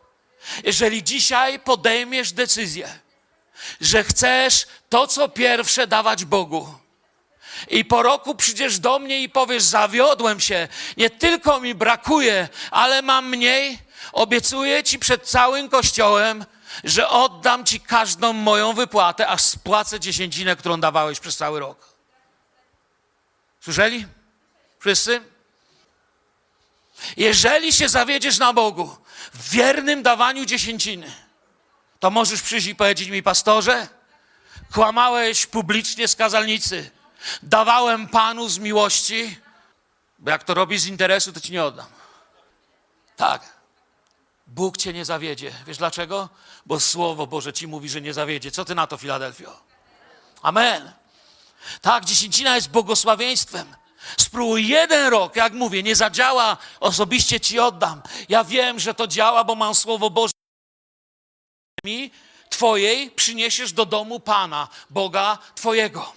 Jeżeli 0.64 1.04
dzisiaj 1.04 1.60
podejmiesz 1.60 2.32
decyzję, 2.32 3.00
że 3.82 4.04
chcesz 4.04 4.68
to, 4.90 5.08
co 5.08 5.30
pierwsze 5.30 5.88
dawać 5.88 6.26
Bogu, 6.26 6.80
i 7.68 7.86
po 7.86 8.04
roku 8.04 8.36
przyjdziesz 8.36 8.80
do 8.80 9.00
mnie 9.00 9.24
i 9.24 9.30
powiesz: 9.30 9.64
Zawiodłem 9.64 10.40
się, 10.40 10.68
nie 10.98 11.10
tylko 11.10 11.60
mi 11.60 11.76
brakuje, 11.76 12.50
ale 12.72 13.02
mam 13.02 13.30
mniej. 13.30 13.80
Obiecuję 14.12 14.84
ci 14.84 15.00
przed 15.00 15.30
całym 15.30 15.70
kościołem, 15.70 16.46
że 16.84 17.10
oddam 17.10 17.66
ci 17.66 17.80
każdą 17.80 18.34
moją 18.34 18.74
wypłatę, 18.74 19.28
aż 19.28 19.42
spłacę 19.42 20.00
dziesięcinę, 20.00 20.56
którą 20.56 20.80
dawałeś 20.80 21.20
przez 21.20 21.38
cały 21.38 21.60
rok. 21.60 21.94
Słyszeli? 23.62 24.06
Wszyscy? 24.80 25.22
Jeżeli 27.18 27.74
się 27.74 27.90
zawiedziesz 27.90 28.38
na 28.38 28.54
Bogu 28.54 28.98
w 29.34 29.50
wiernym 29.50 30.04
dawaniu 30.04 30.46
dziesięciny, 30.46 31.12
to 32.00 32.12
możesz 32.12 32.42
przyjść 32.42 32.68
i 32.68 32.76
powiedzieć 32.76 33.10
mi, 33.10 33.24
pastorze, 33.24 33.88
kłamałeś 34.72 35.46
publicznie 35.46 36.08
z 36.08 36.16
kazalnicy 36.16 36.92
Dawałem 37.44 38.08
Panu 38.08 38.50
z 38.50 38.60
miłości, 38.60 39.40
bo 40.20 40.32
jak 40.32 40.44
to 40.44 40.54
robisz 40.54 40.82
z 40.82 40.88
interesu, 40.88 41.34
to 41.34 41.40
ci 41.40 41.52
nie 41.52 41.64
oddam. 41.64 41.86
Tak. 43.16 43.60
Bóg 44.48 44.78
cię 44.78 44.94
nie 44.94 45.06
zawiedzie. 45.06 45.52
Wiesz 45.68 45.78
dlaczego? 45.78 46.30
Bo 46.66 46.80
Słowo 46.80 47.28
Boże 47.28 47.54
ci 47.54 47.68
mówi, 47.68 47.90
że 47.90 48.02
nie 48.02 48.14
zawiedzie. 48.14 48.52
Co 48.52 48.66
ty 48.66 48.76
na 48.76 48.88
to, 48.88 48.98
Filadelfio? 48.98 49.60
Amen. 50.42 50.92
Tak, 51.82 52.06
dziesięcina 52.06 52.56
jest 52.56 52.70
błogosławieństwem. 52.70 53.76
Spróbuj 54.18 54.68
jeden 54.68 55.08
rok, 55.08 55.36
jak 55.36 55.54
mówię, 55.54 55.84
nie 55.84 55.96
zadziała, 55.96 56.58
osobiście 56.80 57.40
ci 57.40 57.60
oddam. 57.60 58.02
Ja 58.30 58.44
wiem, 58.44 58.80
że 58.80 58.94
to 58.94 59.08
działa, 59.08 59.44
bo 59.44 59.56
mam 59.56 59.76
Słowo 59.76 60.10
Boże. 60.10 60.34
Mi, 61.86 62.12
Twojej 62.50 63.12
przyniesiesz 63.12 63.74
do 63.74 63.86
domu 63.86 64.20
Pana, 64.20 64.68
Boga 64.90 65.38
Twojego. 65.56 66.14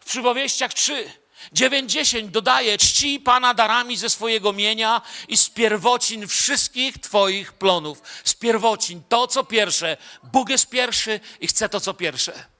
W 0.00 0.04
przypowieściach 0.04 0.74
3, 0.74 1.10
9, 1.52 1.92
10 1.92 2.30
dodaje: 2.30 2.78
Czci 2.78 3.20
Pana 3.20 3.54
darami 3.54 3.96
ze 3.96 4.10
swojego 4.10 4.52
mienia 4.52 5.02
i 5.28 5.36
z 5.36 5.48
pierwocin 5.48 6.28
wszystkich 6.28 6.98
Twoich 6.98 7.52
plonów. 7.52 8.02
Z 8.24 8.34
pierwocin, 8.34 9.02
to 9.08 9.26
co 9.26 9.44
pierwsze. 9.44 9.96
Bóg 10.22 10.48
jest 10.48 10.68
pierwszy 10.68 11.20
i 11.40 11.46
chce 11.46 11.68
to 11.68 11.80
co 11.80 11.94
pierwsze. 11.94 12.55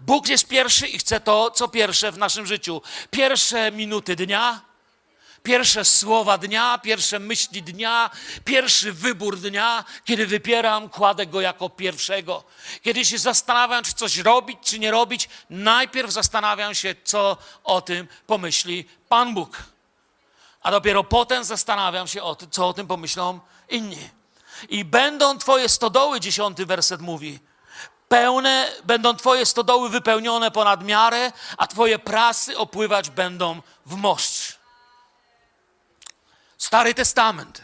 Bóg 0.00 0.28
jest 0.28 0.48
pierwszy 0.48 0.88
i 0.88 0.98
chce 0.98 1.20
to 1.20 1.50
co 1.50 1.68
pierwsze 1.68 2.12
w 2.12 2.18
naszym 2.18 2.46
życiu. 2.46 2.82
Pierwsze 3.10 3.72
minuty 3.72 4.16
dnia, 4.16 4.60
Pierwsze 5.42 5.84
słowa 5.84 6.38
dnia, 6.38 6.78
pierwsze 6.78 7.18
myśli 7.18 7.62
dnia, 7.62 8.10
pierwszy 8.44 8.92
wybór 8.92 9.38
dnia, 9.38 9.84
kiedy 10.04 10.26
wypieram, 10.26 10.88
kładę 10.88 11.26
go 11.26 11.40
jako 11.40 11.68
pierwszego. 11.68 12.44
Kiedy 12.82 13.04
się 13.04 13.18
zastanawiam, 13.18 13.84
czy 13.84 13.92
coś 13.92 14.18
robić, 14.18 14.58
czy 14.62 14.78
nie 14.78 14.90
robić, 14.90 15.28
najpierw 15.50 16.12
zastanawiam 16.12 16.74
się, 16.74 16.94
co 17.04 17.36
o 17.64 17.80
tym 17.80 18.08
pomyśli 18.26 18.88
Pan 19.08 19.34
Bóg. 19.34 19.62
A 20.62 20.70
dopiero 20.70 21.04
potem 21.04 21.44
zastanawiam 21.44 22.08
się, 22.08 22.22
o 22.22 22.34
tym, 22.34 22.50
co 22.50 22.68
o 22.68 22.72
tym 22.72 22.86
pomyślą 22.86 23.40
inni. 23.68 24.08
I 24.68 24.84
będą 24.84 25.38
Twoje 25.38 25.68
stodoły, 25.68 26.20
dziesiąty 26.20 26.66
werset 26.66 27.00
mówi, 27.00 27.38
pełne, 28.10 28.72
będą 28.84 29.16
Twoje 29.16 29.46
stodoły 29.46 29.88
wypełnione 29.88 30.50
ponad 30.50 30.84
miarę, 30.84 31.32
a 31.56 31.66
Twoje 31.66 31.98
prasy 31.98 32.58
opływać 32.58 33.10
będą 33.10 33.62
w 33.86 33.94
moszcz. 33.94 34.58
Stary 36.58 36.94
Testament 36.94 37.62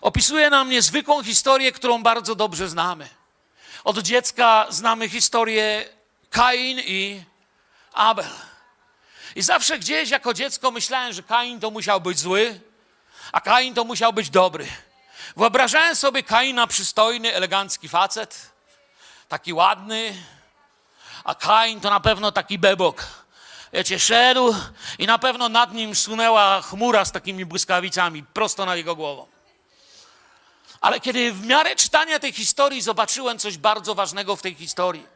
opisuje 0.00 0.50
nam 0.50 0.68
niezwykłą 0.68 1.22
historię, 1.22 1.72
którą 1.72 2.02
bardzo 2.02 2.34
dobrze 2.34 2.68
znamy. 2.68 3.08
Od 3.84 3.98
dziecka 3.98 4.66
znamy 4.68 5.08
historię 5.08 5.88
Kain 6.30 6.80
i 6.80 7.22
Abel. 7.92 8.30
I 9.36 9.42
zawsze 9.42 9.78
gdzieś 9.78 10.10
jako 10.10 10.34
dziecko 10.34 10.70
myślałem, 10.70 11.12
że 11.12 11.22
Kain 11.22 11.60
to 11.60 11.70
musiał 11.70 12.00
być 12.00 12.18
zły, 12.18 12.60
a 13.32 13.40
Kain 13.40 13.74
to 13.74 13.84
musiał 13.84 14.12
być 14.12 14.30
dobry. 14.30 14.66
Wyobrażałem 15.36 15.96
sobie 15.96 16.22
Kaina 16.22 16.66
przystojny, 16.66 17.34
elegancki 17.34 17.88
facet, 17.88 18.51
taki 19.32 19.52
ładny, 19.52 20.14
a 21.24 21.34
Kain 21.34 21.80
to 21.80 21.90
na 21.90 22.00
pewno 22.00 22.32
taki 22.32 22.58
bebok 22.58 23.06
wiecie, 23.72 23.98
szedł 23.98 24.54
i 24.98 25.06
na 25.06 25.18
pewno 25.18 25.48
nad 25.48 25.72
nim 25.72 25.94
sunęła 25.94 26.62
chmura 26.62 27.04
z 27.04 27.12
takimi 27.12 27.44
błyskawicami 27.44 28.22
prosto 28.22 28.66
nad 28.66 28.76
jego 28.76 28.96
głową. 28.96 29.26
Ale 30.80 31.00
kiedy 31.00 31.32
w 31.32 31.46
miarę 31.46 31.76
czytania 31.76 32.18
tej 32.18 32.32
historii 32.32 32.82
zobaczyłem 32.82 33.38
coś 33.38 33.58
bardzo 33.58 33.94
ważnego 33.94 34.36
w 34.36 34.42
tej 34.42 34.54
historii. 34.54 35.06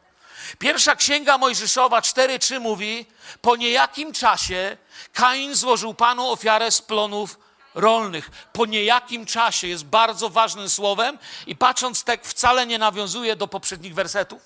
Pierwsza 0.59 0.95
księga 0.95 1.37
Mojżeszowa 1.37 1.99
4:3 1.99 2.59
mówi: 2.59 3.05
Po 3.41 3.55
niejakim 3.55 4.13
czasie 4.13 4.77
Kain 5.13 5.55
złożył 5.55 5.93
Panu 5.93 6.31
ofiarę 6.31 6.71
z 6.71 6.81
plonów 6.81 7.39
rolnych. 7.77 8.31
Po 8.53 8.65
niejakim 8.65 9.25
czasie 9.25 9.67
jest 9.67 9.85
bardzo 9.85 10.29
ważnym 10.29 10.69
słowem 10.69 11.17
i 11.47 11.55
patrząc 11.55 12.03
tak 12.03 12.25
wcale 12.25 12.67
nie 12.67 12.77
nawiązuje 12.77 13.35
do 13.35 13.47
poprzednich 13.47 13.93
wersetów. 13.93 14.41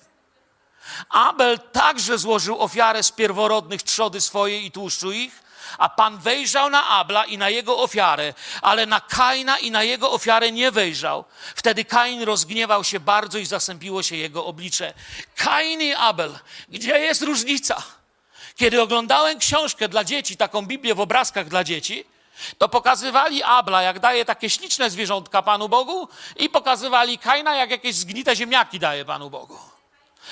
Abel 1.09 1.59
także 1.59 2.17
złożył 2.17 2.59
ofiarę 2.59 3.03
z 3.03 3.11
pierworodnych 3.11 3.83
trzody 3.83 4.21
swojej 4.21 4.65
i 4.65 4.71
tłuszczu 4.71 5.11
ich, 5.11 5.43
a 5.77 5.89
Pan 5.89 6.17
wejrzał 6.17 6.69
na 6.69 6.87
Abla 6.87 7.25
i 7.25 7.37
na 7.37 7.49
jego 7.49 7.77
ofiarę, 7.77 8.33
ale 8.61 8.85
na 8.85 8.99
Kaina 8.99 9.59
i 9.59 9.71
na 9.71 9.83
jego 9.83 10.11
ofiarę 10.11 10.51
nie 10.51 10.71
wejrzał. 10.71 11.25
Wtedy 11.55 11.85
Kain 11.85 12.23
rozgniewał 12.23 12.83
się 12.83 12.99
bardzo 12.99 13.37
i 13.37 13.45
zasępiło 13.45 14.03
się 14.03 14.15
jego 14.15 14.45
oblicze. 14.45 14.93
Kain 15.35 15.81
i 15.81 15.93
Abel, 15.93 16.39
gdzie 16.69 16.99
jest 16.99 17.21
różnica? 17.21 17.83
Kiedy 18.55 18.81
oglądałem 18.81 19.39
książkę 19.39 19.89
dla 19.89 20.03
dzieci, 20.03 20.37
taką 20.37 20.65
Biblię 20.65 20.95
w 20.95 20.99
obrazkach 20.99 21.47
dla 21.47 21.63
dzieci, 21.63 22.05
to 22.57 22.69
pokazywali 22.69 23.43
Abla, 23.43 23.81
jak 23.81 23.99
daje 23.99 24.25
takie 24.25 24.49
śliczne 24.49 24.89
zwierzątka 24.89 25.41
Panu 25.41 25.69
Bogu 25.69 26.07
i 26.35 26.49
pokazywali 26.49 27.17
Kaina, 27.17 27.55
jak 27.55 27.71
jakieś 27.71 27.95
zgnite 27.95 28.35
ziemniaki 28.35 28.79
daje 28.79 29.05
Panu 29.05 29.29
Bogu. 29.29 29.59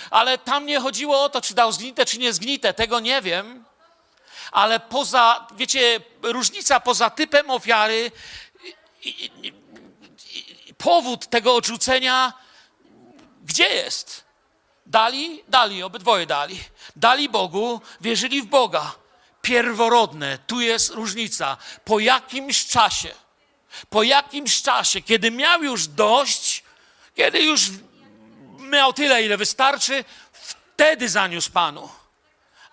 Ale 0.10 0.38
tam 0.38 0.66
nie 0.66 0.80
chodziło 0.80 1.24
o 1.24 1.30
to, 1.30 1.42
czy 1.42 1.54
dał 1.54 1.72
zgnite, 1.72 2.06
czy 2.06 2.20
nie 2.20 2.34
zgnite, 2.34 2.74
tego 2.74 3.00
nie 3.00 3.22
wiem. 3.22 3.66
Ale 4.52 4.80
poza, 4.80 5.48
wiecie, 5.56 6.00
różnica 6.22 6.80
poza 6.80 7.10
typem 7.10 7.50
ofiary, 7.50 8.12
i, 9.04 9.10
i, 9.10 9.48
i, 10.68 10.74
powód 10.74 11.28
tego 11.28 11.56
odrzucenia, 11.56 12.34
gdzie 13.44 13.70
jest? 13.70 14.24
Dali? 14.86 15.44
Dali, 15.48 15.84
obydwoje 15.84 16.26
dali. 16.26 16.60
Dali 16.96 17.30
Bogu, 17.30 17.82
wierzyli 18.02 18.42
w 18.42 18.46
Boga. 18.46 18.96
Pierworodne, 19.42 20.38
tu 20.48 20.62
jest 20.62 20.90
różnica. 20.90 21.58
Po 21.86 22.00
jakimś 22.00 22.66
czasie, 22.66 23.14
po 23.90 24.04
jakimś 24.04 24.62
czasie, 24.62 25.02
kiedy 25.02 25.32
miał 25.32 25.64
już 25.64 25.88
dość, 25.88 26.64
kiedy 27.16 27.42
już 27.42 27.62
miał 28.60 28.94
tyle, 28.94 29.24
ile 29.24 29.38
wystarczy, 29.38 30.06
wtedy 30.32 31.10
zaniósł 31.10 31.52
Panu. 31.52 31.90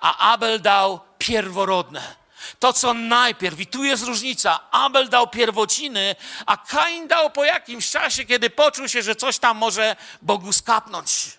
A 0.01 0.33
Abel 0.33 0.61
dał 0.61 1.01
pierworodne. 1.19 2.15
To, 2.59 2.73
co 2.73 2.95
najpierw, 2.95 3.61
i 3.61 3.67
tu 3.67 3.85
jest 3.85 4.03
różnica. 4.03 4.71
Abel 4.71 5.09
dał 5.09 5.29
pierwociny, 5.29 6.17
a 6.47 6.57
Kain 6.57 7.09
dał 7.09 7.31
po 7.31 7.45
jakimś 7.45 7.91
czasie, 7.91 8.25
kiedy 8.25 8.51
poczuł 8.51 8.89
się, 8.89 9.03
że 9.03 9.17
coś 9.17 9.39
tam 9.39 9.57
może 9.57 9.97
Bogu 10.23 10.53
skapnąć. 10.53 11.39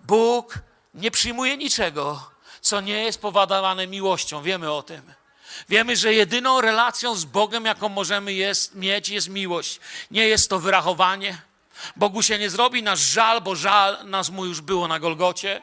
Bóg 0.00 0.54
nie 0.94 1.10
przyjmuje 1.10 1.56
niczego, 1.56 2.30
co 2.60 2.80
nie 2.80 3.04
jest 3.04 3.20
powodowane 3.20 3.86
miłością. 3.86 4.42
Wiemy 4.42 4.72
o 4.72 4.82
tym. 4.82 5.02
Wiemy, 5.68 5.96
że 5.96 6.14
jedyną 6.14 6.60
relacją 6.60 7.14
z 7.14 7.24
Bogiem, 7.24 7.64
jaką 7.64 7.88
możemy 7.88 8.32
jest, 8.32 8.74
mieć, 8.74 9.08
jest 9.08 9.28
miłość. 9.28 9.80
Nie 10.10 10.28
jest 10.28 10.50
to 10.50 10.58
wyrachowanie, 10.58 11.38
Bogu 11.96 12.22
się 12.22 12.38
nie 12.38 12.50
zrobi 12.50 12.82
nasz 12.82 13.00
żal, 13.00 13.40
bo 13.40 13.56
żal 13.56 13.98
nas 14.04 14.30
mu 14.30 14.46
już 14.46 14.60
było 14.60 14.88
na 14.88 14.98
Golgocie. 14.98 15.62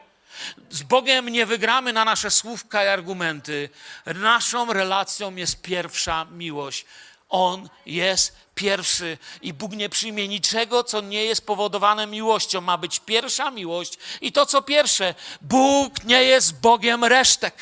Z 0.70 0.82
Bogiem 0.82 1.28
nie 1.28 1.46
wygramy 1.46 1.92
na 1.92 2.04
nasze 2.04 2.30
słówka 2.30 2.84
i 2.84 2.88
argumenty. 2.88 3.68
Naszą 4.06 4.72
relacją 4.72 5.36
jest 5.36 5.62
pierwsza 5.62 6.24
miłość. 6.24 6.86
On 7.28 7.68
jest 7.86 8.36
pierwszy 8.54 9.18
i 9.42 9.52
Bóg 9.52 9.72
nie 9.72 9.88
przyjmie 9.88 10.28
niczego, 10.28 10.84
co 10.84 11.00
nie 11.00 11.24
jest 11.24 11.46
powodowane 11.46 12.06
miłością. 12.06 12.60
Ma 12.60 12.78
być 12.78 13.00
pierwsza 13.00 13.50
miłość 13.50 13.98
i 14.20 14.32
to, 14.32 14.46
co 14.46 14.62
pierwsze. 14.62 15.14
Bóg 15.40 16.04
nie 16.04 16.24
jest 16.24 16.60
Bogiem 16.60 17.04
resztek. 17.04 17.54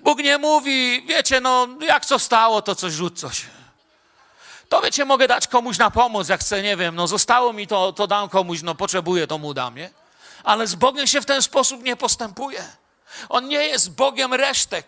Bóg 0.00 0.18
nie 0.18 0.38
mówi, 0.38 1.02
wiecie, 1.06 1.40
no 1.40 1.68
jak 1.80 2.06
co 2.06 2.18
stało, 2.18 2.62
to 2.62 2.74
coś 2.74 2.92
rzuć 2.92 3.20
coś. 3.20 3.46
To 4.68 4.80
wiecie, 4.80 5.04
mogę 5.04 5.28
dać 5.28 5.46
komuś 5.46 5.78
na 5.78 5.90
pomoc, 5.90 6.28
jak 6.28 6.40
chcę, 6.40 6.62
nie 6.62 6.76
wiem, 6.76 6.94
no 6.94 7.06
zostało 7.06 7.52
mi 7.52 7.66
to, 7.66 7.92
to 7.92 8.06
dam 8.06 8.28
komuś, 8.28 8.62
no 8.62 8.74
potrzebuję, 8.74 9.26
to 9.26 9.38
mu 9.38 9.54
dam, 9.54 9.74
nie? 9.74 9.90
Ale 10.44 10.66
z 10.66 10.74
Bogiem 10.74 11.06
się 11.06 11.20
w 11.20 11.26
ten 11.26 11.42
sposób 11.42 11.82
nie 11.82 11.96
postępuje. 11.96 12.64
On 13.28 13.48
nie 13.48 13.66
jest 13.66 13.94
Bogiem 13.94 14.34
resztek. 14.34 14.86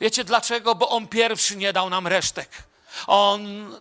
Wiecie 0.00 0.24
dlaczego? 0.24 0.74
Bo 0.74 0.88
On 0.88 1.08
pierwszy 1.08 1.56
nie 1.56 1.72
dał 1.72 1.90
nam 1.90 2.06
resztek. 2.06 2.48
On 3.06 3.40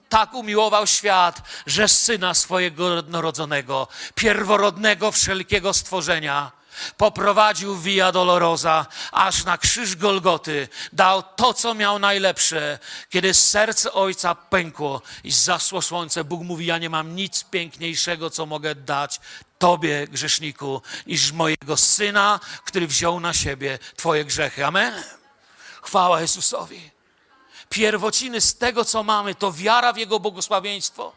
tak 0.10 0.34
umiłował 0.34 0.88
świat, 0.88 1.42
że 1.66 1.88
syna 1.88 2.34
swojego 2.34 2.96
jednorodzonego, 2.96 3.88
pierworodnego 4.16 5.12
wszelkiego 5.12 5.74
stworzenia, 5.74 6.52
poprowadził 6.98 7.78
Via 7.78 8.12
Dolorosa, 8.12 8.86
aż 9.12 9.44
na 9.44 9.58
krzyż 9.58 9.96
Golgoty 9.96 10.68
dał 10.94 11.24
to, 11.24 11.54
co 11.54 11.74
miał 11.74 12.00
najlepsze. 12.00 12.80
Kiedy 13.10 13.34
serce 13.34 13.94
ojca 13.94 14.36
pękło 14.36 15.02
i 15.24 15.32
zasło 15.32 15.82
słońce, 15.82 16.24
Bóg 16.24 16.44
mówi: 16.44 16.66
Ja 16.66 16.78
nie 16.78 16.90
mam 16.90 17.16
nic 17.16 17.44
piękniejszego, 17.44 18.30
co 18.30 18.46
mogę 18.46 18.76
dać 18.76 19.20
Tobie, 19.58 20.08
grzeszniku, 20.08 20.82
niż 21.08 21.32
mojego 21.32 21.78
syna, 21.78 22.40
który 22.66 22.88
wziął 22.88 23.20
na 23.20 23.34
siebie 23.34 23.80
Twoje 23.96 24.26
grzechy. 24.26 24.66
Amen. 24.66 25.04
Chwała 25.82 26.22
Jezusowi. 26.22 26.97
Pierwociny 27.70 28.42
z 28.42 28.58
tego, 28.58 28.86
co 28.86 29.04
mamy, 29.04 29.36
to 29.36 29.54
wiara 29.54 29.94
w 29.94 29.98
Jego 29.98 30.20
błogosławieństwo. 30.20 31.14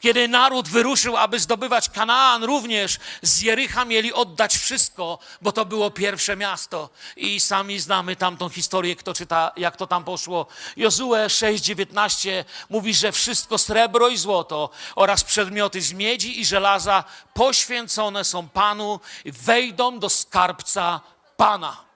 Kiedy 0.00 0.28
naród 0.28 0.68
wyruszył, 0.68 1.16
aby 1.16 1.40
zdobywać 1.40 1.88
Kanaan, 1.90 2.44
również 2.44 2.98
z 3.22 3.40
Jericha 3.40 3.84
mieli 3.84 4.12
oddać 4.12 4.56
wszystko, 4.56 5.18
bo 5.42 5.52
to 5.52 5.64
było 5.64 5.90
pierwsze 5.90 6.36
miasto. 6.36 6.90
I 7.16 7.40
sami 7.40 7.80
znamy 7.80 8.16
tamtą 8.16 8.48
historię, 8.48 8.96
kto 8.96 9.14
czyta, 9.14 9.52
jak 9.56 9.76
to 9.76 9.86
tam 9.86 10.04
poszło. 10.04 10.46
Jozue 10.76 11.28
6:19 11.28 12.44
mówi, 12.70 12.94
że 12.94 13.12
wszystko 13.12 13.58
srebro 13.58 14.08
i 14.08 14.16
złoto 14.16 14.70
oraz 14.94 15.24
przedmioty 15.24 15.82
z 15.82 15.92
miedzi 15.92 16.40
i 16.40 16.46
żelaza 16.46 17.04
poświęcone 17.34 18.24
są 18.24 18.48
Panu 18.48 19.00
wejdą 19.24 19.98
do 19.98 20.10
skarbca 20.10 21.00
Pana. 21.36 21.89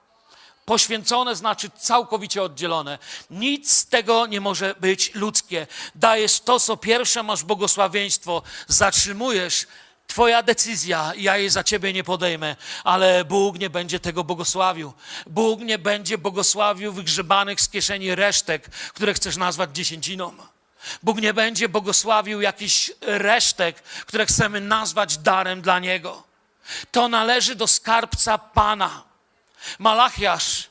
Poświęcone 0.65 1.35
znaczy 1.35 1.69
całkowicie 1.69 2.43
oddzielone. 2.43 2.97
Nic 3.29 3.71
z 3.71 3.85
tego 3.85 4.25
nie 4.25 4.41
może 4.41 4.75
być 4.79 5.15
ludzkie. 5.15 5.67
Dajesz 5.95 6.39
to, 6.39 6.59
co 6.59 6.77
pierwsze, 6.77 7.23
masz 7.23 7.43
błogosławieństwo, 7.43 8.41
zatrzymujesz. 8.67 9.67
Twoja 10.07 10.43
decyzja, 10.43 11.13
ja 11.17 11.37
jej 11.37 11.49
za 11.49 11.63
ciebie 11.63 11.93
nie 11.93 12.03
podejmę, 12.03 12.55
ale 12.83 13.25
Bóg 13.25 13.59
nie 13.59 13.69
będzie 13.69 13.99
tego 13.99 14.23
błogosławił. 14.23 14.93
Bóg 15.27 15.59
nie 15.59 15.77
będzie 15.77 16.17
błogosławił 16.17 16.93
wygrzebanych 16.93 17.61
z 17.61 17.69
kieszeni 17.69 18.15
resztek, 18.15 18.69
które 18.69 19.13
chcesz 19.13 19.37
nazwać 19.37 19.69
dziesięciną. 19.73 20.33
Bóg 21.03 21.21
nie 21.21 21.33
będzie 21.33 21.69
błogosławił 21.69 22.41
jakichś 22.41 22.91
resztek, 23.01 23.81
które 23.81 24.25
chcemy 24.25 24.61
nazwać 24.61 25.17
darem 25.17 25.61
dla 25.61 25.79
Niego. 25.79 26.23
To 26.91 27.07
należy 27.07 27.55
do 27.55 27.67
skarbca 27.67 28.37
Pana. 28.37 29.14
Malachiasz, 29.79 30.69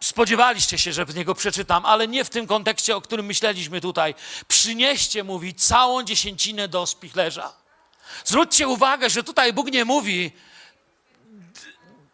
spodziewaliście 0.00 0.78
się, 0.78 0.92
że 0.92 1.04
w 1.04 1.14
niego 1.14 1.34
przeczytam, 1.34 1.86
ale 1.86 2.08
nie 2.08 2.24
w 2.24 2.30
tym 2.30 2.46
kontekście, 2.46 2.96
o 2.96 3.00
którym 3.00 3.26
myśleliśmy 3.26 3.80
tutaj. 3.80 4.14
Przynieście, 4.48 5.24
mówi, 5.24 5.54
całą 5.54 6.02
dziesięcinę 6.02 6.68
do 6.68 6.86
spichlerza. 6.86 7.52
Zwróćcie 8.24 8.68
uwagę, 8.68 9.10
że 9.10 9.22
tutaj 9.22 9.52
Bóg 9.52 9.66
nie 9.66 9.84
mówi, 9.84 10.32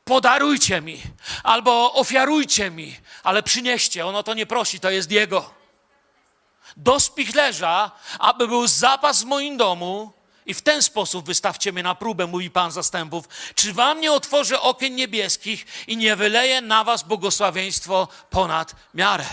podarujcie 0.05 0.81
mi, 0.81 1.03
albo 1.43 1.93
ofiarujcie 1.93 2.71
mi, 2.71 2.97
ale 3.23 3.43
przynieście. 3.43 4.07
Ono 4.07 4.23
to 4.23 4.35
nie 4.35 4.47
prosi, 4.47 4.81
to 4.81 4.91
jest 4.91 5.11
Jego. 5.11 5.55
Do 6.77 7.01
spichlerza, 7.01 7.91
aby 8.19 8.49
był 8.49 8.67
zapas 8.67 9.23
w 9.23 9.27
moim 9.27 9.57
domu, 9.57 10.13
i 10.47 10.55
w 10.55 10.63
ten 10.63 10.83
sposób 10.83 11.27
wystawcie 11.27 11.73
mnie 11.73 11.83
na 11.83 11.95
próbę, 11.95 12.27
mówi 12.27 12.51
Pan 12.51 12.73
zastępów. 12.73 13.29
Czy 13.55 13.73
wam 13.73 14.01
nie 14.01 14.13
otworzę 14.13 14.61
okien 14.61 14.97
niebieskich 14.97 15.67
i 15.87 15.97
nie 15.97 16.17
wyleję 16.17 16.61
na 16.61 16.85
was 16.85 17.03
błogosławieństwo 17.03 18.09
ponad 18.31 18.75
miarę? 18.95 19.27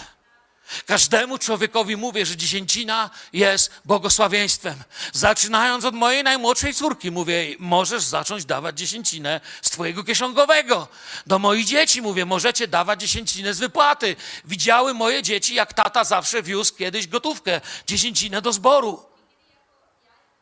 Każdemu 0.85 1.37
człowiekowi 1.37 1.97
mówię, 1.97 2.25
że 2.25 2.37
dziesięcina 2.37 3.09
jest 3.33 3.71
błogosławieństwem. 3.85 4.83
Zaczynając 5.13 5.85
od 5.85 5.95
mojej 5.95 6.23
najmłodszej 6.23 6.73
córki, 6.73 7.11
mówię, 7.11 7.55
możesz 7.59 8.03
zacząć 8.03 8.45
dawać 8.45 8.77
dziesięcinę 8.77 9.41
z 9.61 9.69
twojego 9.69 10.03
kieszonkowego. 10.03 10.87
Do 11.27 11.39
moich 11.39 11.65
dzieci 11.65 12.01
mówię, 12.01 12.25
możecie 12.25 12.67
dawać 12.67 13.01
dziesięcinę 13.01 13.53
z 13.53 13.59
wypłaty. 13.59 14.15
Widziały 14.45 14.93
moje 14.93 15.23
dzieci, 15.23 15.55
jak 15.55 15.73
tata 15.73 16.03
zawsze 16.03 16.43
wiózł 16.43 16.75
kiedyś 16.75 17.07
gotówkę, 17.07 17.61
dziesięcinę 17.87 18.41
do 18.41 18.53
zboru. 18.53 19.08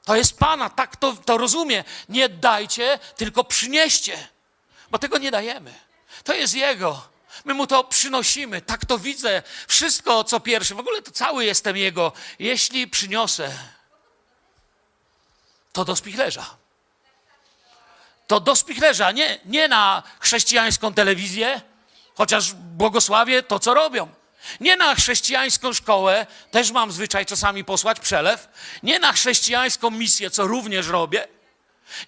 To 0.08 0.16
jest 0.16 0.40
Pana, 0.40 0.70
tak 0.70 0.96
to, 0.96 1.14
to 1.14 1.38
rozumie. 1.38 1.84
Nie 2.10 2.30
dajcie, 2.30 3.00
tylko 3.16 3.44
przynieście, 3.44 4.28
bo 4.92 5.00
tego 5.00 5.18
nie 5.18 5.32
dajemy. 5.32 5.74
To 6.24 6.34
jest 6.34 6.54
Jego. 6.54 7.08
My 7.46 7.54
Mu 7.54 7.68
to 7.68 7.84
przynosimy, 7.84 8.62
tak 8.62 8.86
to 8.86 9.00
widzę. 9.00 9.44
Wszystko, 9.68 10.24
co 10.24 10.40
pierwsze, 10.40 10.76
w 10.76 10.80
ogóle 10.80 11.02
to 11.02 11.12
cały 11.12 11.46
jestem 11.46 11.78
Jego. 11.78 12.12
Jeśli 12.40 12.88
przyniosę, 12.88 13.58
to 15.74 15.86
do 15.86 15.96
spichlerza. 15.96 16.46
To 18.28 18.40
do 18.40 18.56
spichlerza, 18.56 19.12
nie, 19.12 19.40
nie 19.46 19.68
na 19.68 20.04
chrześcijańską 20.20 20.94
telewizję, 20.94 21.62
chociaż 22.16 22.54
błogosławię 22.54 23.44
to, 23.44 23.60
co 23.60 23.74
robią. 23.74 24.17
Nie 24.60 24.76
na 24.76 24.96
chrześcijańską 24.96 25.74
szkołę, 25.74 26.26
też 26.52 26.72
mam 26.72 26.92
zwyczaj 26.92 27.26
czasami 27.26 27.64
posłać 27.64 28.00
przelew. 28.00 28.48
Nie 28.84 29.00
na 29.00 29.14
chrześcijańską 29.14 29.90
misję, 29.90 30.30
co 30.30 30.48
również 30.48 30.88
robię. 30.88 31.28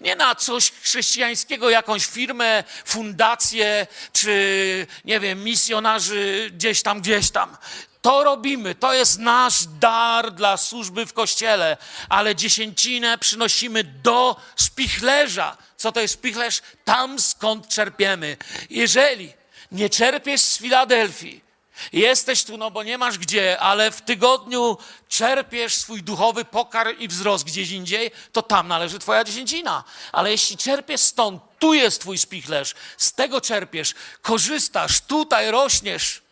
Nie 0.00 0.16
na 0.16 0.34
coś 0.34 0.72
chrześcijańskiego, 0.72 1.70
jakąś 1.70 2.06
firmę, 2.06 2.64
fundację, 2.84 3.86
czy 4.12 4.86
nie 5.04 5.20
wiem, 5.20 5.44
misjonarzy 5.44 6.50
gdzieś 6.54 6.82
tam, 6.82 7.00
gdzieś 7.00 7.30
tam. 7.30 7.56
To 8.02 8.24
robimy, 8.24 8.74
to 8.74 8.94
jest 8.94 9.18
nasz 9.18 9.64
dar 9.66 10.32
dla 10.32 10.56
służby 10.56 11.06
w 11.06 11.12
kościele, 11.12 11.76
ale 12.08 12.36
dziesięcinę 12.36 13.18
przynosimy 13.18 13.84
do 13.84 14.36
spichlerza. 14.56 15.56
Co 15.76 15.92
to 15.92 16.00
jest 16.00 16.14
spichlerz? 16.14 16.62
Tam 16.84 17.18
skąd 17.18 17.68
czerpiemy. 17.68 18.36
Jeżeli 18.70 19.32
nie 19.72 19.90
czerpiesz 19.90 20.40
z 20.40 20.58
Filadelfii, 20.58 21.49
Jesteś 21.92 22.44
tu, 22.44 22.58
no 22.58 22.70
bo 22.70 22.82
nie 22.82 22.98
masz 22.98 23.18
gdzie, 23.18 23.60
ale 23.60 23.90
w 23.90 24.00
tygodniu 24.00 24.78
czerpiesz 25.08 25.74
swój 25.74 26.02
duchowy 26.02 26.44
pokarm 26.44 26.98
i 26.98 27.08
wzrost 27.08 27.44
gdzieś 27.44 27.70
indziej, 27.70 28.10
to 28.32 28.42
tam 28.42 28.68
należy 28.68 28.98
Twoja 28.98 29.24
dziesięcina. 29.24 29.84
Ale 30.12 30.30
jeśli 30.30 30.56
czerpiesz 30.56 31.00
stąd, 31.00 31.42
tu 31.58 31.74
jest 31.74 32.00
Twój 32.00 32.18
spichlerz, 32.18 32.74
z 32.96 33.12
tego 33.12 33.40
czerpiesz, 33.40 33.94
korzystasz, 34.22 35.00
tutaj 35.00 35.50
rośniesz, 35.50 36.22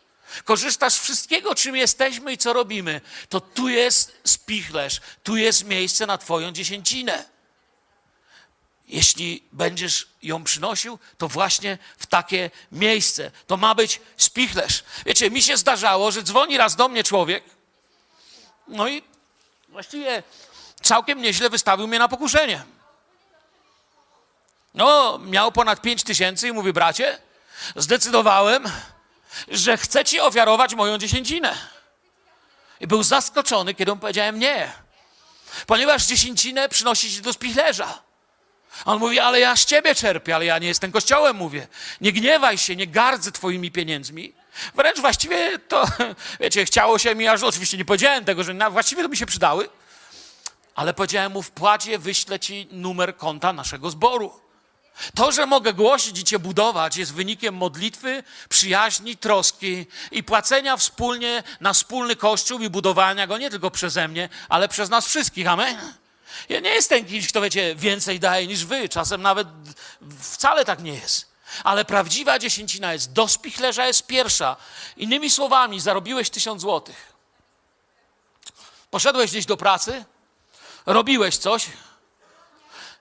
korzystasz 0.45 0.93
z 0.93 0.99
wszystkiego, 0.99 1.55
czym 1.55 1.77
jesteśmy 1.77 2.33
i 2.33 2.39
co 2.39 2.53
robimy, 2.53 3.01
to 3.29 3.41
tu 3.41 3.69
jest 3.69 4.21
spichlerz, 4.25 5.01
tu 5.23 5.37
jest 5.37 5.65
miejsce 5.65 6.07
na 6.07 6.19
Twoją 6.19 6.53
dziesięcinę 6.53 7.38
jeśli 8.89 9.43
będziesz 9.53 10.09
ją 10.23 10.45
przynosił, 10.45 10.99
to 11.19 11.29
właśnie 11.29 11.79
w 11.99 12.07
takie 12.07 12.51
miejsce. 12.73 13.31
To 13.47 13.57
ma 13.57 13.75
być 13.75 14.01
spichlerz. 14.17 14.85
Wiecie, 15.07 15.31
mi 15.31 15.43
się 15.43 15.57
zdarzało, 15.57 16.11
że 16.11 16.23
dzwoni 16.23 16.57
raz 16.57 16.77
do 16.77 16.89
mnie 16.89 17.05
człowiek, 17.05 17.45
no 18.69 18.89
i 18.89 19.03
właściwie 19.69 20.23
całkiem 20.83 21.23
nieźle 21.23 21.51
wystawił 21.51 21.89
mnie 21.89 21.99
na 21.99 22.09
pokuszenie. 22.09 22.65
No, 24.75 25.19
miał 25.19 25.53
ponad 25.53 25.81
pięć 25.81 26.03
tysięcy 26.03 26.49
i 26.49 26.53
mówi, 26.53 26.73
bracie, 26.73 27.19
zdecydowałem, 27.77 28.65
że 29.49 29.77
chcę 29.77 30.05
ci 30.05 30.21
ofiarować 30.21 30.75
moją 30.75 30.99
dziesięcinę. 30.99 31.59
I 32.81 32.87
był 32.87 33.03
zaskoczony, 33.03 33.75
kiedy 33.75 33.93
mu 33.93 33.99
powiedziałem 33.99 34.39
nie. 34.39 34.73
Ponieważ 35.67 36.07
dziesięcinę 36.07 36.69
przynosić 36.69 37.21
do 37.21 37.33
spichlerza. 37.33 38.08
On 38.85 38.99
mówi, 38.99 39.19
ale 39.19 39.41
ja 39.41 39.57
z 39.57 39.65
ciebie 39.65 39.95
czerpię, 39.95 40.35
ale 40.35 40.45
ja 40.45 40.59
nie 40.59 40.69
jestem 40.69 40.93
kościołem, 40.93 41.37
mówię. 41.37 41.69
Nie 42.01 42.13
gniewaj 42.13 42.59
się, 42.59 42.77
nie 42.77 42.87
gardzę 42.87 43.33
twoimi 43.33 43.71
pieniędzmi. 43.71 44.33
Wręcz 44.75 45.01
właściwie 45.01 45.59
to, 45.59 45.85
wiecie, 46.41 46.65
chciało 46.65 46.99
się 46.99 47.15
mi, 47.15 47.29
aż 47.29 47.43
oczywiście 47.43 47.77
nie 47.77 47.85
powiedziałem 47.85 48.25
tego, 48.25 48.45
że 48.45 48.55
na, 48.55 48.71
właściwie 48.71 49.03
to 49.03 49.09
mi 49.09 49.17
się 49.17 49.27
przydały, 49.27 49.69
ale 50.75 50.95
powiedziałem 50.95 51.33
mu, 51.33 51.43
w 51.43 51.51
płacie 51.51 51.99
wyślę 51.99 52.41
ci 52.41 52.69
numer 52.71 53.17
konta 53.17 53.53
naszego 53.53 53.91
zboru. 53.91 54.33
To, 55.15 55.33
że 55.33 55.47
mogę 55.47 55.73
głosić 55.73 56.19
i 56.19 56.25
Cię 56.25 56.39
budować, 56.39 56.97
jest 56.97 57.15
wynikiem 57.15 57.55
modlitwy, 57.55 58.23
przyjaźni, 58.49 59.17
troski 59.17 59.87
i 60.11 60.23
płacenia 60.23 60.77
wspólnie 60.77 61.43
na 61.61 61.73
wspólny 61.73 62.17
kościół 62.17 62.61
i 62.61 62.71
budowania 62.71 63.27
go 63.27 63.39
nie 63.39 63.51
tylko 63.51 63.71
przeze 63.71 64.09
mnie, 64.09 64.29
ale 64.49 64.69
przez 64.69 64.91
nas 64.91 65.07
wszystkich. 65.07 65.49
Amen. 65.49 65.95
Ja 66.49 66.61
nie 66.61 66.71
jestem 66.71 67.05
kimś, 67.05 67.29
kto 67.29 67.41
wiecie, 67.41 67.75
więcej 67.75 68.21
daje 68.21 68.47
niż 68.47 68.65
wy. 68.65 68.89
Czasem 68.89 69.23
nawet 69.23 69.49
wcale 70.21 70.65
tak 70.65 70.83
nie 70.83 70.95
jest. 70.95 71.29
Ale 71.65 71.85
prawdziwa 71.85 72.39
dziesięcina 72.39 72.93
jest 72.93 73.13
do 73.13 73.29
spichlerza 73.29 73.87
jest 73.87 74.07
pierwsza. 74.07 74.57
Innymi 74.97 75.31
słowami, 75.31 75.81
zarobiłeś 75.81 76.31
tysiąc 76.31 76.63
złotych. 76.63 77.13
Poszedłeś 78.91 79.31
gdzieś 79.31 79.47
do 79.47 79.57
pracy, 79.57 80.05
robiłeś 80.87 81.37
coś, 81.37 81.67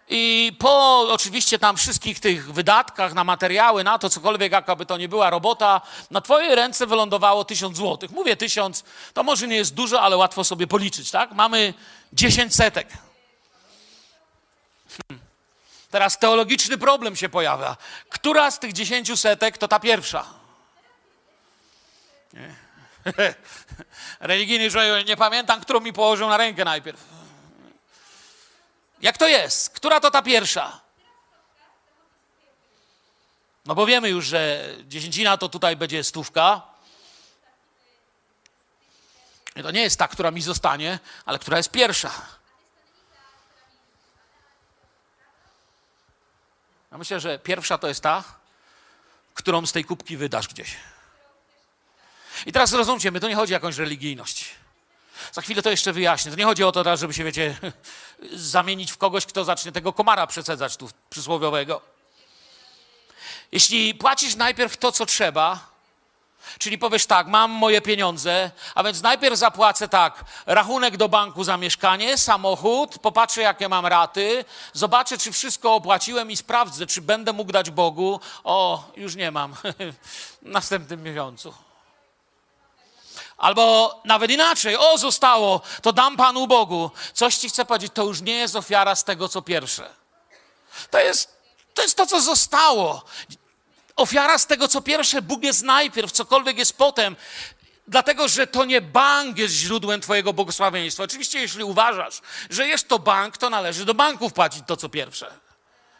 i 0.10 0.52
po 0.60 1.00
oczywiście 1.00 1.60
tam 1.60 1.78
wszystkich 1.78 2.20
tych 2.20 2.54
wydatkach 2.54 3.14
na 3.14 3.24
materiały, 3.24 3.84
na 3.84 4.00
to 4.00 4.10
cokolwiek, 4.10 4.52
jakaby 4.52 4.86
to 4.86 4.98
nie 4.98 5.10
była 5.10 5.30
robota, 5.30 5.82
na 6.12 6.22
twoje 6.22 6.56
ręce 6.56 6.88
wylądowało 6.88 7.46
tysiąc 7.46 7.78
złotych. 7.78 8.12
Mówię 8.12 8.38
tysiąc, 8.38 8.84
to 9.14 9.24
może 9.24 9.48
nie 9.48 9.56
jest 9.56 9.74
dużo, 9.74 10.02
ale 10.02 10.18
łatwo 10.18 10.44
sobie 10.44 10.68
policzyć, 10.68 11.12
tak? 11.12 11.32
Mamy 11.32 11.74
dziesięć 12.14 12.56
setek. 12.56 12.88
Hmm. 15.08 15.28
Teraz 15.92 16.20
teologiczny 16.20 16.78
problem 16.78 17.16
się 17.16 17.30
pojawia. 17.30 17.78
Która 18.10 18.52
z 18.52 18.60
tych 18.60 18.74
dziesięciu 18.74 19.18
setek 19.18 19.58
to 19.58 19.68
ta 19.68 19.80
pierwsza? 19.80 20.26
Nie. 22.34 22.56
Religijny 24.20 24.72
człowiek, 24.72 25.08
nie 25.08 25.18
pamiętam, 25.18 25.62
którą 25.62 25.80
mi 25.80 25.94
położył 25.94 26.30
na 26.30 26.38
rękę 26.38 26.66
najpierw. 26.66 27.04
Jak 29.02 29.18
to 29.18 29.28
jest? 29.28 29.70
Która 29.70 30.00
to 30.00 30.12
ta 30.12 30.22
pierwsza? 30.22 30.82
No 33.66 33.76
bo 33.76 33.86
wiemy 33.86 34.10
już, 34.10 34.26
że 34.26 34.70
dziesięcina 34.84 35.38
to 35.38 35.50
tutaj 35.50 35.76
będzie 35.76 36.04
stówka. 36.04 36.62
I 39.56 39.64
to 39.64 39.72
nie 39.72 39.82
jest 39.82 40.00
ta, 40.00 40.08
która 40.08 40.32
mi 40.32 40.42
zostanie, 40.42 41.00
ale 41.26 41.40
która 41.40 41.58
jest 41.58 41.72
pierwsza. 41.72 42.37
Myślę, 46.98 47.20
że 47.20 47.40
pierwsza 47.40 47.78
to 47.78 47.88
jest 47.88 48.02
ta, 48.02 48.24
którą 49.34 49.66
z 49.66 49.72
tej 49.72 49.86
kubki 49.86 50.18
wydasz 50.18 50.48
gdzieś. 50.48 50.76
I 52.46 52.52
teraz 52.52 52.70
zrozumcie, 52.70 53.12
my 53.12 53.20
to 53.20 53.28
nie 53.28 53.36
chodzi 53.36 53.54
o 53.54 53.56
jakąś 53.56 53.78
religijność. 53.78 54.50
Za 55.32 55.42
chwilę 55.42 55.62
to 55.62 55.70
jeszcze 55.70 55.94
wyjaśnię. 55.94 56.32
To 56.32 56.38
nie 56.38 56.46
chodzi 56.46 56.64
o 56.64 56.72
to 56.72 56.98
żeby 56.98 57.14
się, 57.14 57.24
wiecie, 57.24 57.58
zamienić 58.34 58.92
w 58.92 58.98
kogoś, 58.98 59.26
kto 59.26 59.44
zacznie 59.44 59.72
tego 59.72 59.94
komara 59.94 60.28
przesadzać 60.28 60.78
tu 60.78 60.90
przysłowiowego. 61.10 61.82
Jeśli 63.52 63.96
płacisz 63.96 64.36
najpierw 64.36 64.78
to, 64.78 64.92
co 64.92 65.06
trzeba, 65.06 65.70
czyli 66.60 66.78
powiesz 66.78 67.06
tak, 67.06 67.28
mam 67.28 67.52
moje 67.52 67.82
pieniądze, 67.82 68.52
a 68.76 68.84
więc 68.84 69.02
najpierw 69.02 69.38
zapłacę 69.38 69.88
tak, 69.88 70.26
rachunek 70.46 70.98
do 70.98 71.10
banku 71.10 71.44
za 71.44 71.58
mieszkanie, 71.58 72.18
samochód, 72.18 73.00
popatrzę, 73.00 73.42
jakie 73.42 73.70
mam 73.70 73.86
raty, 73.86 74.46
zobaczę, 74.74 75.18
czy 75.18 75.32
wszystko 75.32 75.76
opłaciłem 75.76 76.32
i 76.32 76.38
sprawdzę, 76.38 76.88
czy 76.88 77.02
będę 77.02 77.34
mógł 77.34 77.52
dać 77.52 77.70
Bogu. 77.70 78.20
O, 78.44 78.84
już 78.96 79.16
nie 79.16 79.32
mam. 79.32 79.56
w 80.42 80.42
następnym 80.42 81.04
miesiącu. 81.04 81.54
Albo 83.38 83.96
nawet 84.06 84.32
inaczej, 84.32 84.78
o 84.78 84.98
zostało, 84.98 85.62
to 85.82 85.94
dam 85.94 86.18
Panu 86.18 86.48
Bogu. 86.48 86.92
Coś 87.14 87.36
ci 87.36 87.50
chcę 87.50 87.66
powiedzieć, 87.66 87.94
to 87.94 88.04
już 88.04 88.22
nie 88.22 88.36
jest 88.36 88.56
ofiara 88.56 88.96
z 88.96 89.04
tego, 89.04 89.30
co 89.30 89.42
pierwsze. 89.42 89.90
To 90.92 91.00
jest 91.00 91.38
to, 91.74 91.82
jest 91.82 91.98
to 91.98 92.06
co 92.06 92.22
zostało. 92.22 93.04
Ofiara 93.98 94.38
z 94.38 94.48
tego, 94.48 94.68
co 94.68 94.82
pierwsze, 94.82 95.22
Bóg 95.22 95.44
jest 95.44 95.64
najpierw, 95.64 96.12
cokolwiek 96.12 96.58
jest 96.58 96.78
potem. 96.78 97.16
Dlatego, 97.88 98.28
że 98.28 98.48
to 98.48 98.66
nie 98.66 98.82
bank 98.82 99.38
jest 99.38 99.54
źródłem 99.54 100.02
Twojego 100.02 100.34
błogosławieństwa. 100.34 101.04
Oczywiście, 101.04 101.40
jeśli 101.40 101.64
uważasz, 101.64 102.22
że 102.50 102.68
jest 102.68 102.88
to 102.88 103.00
bank, 103.00 103.38
to 103.38 103.50
należy 103.50 103.86
do 103.86 103.94
banków 103.94 104.34
płacić 104.34 104.64
to, 104.68 104.78
co 104.78 104.90
pierwsze. 104.90 105.34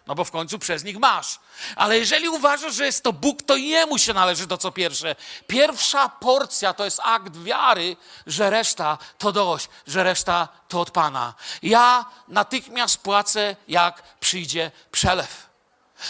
No 0.08 0.16
bo 0.16 0.24
w 0.24 0.32
końcu 0.32 0.60
przez 0.60 0.84
nich 0.84 1.00
masz. 1.00 1.40
Ale 1.76 2.00
jeżeli 2.00 2.30
uważasz, 2.30 2.76
że 2.76 2.86
jest 2.86 3.04
to 3.04 3.14
Bóg, 3.14 3.44
to 3.44 3.56
jemu 3.56 3.98
się 3.98 4.14
należy 4.14 4.48
to 4.48 4.58
co 4.58 4.72
pierwsze. 4.72 5.16
Pierwsza 5.48 6.10
porcja 6.10 6.74
to 6.74 6.86
jest 6.86 7.00
akt 7.04 7.38
wiary, 7.38 7.96
że 8.28 8.50
reszta 8.50 8.98
to 9.18 9.32
dość, 9.32 9.70
że 9.88 10.04
reszta 10.04 10.48
to 10.68 10.82
od 10.82 10.92
Pana. 10.92 11.34
Ja 11.62 12.06
natychmiast 12.28 12.98
płacę, 12.98 13.56
jak 13.68 14.04
przyjdzie 14.20 14.72
przelew. 14.92 15.47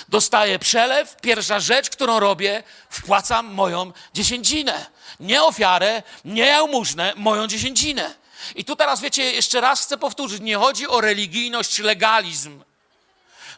Dostaję 0.10 0.60
przelew, 0.60 1.16
pierwsza 1.22 1.60
rzecz, 1.60 1.90
którą 1.90 2.20
robię, 2.20 2.64
wpłacam 2.90 3.54
moją 3.54 3.94
dziesięcinę. 4.14 4.86
Nie 5.20 5.44
ofiarę, 5.44 6.04
nie 6.26 6.46
jałmużnę, 6.46 7.14
moją 7.16 7.48
dziesięcinę. 7.48 8.16
I 8.56 8.66
tu 8.66 8.76
teraz, 8.76 9.02
wiecie, 9.02 9.32
jeszcze 9.32 9.62
raz 9.62 9.82
chcę 9.82 9.98
powtórzyć, 9.98 10.42
nie 10.42 10.58
chodzi 10.58 10.88
o 10.88 11.02
religijność 11.02 11.80
legalizm. 11.80 12.64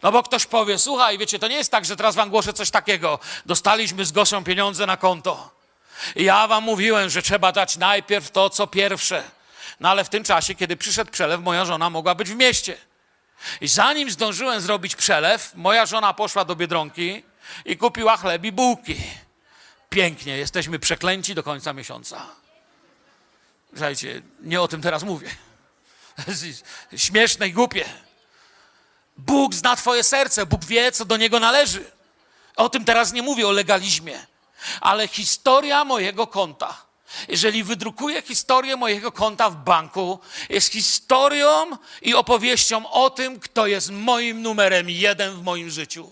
No 0.03 0.11
bo 0.11 0.23
ktoś 0.23 0.45
powie, 0.45 0.79
słuchaj, 0.79 1.17
wiecie, 1.17 1.39
to 1.39 1.47
nie 1.47 1.55
jest 1.55 1.71
tak, 1.71 1.85
że 1.85 1.95
teraz 1.95 2.15
wam 2.15 2.29
głoszę 2.29 2.53
coś 2.53 2.71
takiego. 2.71 3.19
Dostaliśmy 3.45 4.05
z 4.05 4.11
Gosią 4.11 4.43
pieniądze 4.43 4.85
na 4.85 4.97
konto. 4.97 5.49
I 6.15 6.23
ja 6.23 6.47
wam 6.47 6.63
mówiłem, 6.63 7.09
że 7.09 7.21
trzeba 7.21 7.51
dać 7.51 7.77
najpierw 7.77 8.31
to, 8.31 8.49
co 8.49 8.67
pierwsze. 8.67 9.23
No 9.79 9.89
ale 9.89 10.03
w 10.03 10.09
tym 10.09 10.23
czasie, 10.23 10.55
kiedy 10.55 10.77
przyszedł 10.77 11.11
przelew, 11.11 11.41
moja 11.41 11.65
żona 11.65 11.89
mogła 11.89 12.15
być 12.15 12.29
w 12.29 12.35
mieście. 12.35 12.77
I 13.61 13.67
zanim 13.67 14.11
zdążyłem 14.11 14.61
zrobić 14.61 14.95
przelew, 14.95 15.51
moja 15.55 15.85
żona 15.85 16.13
poszła 16.13 16.45
do 16.45 16.55
Biedronki 16.55 17.23
i 17.65 17.77
kupiła 17.77 18.17
chleb 18.17 18.43
i 18.43 18.51
bułki. 18.51 18.95
Pięknie, 19.89 20.37
jesteśmy 20.37 20.79
przeklęci 20.79 21.35
do 21.35 21.43
końca 21.43 21.73
miesiąca. 21.73 22.25
Słuchajcie, 23.69 24.21
nie 24.41 24.61
o 24.61 24.67
tym 24.67 24.81
teraz 24.81 25.03
mówię. 25.03 25.29
Śmieszne 26.97 27.47
i 27.47 27.53
głupie. 27.53 27.85
Bóg 29.17 29.53
zna 29.53 29.75
Twoje 29.75 30.03
serce, 30.03 30.45
Bóg 30.45 30.65
wie, 30.65 30.91
co 30.91 31.05
do 31.05 31.17
Niego 31.17 31.39
należy. 31.39 31.91
O 32.55 32.69
tym 32.69 32.85
teraz 32.85 33.13
nie 33.13 33.21
mówię, 33.21 33.47
o 33.47 33.51
legalizmie, 33.51 34.25
ale 34.81 35.07
historia 35.07 35.85
mojego 35.85 36.27
konta. 36.27 36.88
Jeżeli 37.27 37.63
wydrukuję 37.63 38.21
historię 38.21 38.75
mojego 38.75 39.11
konta 39.11 39.49
w 39.49 39.55
banku, 39.55 40.19
jest 40.49 40.71
historią 40.73 41.77
i 42.01 42.13
opowieścią 42.13 42.89
o 42.89 43.09
tym, 43.09 43.39
kto 43.39 43.67
jest 43.67 43.91
moim 43.91 44.41
numerem 44.41 44.89
jeden 44.89 45.33
w 45.35 45.43
moim 45.43 45.69
życiu. 45.69 46.11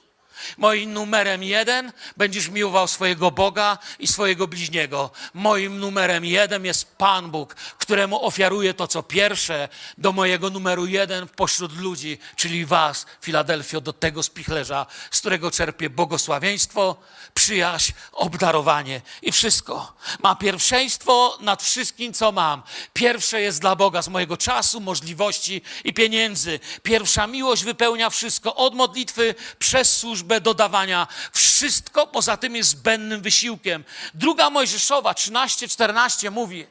Moim 0.58 0.94
numerem 0.94 1.44
jeden 1.44 1.92
będziesz 2.18 2.50
miłował 2.50 2.88
swojego 2.88 3.32
Boga 3.32 3.78
i 4.00 4.08
swojego 4.08 4.48
bliźniego. 4.48 5.12
Moim 5.34 5.80
numerem 5.80 6.26
jeden 6.26 6.66
jest 6.66 6.98
Pan 6.98 7.32
Bóg, 7.32 7.56
któremu 7.56 8.26
ofiaruję 8.26 8.74
to, 8.74 8.88
co 8.88 9.04
pierwsze, 9.04 9.70
do 9.98 10.12
mojego 10.12 10.50
numeru 10.50 10.86
jeden 10.86 11.28
pośród 11.28 11.78
ludzi, 11.78 12.18
czyli 12.36 12.66
Was, 12.66 13.06
Filadelfio, 13.22 13.82
do 13.82 13.94
tego 13.94 14.24
spichlerza, 14.24 14.86
z 15.12 15.20
którego 15.20 15.52
czerpię 15.52 15.90
błogosławieństwo, 15.90 16.96
przyjaźń, 17.34 17.94
obdarowanie 18.12 19.02
i 19.22 19.32
wszystko. 19.32 19.94
Ma 20.24 20.36
pierwszeństwo 20.36 21.38
nad 21.42 21.64
wszystkim, 21.64 22.14
co 22.14 22.32
mam. 22.32 22.64
Pierwsze 22.94 23.42
jest 23.42 23.62
dla 23.62 23.76
Boga 23.76 24.02
z 24.02 24.08
mojego 24.08 24.38
czasu, 24.38 24.82
możliwości 24.82 25.62
i 25.84 25.94
pieniędzy. 25.94 26.60
Pierwsza 26.84 27.28
miłość 27.28 27.64
wypełnia 27.64 28.10
wszystko 28.10 28.56
od 28.56 28.76
modlitwy 28.76 29.36
przez 29.60 29.98
służbę 29.98 30.27
dodawania. 30.42 31.08
Wszystko 31.32 32.08
poza 32.08 32.38
tym 32.38 32.56
jest 32.56 32.70
zbędnym 32.70 33.22
wysiłkiem. 33.22 33.84
Druga 34.14 34.50
Mojżeszowa 34.50 35.12
13-14 35.12 36.32
mówi, 36.32 36.68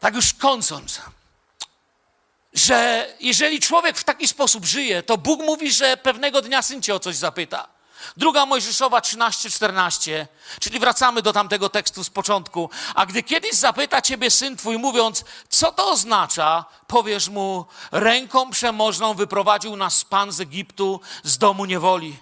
tak 0.00 0.14
już 0.14 0.34
kończąc, 0.34 1.00
że 2.54 3.06
jeżeli 3.20 3.60
człowiek 3.60 3.98
w 3.98 4.04
taki 4.04 4.28
sposób 4.28 4.64
żyje, 4.64 5.02
to 5.02 5.18
Bóg 5.18 5.40
mówi, 5.40 5.72
że 5.72 5.96
pewnego 5.96 6.42
dnia 6.42 6.62
syn 6.62 6.82
cię 6.82 6.94
o 6.94 7.00
coś 7.00 7.16
zapyta. 7.16 7.77
Druga 8.16 8.46
Mojżeszowa 8.46 9.00
13-14, 9.00 10.26
czyli 10.60 10.78
wracamy 10.78 11.22
do 11.22 11.32
tamtego 11.32 11.68
tekstu 11.68 12.04
z 12.04 12.10
początku. 12.10 12.70
A 12.94 13.06
gdy 13.06 13.22
kiedyś 13.22 13.52
zapyta 13.52 14.02
ciebie 14.02 14.30
syn 14.30 14.56
twój, 14.56 14.78
mówiąc, 14.78 15.24
co 15.48 15.72
to 15.72 15.90
oznacza, 15.90 16.64
powiesz 16.86 17.28
mu, 17.28 17.64
ręką 17.92 18.50
przemożną 18.50 19.14
wyprowadził 19.14 19.76
nas 19.76 20.04
Pan 20.04 20.32
z 20.32 20.40
Egiptu, 20.40 21.00
z 21.22 21.38
domu 21.38 21.64
niewoli. 21.64 22.16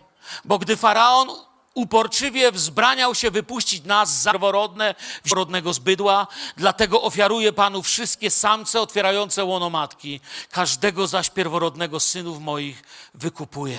Bo 0.45 0.59
gdy 0.59 0.77
faraon 0.77 1.29
uporczywie 1.75 2.53
wzbraniał 2.53 3.15
się 3.15 3.31
wypuścić 3.31 3.85
nas 3.85 4.21
z 4.21 4.25
pierworodne, 4.25 4.95
pierworodnego 5.23 5.73
z 5.73 5.79
bydła, 5.79 6.27
dlatego 6.57 7.03
ofiaruję 7.03 7.53
Panu 7.53 7.83
wszystkie 7.83 8.31
samce 8.31 8.81
otwierające 8.81 9.45
łono 9.45 9.71
matki, 9.71 10.21
każdego 10.51 11.07
zaś 11.07 11.31
pierworodnego 11.31 12.01
synów 12.01 12.41
moich 12.41 12.83
wykupuję 13.15 13.79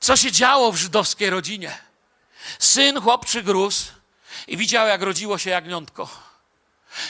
co 0.00 0.16
się 0.16 0.32
działo 0.32 0.72
w 0.72 0.76
żydowskiej 0.76 1.30
rodzinie. 1.30 1.78
Syn 2.58 3.00
chłopczy 3.00 3.42
grósł 3.42 3.92
i 4.46 4.56
widział, 4.56 4.88
jak 4.88 5.02
rodziło 5.02 5.38
się 5.38 5.50
jagniątko. 5.50 6.08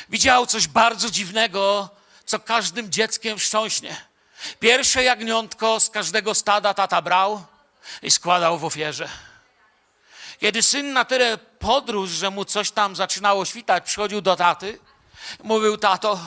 Widział 0.08 0.46
coś 0.46 0.68
bardzo 0.68 1.10
dziwnego 1.10 1.90
co 2.28 2.38
każdym 2.38 2.92
dzieckiem 2.92 3.38
wstrząśnie. 3.38 3.96
Pierwsze 4.60 5.04
jagniątko 5.04 5.80
z 5.80 5.90
każdego 5.90 6.34
stada 6.34 6.74
tata 6.74 7.02
brał 7.02 7.44
i 8.02 8.10
składał 8.10 8.58
w 8.58 8.64
ofierze. 8.64 9.08
Kiedy 10.40 10.62
syn 10.62 10.92
na 10.92 11.04
tyle 11.04 11.38
podróż, 11.38 12.10
że 12.10 12.30
mu 12.30 12.44
coś 12.44 12.70
tam 12.70 12.96
zaczynało 12.96 13.44
świtać, 13.44 13.84
przychodził 13.84 14.20
do 14.20 14.36
taty, 14.36 14.78
mówił: 15.42 15.76
Tato, 15.76 16.20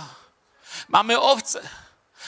mamy 0.88 1.20
owce. 1.20 1.70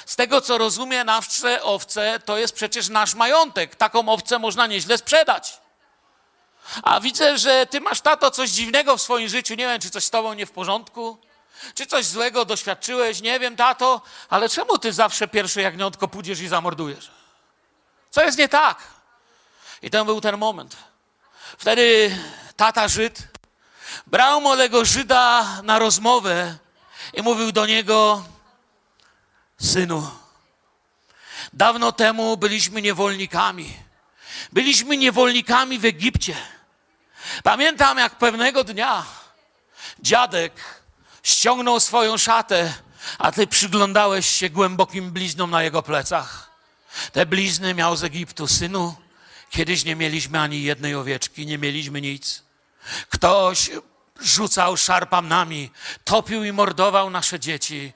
Z 0.06 0.16
tego 0.16 0.42
co 0.42 0.58
rozumie, 0.58 1.04
nasze 1.04 1.64
owce 1.64 2.20
to 2.26 2.38
jest 2.38 2.56
przecież 2.56 2.90
nasz 2.90 3.16
majątek. 3.16 3.76
Taką 3.76 4.10
owcę 4.10 4.40
można 4.40 4.68
nieźle 4.68 4.98
sprzedać. 4.98 5.62
A 6.84 7.00
widzę, 7.00 7.38
że 7.38 7.66
ty 7.66 7.82
masz, 7.82 8.02
tato, 8.02 8.32
coś 8.32 8.50
dziwnego 8.50 8.98
w 8.98 9.02
swoim 9.02 9.30
życiu. 9.30 9.56
Nie 9.56 9.66
wiem, 9.66 9.82
czy 9.82 9.90
coś 9.90 10.04
z 10.04 10.10
tobą 10.10 10.34
nie 10.34 10.46
w 10.46 10.52
porządku, 10.52 11.18
czy 11.76 11.86
coś 11.86 12.06
złego 12.06 12.46
doświadczyłeś. 12.46 13.22
Nie 13.22 13.40
wiem, 13.40 13.56
tato, 13.56 14.02
ale 14.30 14.50
czemu 14.50 14.78
ty 14.78 14.94
zawsze 14.94 15.28
pierwsze 15.28 15.62
jagniątko 15.62 16.08
pójdziesz 16.08 16.40
i 16.40 16.48
zamordujesz? 16.48 17.12
Co 18.12 18.24
jest 18.24 18.38
nie 18.38 18.50
tak? 18.50 18.78
I 19.82 19.90
to 19.90 20.06
był 20.06 20.22
ten 20.22 20.38
moment. 20.38 20.76
Wtedy 21.58 22.18
tata 22.56 22.88
Żyd 22.88 23.20
brał 24.08 24.42
młodego 24.42 24.86
Żyda 24.86 25.48
na 25.64 25.80
rozmowę 25.80 26.58
i 27.14 27.22
mówił 27.22 27.52
do 27.52 27.66
niego: 27.66 28.24
Synu, 29.64 30.12
dawno 31.54 31.92
temu 31.92 32.38
byliśmy 32.38 32.82
niewolnikami. 32.82 33.74
Byliśmy 34.52 34.98
niewolnikami 34.98 35.80
w 35.80 35.86
Egipcie. 35.86 36.36
Pamiętam, 37.44 37.98
jak 37.98 38.16
pewnego 38.16 38.64
dnia 38.64 39.06
dziadek 40.00 40.54
ściągnął 41.24 41.80
swoją 41.80 42.18
szatę, 42.18 42.74
a 43.18 43.32
ty 43.32 43.48
przyglądałeś 43.48 44.30
się 44.30 44.50
głębokim 44.50 45.12
bliznom 45.12 45.52
na 45.52 45.64
jego 45.64 45.84
plecach. 45.84 46.50
Te 47.12 47.26
blizny 47.26 47.74
miał 47.74 47.96
z 47.96 48.04
Egiptu, 48.04 48.48
synu. 48.48 48.96
Kiedyś 49.50 49.86
nie 49.86 49.96
mieliśmy 49.96 50.40
ani 50.40 50.64
jednej 50.64 50.96
owieczki, 50.96 51.46
nie 51.46 51.58
mieliśmy 51.58 52.02
nic. 52.02 52.44
Ktoś 53.10 53.72
rzucał 54.22 54.78
szarpamnami, 54.78 55.72
topił 56.04 56.44
i 56.44 56.52
mordował 56.52 57.10
nasze 57.10 57.40
dzieci. 57.40 57.94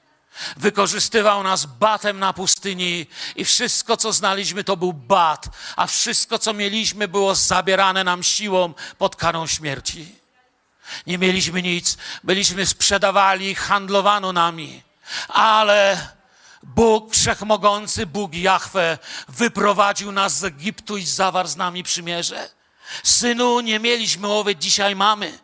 Wykorzystywał 0.56 1.42
nas 1.42 1.66
batem 1.66 2.18
na 2.18 2.32
pustyni 2.32 3.06
i 3.36 3.44
wszystko, 3.44 3.96
co 3.96 4.12
znaliśmy, 4.12 4.64
to 4.64 4.76
był 4.76 4.92
bat, 4.92 5.48
a 5.76 5.86
wszystko, 5.86 6.38
co 6.38 6.52
mieliśmy, 6.52 7.08
było 7.08 7.34
zabierane 7.34 8.04
nam 8.04 8.22
siłą 8.22 8.74
pod 8.98 9.16
karą 9.16 9.46
śmierci. 9.46 10.14
Nie 11.06 11.18
mieliśmy 11.18 11.62
nic, 11.62 11.96
byliśmy 12.24 12.66
sprzedawali, 12.66 13.54
handlowano 13.54 14.32
nami, 14.32 14.82
ale 15.28 16.08
Bóg 16.62 17.14
Wszechmogący, 17.14 18.06
Bóg 18.06 18.34
Jahwe, 18.34 18.98
wyprowadził 19.28 20.12
nas 20.12 20.38
z 20.38 20.44
Egiptu 20.44 20.96
i 20.96 21.06
zawarł 21.06 21.48
z 21.48 21.56
nami 21.56 21.82
przymierze. 21.82 22.50
Synu, 23.02 23.60
nie 23.60 23.78
mieliśmy 23.78 24.28
owiec, 24.28 24.58
dzisiaj 24.58 24.96
mamy. 24.96 25.38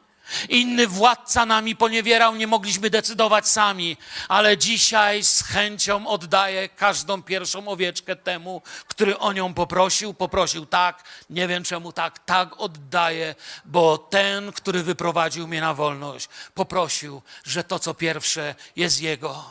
Inny 0.48 0.86
władca 0.86 1.46
nami 1.46 1.76
poniewierał, 1.76 2.36
nie 2.36 2.46
mogliśmy 2.46 2.90
decydować 2.90 3.48
sami, 3.48 3.96
ale 4.28 4.58
dzisiaj 4.58 5.24
z 5.24 5.42
chęcią 5.42 6.06
oddaję 6.06 6.68
każdą 6.68 7.22
pierwszą 7.22 7.68
owieczkę 7.68 8.16
temu, 8.16 8.62
który 8.86 9.18
o 9.18 9.32
nią 9.32 9.54
poprosił. 9.54 10.14
Poprosił 10.14 10.66
tak, 10.66 11.04
nie 11.30 11.48
wiem 11.48 11.64
czemu 11.64 11.92
tak, 11.92 12.18
tak 12.18 12.60
oddaję, 12.60 13.34
bo 13.64 13.98
ten, 13.98 14.52
który 14.52 14.82
wyprowadził 14.82 15.48
mnie 15.48 15.60
na 15.60 15.74
wolność, 15.74 16.28
poprosił, 16.54 17.22
że 17.44 17.64
to 17.64 17.78
co 17.78 17.94
pierwsze 17.94 18.54
jest 18.76 19.00
jego. 19.00 19.44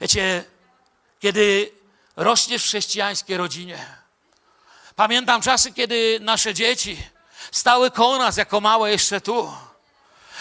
Wiecie, 0.00 0.44
kiedy 1.20 1.72
rośniesz 2.16 2.62
w 2.62 2.66
chrześcijańskiej 2.66 3.36
rodzinie, 3.36 3.86
pamiętam 4.96 5.42
czasy, 5.42 5.72
kiedy 5.72 6.18
nasze 6.20 6.54
dzieci 6.54 7.13
stały 7.52 7.90
koło 7.90 8.18
nas 8.18 8.36
jako 8.36 8.60
małe 8.60 8.90
jeszcze 8.90 9.20
tu. 9.20 9.52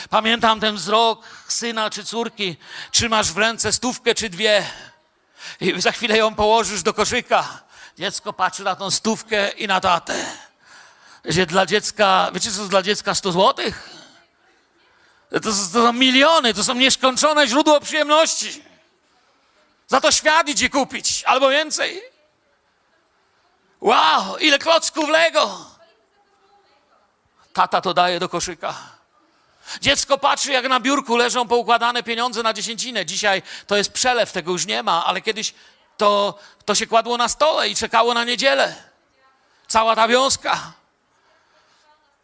Pamiętam 0.10 0.60
ten 0.60 0.76
wzrok 0.76 1.26
syna 1.48 1.90
czy 1.90 2.06
córki, 2.06 2.58
trzymasz 2.92 3.32
w 3.32 3.38
ręce 3.38 3.74
stówkę 3.74 4.16
czy 4.16 4.30
dwie 4.30 4.66
i 5.60 5.82
za 5.82 5.92
chwilę 5.92 6.18
ją 6.18 6.36
położysz 6.36 6.84
do 6.84 6.94
koszyka. 6.94 7.64
Dziecko 7.98 8.34
patrzy 8.34 8.64
na 8.64 8.76
tą 8.76 8.92
stówkę 8.92 9.50
i 9.50 9.68
na 9.68 9.82
tatę. 9.82 10.26
Wiecie, 11.26 11.46
dla 11.46 11.66
dziecka, 11.66 12.32
wiecie 12.34 12.52
co 12.52 12.66
dla 12.66 12.82
dziecka 12.82 13.16
100 13.16 13.32
złotych? 13.32 13.90
To, 15.30 15.40
to 15.40 15.54
są 15.54 15.94
miliony, 15.94 16.54
to 16.54 16.64
są 16.64 16.74
nieskończone 16.74 17.48
źródło 17.48 17.80
przyjemności. 17.80 18.64
Za 19.88 20.02
to 20.02 20.12
świat 20.12 20.50
idzie 20.50 20.70
kupić, 20.70 21.24
albo 21.24 21.50
więcej. 21.50 22.02
Wow, 23.82 24.38
ile 24.38 24.60
klocków 24.60 25.10
Lego. 25.10 25.73
Tata 27.54 27.82
to 27.82 27.94
daje 27.94 28.20
do 28.20 28.30
koszyka. 28.30 28.76
Dziecko 29.82 30.18
patrzy, 30.18 30.52
jak 30.52 30.70
na 30.70 30.80
biurku 30.80 31.18
leżą 31.18 31.48
poukładane 31.48 32.04
pieniądze 32.04 32.44
na 32.44 32.54
dziesięcinę. 32.54 33.06
Dzisiaj 33.06 33.42
to 33.68 33.76
jest 33.76 33.92
przelew, 33.92 34.32
tego 34.32 34.52
już 34.52 34.66
nie 34.66 34.84
ma, 34.84 35.06
ale 35.06 35.22
kiedyś 35.22 35.54
to, 35.98 36.40
to 36.66 36.76
się 36.76 36.88
kładło 36.88 37.18
na 37.18 37.30
stole 37.30 37.70
i 37.70 37.76
czekało 37.76 38.14
na 38.14 38.24
niedzielę. 38.24 38.76
Cała 39.68 39.96
ta 39.96 40.08
wiązka. 40.08 40.74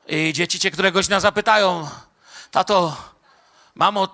I 0.08 0.34
dzieci 0.34 0.60
cię 0.60 0.72
któregoś 0.72 1.08
dnia 1.08 1.20
zapytają, 1.20 1.90
tato, 2.52 2.98
mamo, 3.76 4.08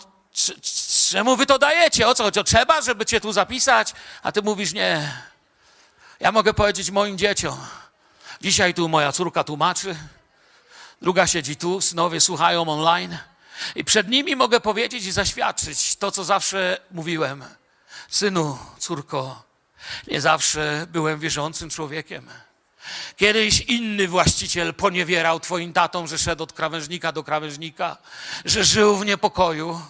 czemu 1.11 1.35
wy 1.35 1.45
to 1.45 1.59
dajecie? 1.59 2.07
O 2.07 2.15
co 2.15 2.23
chodzi? 2.23 2.39
O 2.39 2.43
trzeba, 2.43 2.81
żeby 2.81 3.05
cię 3.05 3.21
tu 3.21 3.33
zapisać? 3.33 3.93
A 4.23 4.31
ty 4.31 4.41
mówisz, 4.41 4.73
nie. 4.73 5.11
Ja 6.19 6.31
mogę 6.31 6.53
powiedzieć 6.53 6.91
moim 6.91 7.17
dzieciom, 7.17 7.57
dzisiaj 8.41 8.73
tu 8.73 8.89
moja 8.89 9.11
córka 9.11 9.43
tłumaczy, 9.43 9.95
druga 11.01 11.27
siedzi 11.27 11.55
tu, 11.55 11.81
synowie 11.81 12.21
słuchają 12.21 12.61
online. 12.67 13.17
I 13.75 13.83
przed 13.83 14.09
nimi 14.09 14.35
mogę 14.35 14.59
powiedzieć 14.59 15.05
i 15.05 15.11
zaświadczyć 15.11 15.95
to, 15.95 16.11
co 16.11 16.23
zawsze 16.23 16.77
mówiłem. 16.91 17.43
Synu, 18.09 18.57
córko, 18.79 19.43
nie 20.07 20.21
zawsze 20.21 20.87
byłem 20.91 21.19
wierzącym 21.19 21.69
człowiekiem. 21.69 22.29
Kiedyś 23.15 23.61
inny 23.61 24.07
właściciel 24.07 24.73
poniewierał 24.73 25.39
twoim 25.39 25.73
tatą, 25.73 26.07
że 26.07 26.17
szedł 26.17 26.43
od 26.43 26.53
krawężnika 26.53 27.11
do 27.11 27.23
krawężnika, 27.23 27.97
że 28.45 28.63
żył 28.63 28.97
w 28.97 29.05
niepokoju, 29.05 29.81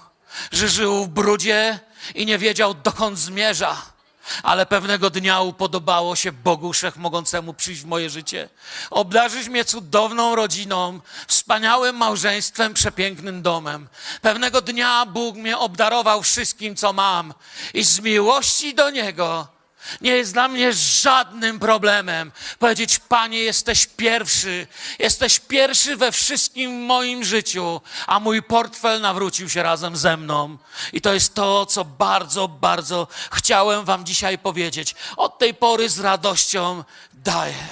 że 0.52 0.70
żył 0.70 1.06
w 1.06 1.08
brudzie 1.08 1.80
i 2.16 2.26
nie 2.26 2.38
wiedział, 2.38 2.74
dokąd 2.74 3.20
zmierza 3.20 3.95
ale 4.44 4.66
pewnego 4.66 5.10
dnia 5.10 5.42
upodobało 5.42 6.16
się 6.16 6.32
Bogu 6.32 6.74
Wszechmogącemu 6.74 7.54
przyjść 7.54 7.82
w 7.82 7.86
moje 7.86 8.10
życie. 8.10 8.50
Obdarzyć 8.90 9.48
mnie 9.48 9.66
cudowną 9.66 10.36
rodziną, 10.36 11.00
wspaniałym 11.28 11.96
małżeństwem, 11.96 12.74
przepięknym 12.74 13.42
domem. 13.42 13.88
Pewnego 14.22 14.62
dnia 14.62 15.06
Bóg 15.06 15.36
mnie 15.36 15.58
obdarował 15.58 16.24
wszystkim, 16.24 16.76
co 16.76 16.94
mam 16.94 17.34
i 17.74 17.84
z 17.84 18.00
miłości 18.00 18.76
do 18.76 18.90
Niego 18.90 19.55
nie 20.02 20.12
jest 20.12 20.34
dla 20.34 20.48
mnie 20.48 20.74
żadnym 20.74 21.60
problemem 21.60 22.32
powiedzieć: 22.60 23.00
Panie, 23.00 23.40
jesteś 23.40 23.88
pierwszy, 23.88 24.68
jesteś 25.00 25.40
pierwszy 25.40 25.96
we 25.96 26.12
wszystkim 26.12 26.86
moim 26.86 27.24
życiu, 27.24 27.82
a 28.08 28.20
mój 28.20 28.44
portfel 28.44 29.02
nawrócił 29.02 29.50
się 29.50 29.64
razem 29.64 29.98
ze 29.98 30.18
mną. 30.18 30.58
I 30.94 31.02
to 31.02 31.14
jest 31.14 31.34
to, 31.34 31.66
co 31.66 31.86
bardzo, 31.86 32.48
bardzo 32.48 33.08
chciałem 33.34 33.86
Wam 33.86 34.06
dzisiaj 34.06 34.38
powiedzieć. 34.38 34.96
Od 35.18 35.40
tej 35.40 35.54
pory 35.54 35.90
z 35.90 36.00
radością 36.00 36.84
daję. 37.14 37.68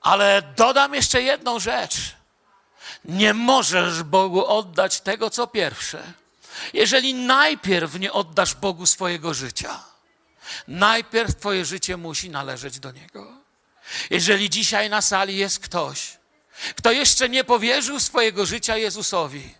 Ale 0.00 0.42
dodam 0.56 0.94
jeszcze 0.94 1.22
jedną 1.22 1.58
rzecz. 1.58 1.94
Nie 3.04 3.34
możesz 3.34 4.02
Bogu 4.02 4.46
oddać 4.46 5.00
tego, 5.00 5.30
co 5.30 5.46
pierwsze, 5.46 6.02
jeżeli 6.72 7.14
najpierw 7.14 7.94
nie 7.94 8.12
oddasz 8.12 8.54
Bogu 8.54 8.86
swojego 8.86 9.34
życia. 9.34 9.87
Najpierw 10.68 11.36
Twoje 11.36 11.64
życie 11.64 11.96
musi 11.96 12.30
należeć 12.30 12.80
do 12.80 12.92
Niego. 12.92 13.32
Jeżeli 14.10 14.50
dzisiaj 14.50 14.90
na 14.90 15.02
sali 15.02 15.36
jest 15.36 15.58
ktoś, 15.58 16.18
kto 16.76 16.92
jeszcze 16.92 17.28
nie 17.28 17.44
powierzył 17.44 18.00
swojego 18.00 18.46
życia 18.46 18.76
Jezusowi, 18.76 19.54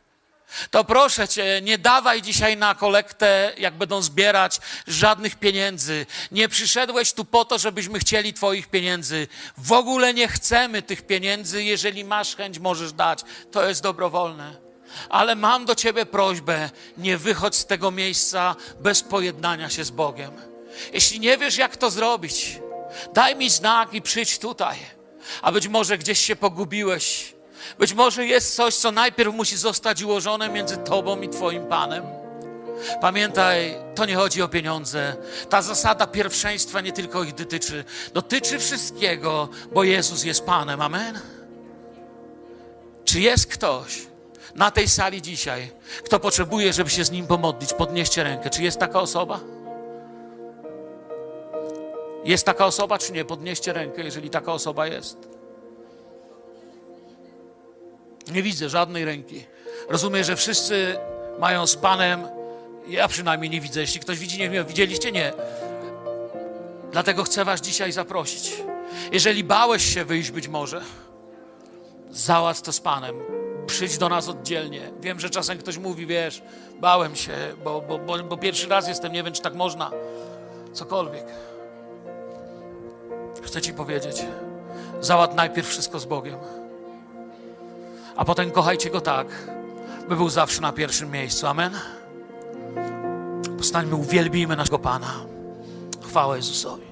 to 0.70 0.84
proszę 0.84 1.28
Cię, 1.28 1.60
nie 1.62 1.78
dawaj 1.78 2.22
dzisiaj 2.22 2.56
na 2.56 2.74
kolektę, 2.74 3.52
jak 3.58 3.74
będą 3.74 4.02
zbierać, 4.02 4.60
żadnych 4.86 5.36
pieniędzy. 5.36 6.06
Nie 6.32 6.48
przyszedłeś 6.48 7.12
tu 7.12 7.24
po 7.24 7.44
to, 7.44 7.58
żebyśmy 7.58 7.98
chcieli 7.98 8.32
Twoich 8.32 8.68
pieniędzy. 8.68 9.28
W 9.58 9.72
ogóle 9.72 10.14
nie 10.14 10.28
chcemy 10.28 10.82
tych 10.82 11.06
pieniędzy. 11.06 11.64
Jeżeli 11.64 12.04
masz 12.04 12.36
chęć, 12.36 12.58
możesz 12.58 12.92
dać. 12.92 13.24
To 13.52 13.68
jest 13.68 13.82
dobrowolne. 13.82 14.56
Ale 15.08 15.34
mam 15.34 15.64
do 15.64 15.74
Ciebie 15.74 16.06
prośbę, 16.06 16.70
nie 16.98 17.18
wychodź 17.18 17.56
z 17.56 17.66
tego 17.66 17.90
miejsca 17.90 18.56
bez 18.80 19.02
pojednania 19.02 19.70
się 19.70 19.84
z 19.84 19.90
Bogiem. 19.90 20.47
Jeśli 20.92 21.20
nie 21.20 21.38
wiesz, 21.38 21.56
jak 21.56 21.76
to 21.76 21.90
zrobić, 21.90 22.60
daj 23.14 23.36
mi 23.36 23.50
znak 23.50 23.94
i 23.94 24.02
przyjdź 24.02 24.38
tutaj. 24.38 24.76
A 25.42 25.52
być 25.52 25.68
może 25.68 25.98
gdzieś 25.98 26.18
się 26.18 26.36
pogubiłeś. 26.36 27.34
Być 27.78 27.92
może 27.92 28.26
jest 28.26 28.54
coś, 28.54 28.74
co 28.74 28.92
najpierw 28.92 29.34
musi 29.34 29.56
zostać 29.56 30.02
ułożone 30.02 30.48
między 30.48 30.76
Tobą 30.76 31.20
i 31.20 31.28
Twoim 31.28 31.66
Panem. 31.66 32.04
Pamiętaj, 33.00 33.76
to 33.94 34.04
nie 34.04 34.16
chodzi 34.16 34.42
o 34.42 34.48
pieniądze. 34.48 35.16
Ta 35.48 35.62
zasada 35.62 36.06
pierwszeństwa 36.06 36.80
nie 36.80 36.92
tylko 36.92 37.24
ich 37.24 37.34
dotyczy. 37.34 37.84
Dotyczy 38.14 38.58
wszystkiego, 38.58 39.48
bo 39.72 39.84
Jezus 39.84 40.24
jest 40.24 40.44
Panem. 40.44 40.80
Amen. 40.80 41.20
Czy 43.04 43.20
jest 43.20 43.46
ktoś 43.46 44.06
na 44.54 44.70
tej 44.70 44.88
sali 44.88 45.22
dzisiaj, 45.22 45.70
kto 46.04 46.20
potrzebuje, 46.20 46.72
żeby 46.72 46.90
się 46.90 47.04
z 47.04 47.10
nim 47.10 47.26
pomodlić? 47.26 47.72
Podnieście 47.72 48.22
rękę. 48.22 48.50
Czy 48.50 48.62
jest 48.62 48.78
taka 48.78 49.00
osoba? 49.00 49.40
Jest 52.28 52.46
taka 52.46 52.66
osoba, 52.66 52.98
czy 52.98 53.12
nie? 53.12 53.24
Podnieście 53.24 53.72
rękę, 53.72 54.02
jeżeli 54.02 54.30
taka 54.30 54.52
osoba 54.52 54.86
jest. 54.86 55.28
Nie 58.32 58.42
widzę 58.42 58.68
żadnej 58.68 59.04
ręki. 59.04 59.44
Rozumiem, 59.88 60.24
że 60.24 60.36
wszyscy 60.36 60.96
mają 61.38 61.66
z 61.66 61.76
Panem. 61.76 62.28
Ja 62.88 63.08
przynajmniej 63.08 63.50
nie 63.50 63.60
widzę. 63.60 63.80
Jeśli 63.80 64.00
ktoś 64.00 64.18
widzi, 64.18 64.38
nie 64.38 64.50
wiem, 64.50 64.66
widzieliście? 64.66 65.12
Nie. 65.12 65.32
Dlatego 66.92 67.24
chcę 67.24 67.44
Was 67.44 67.60
dzisiaj 67.60 67.92
zaprosić. 67.92 68.52
Jeżeli 69.12 69.44
bałeś 69.44 69.94
się 69.94 70.04
wyjść 70.04 70.30
być 70.30 70.48
może, 70.48 70.82
załatw 72.10 72.62
to 72.62 72.72
z 72.72 72.80
Panem. 72.80 73.16
Przyjdź 73.66 73.98
do 73.98 74.08
nas 74.08 74.28
oddzielnie. 74.28 74.90
Wiem, 75.00 75.20
że 75.20 75.30
czasem 75.30 75.58
ktoś 75.58 75.78
mówi, 75.78 76.06
wiesz, 76.06 76.42
bałem 76.80 77.16
się, 77.16 77.32
bo, 77.64 77.80
bo, 77.80 77.98
bo, 77.98 78.18
bo 78.18 78.36
pierwszy 78.36 78.68
raz 78.68 78.88
jestem, 78.88 79.12
nie 79.12 79.22
wiem, 79.22 79.32
czy 79.32 79.42
tak 79.42 79.54
można. 79.54 79.90
Cokolwiek. 80.72 81.47
Chcę 83.48 83.62
Ci 83.62 83.72
powiedzieć, 83.72 84.26
załatw 85.00 85.34
najpierw 85.34 85.68
wszystko 85.68 85.98
z 85.98 86.04
Bogiem, 86.04 86.38
a 88.16 88.24
potem 88.24 88.50
kochajcie 88.50 88.90
Go 88.90 89.00
tak, 89.00 89.26
by 90.08 90.16
był 90.16 90.28
zawsze 90.28 90.60
na 90.60 90.72
pierwszym 90.72 91.10
miejscu. 91.10 91.46
Amen? 91.46 91.72
Postańmy, 93.58 93.94
uwielbijmy 93.94 94.56
naszego 94.56 94.78
Pana. 94.78 95.14
Chwała 96.02 96.36
Jezusowi. 96.36 96.87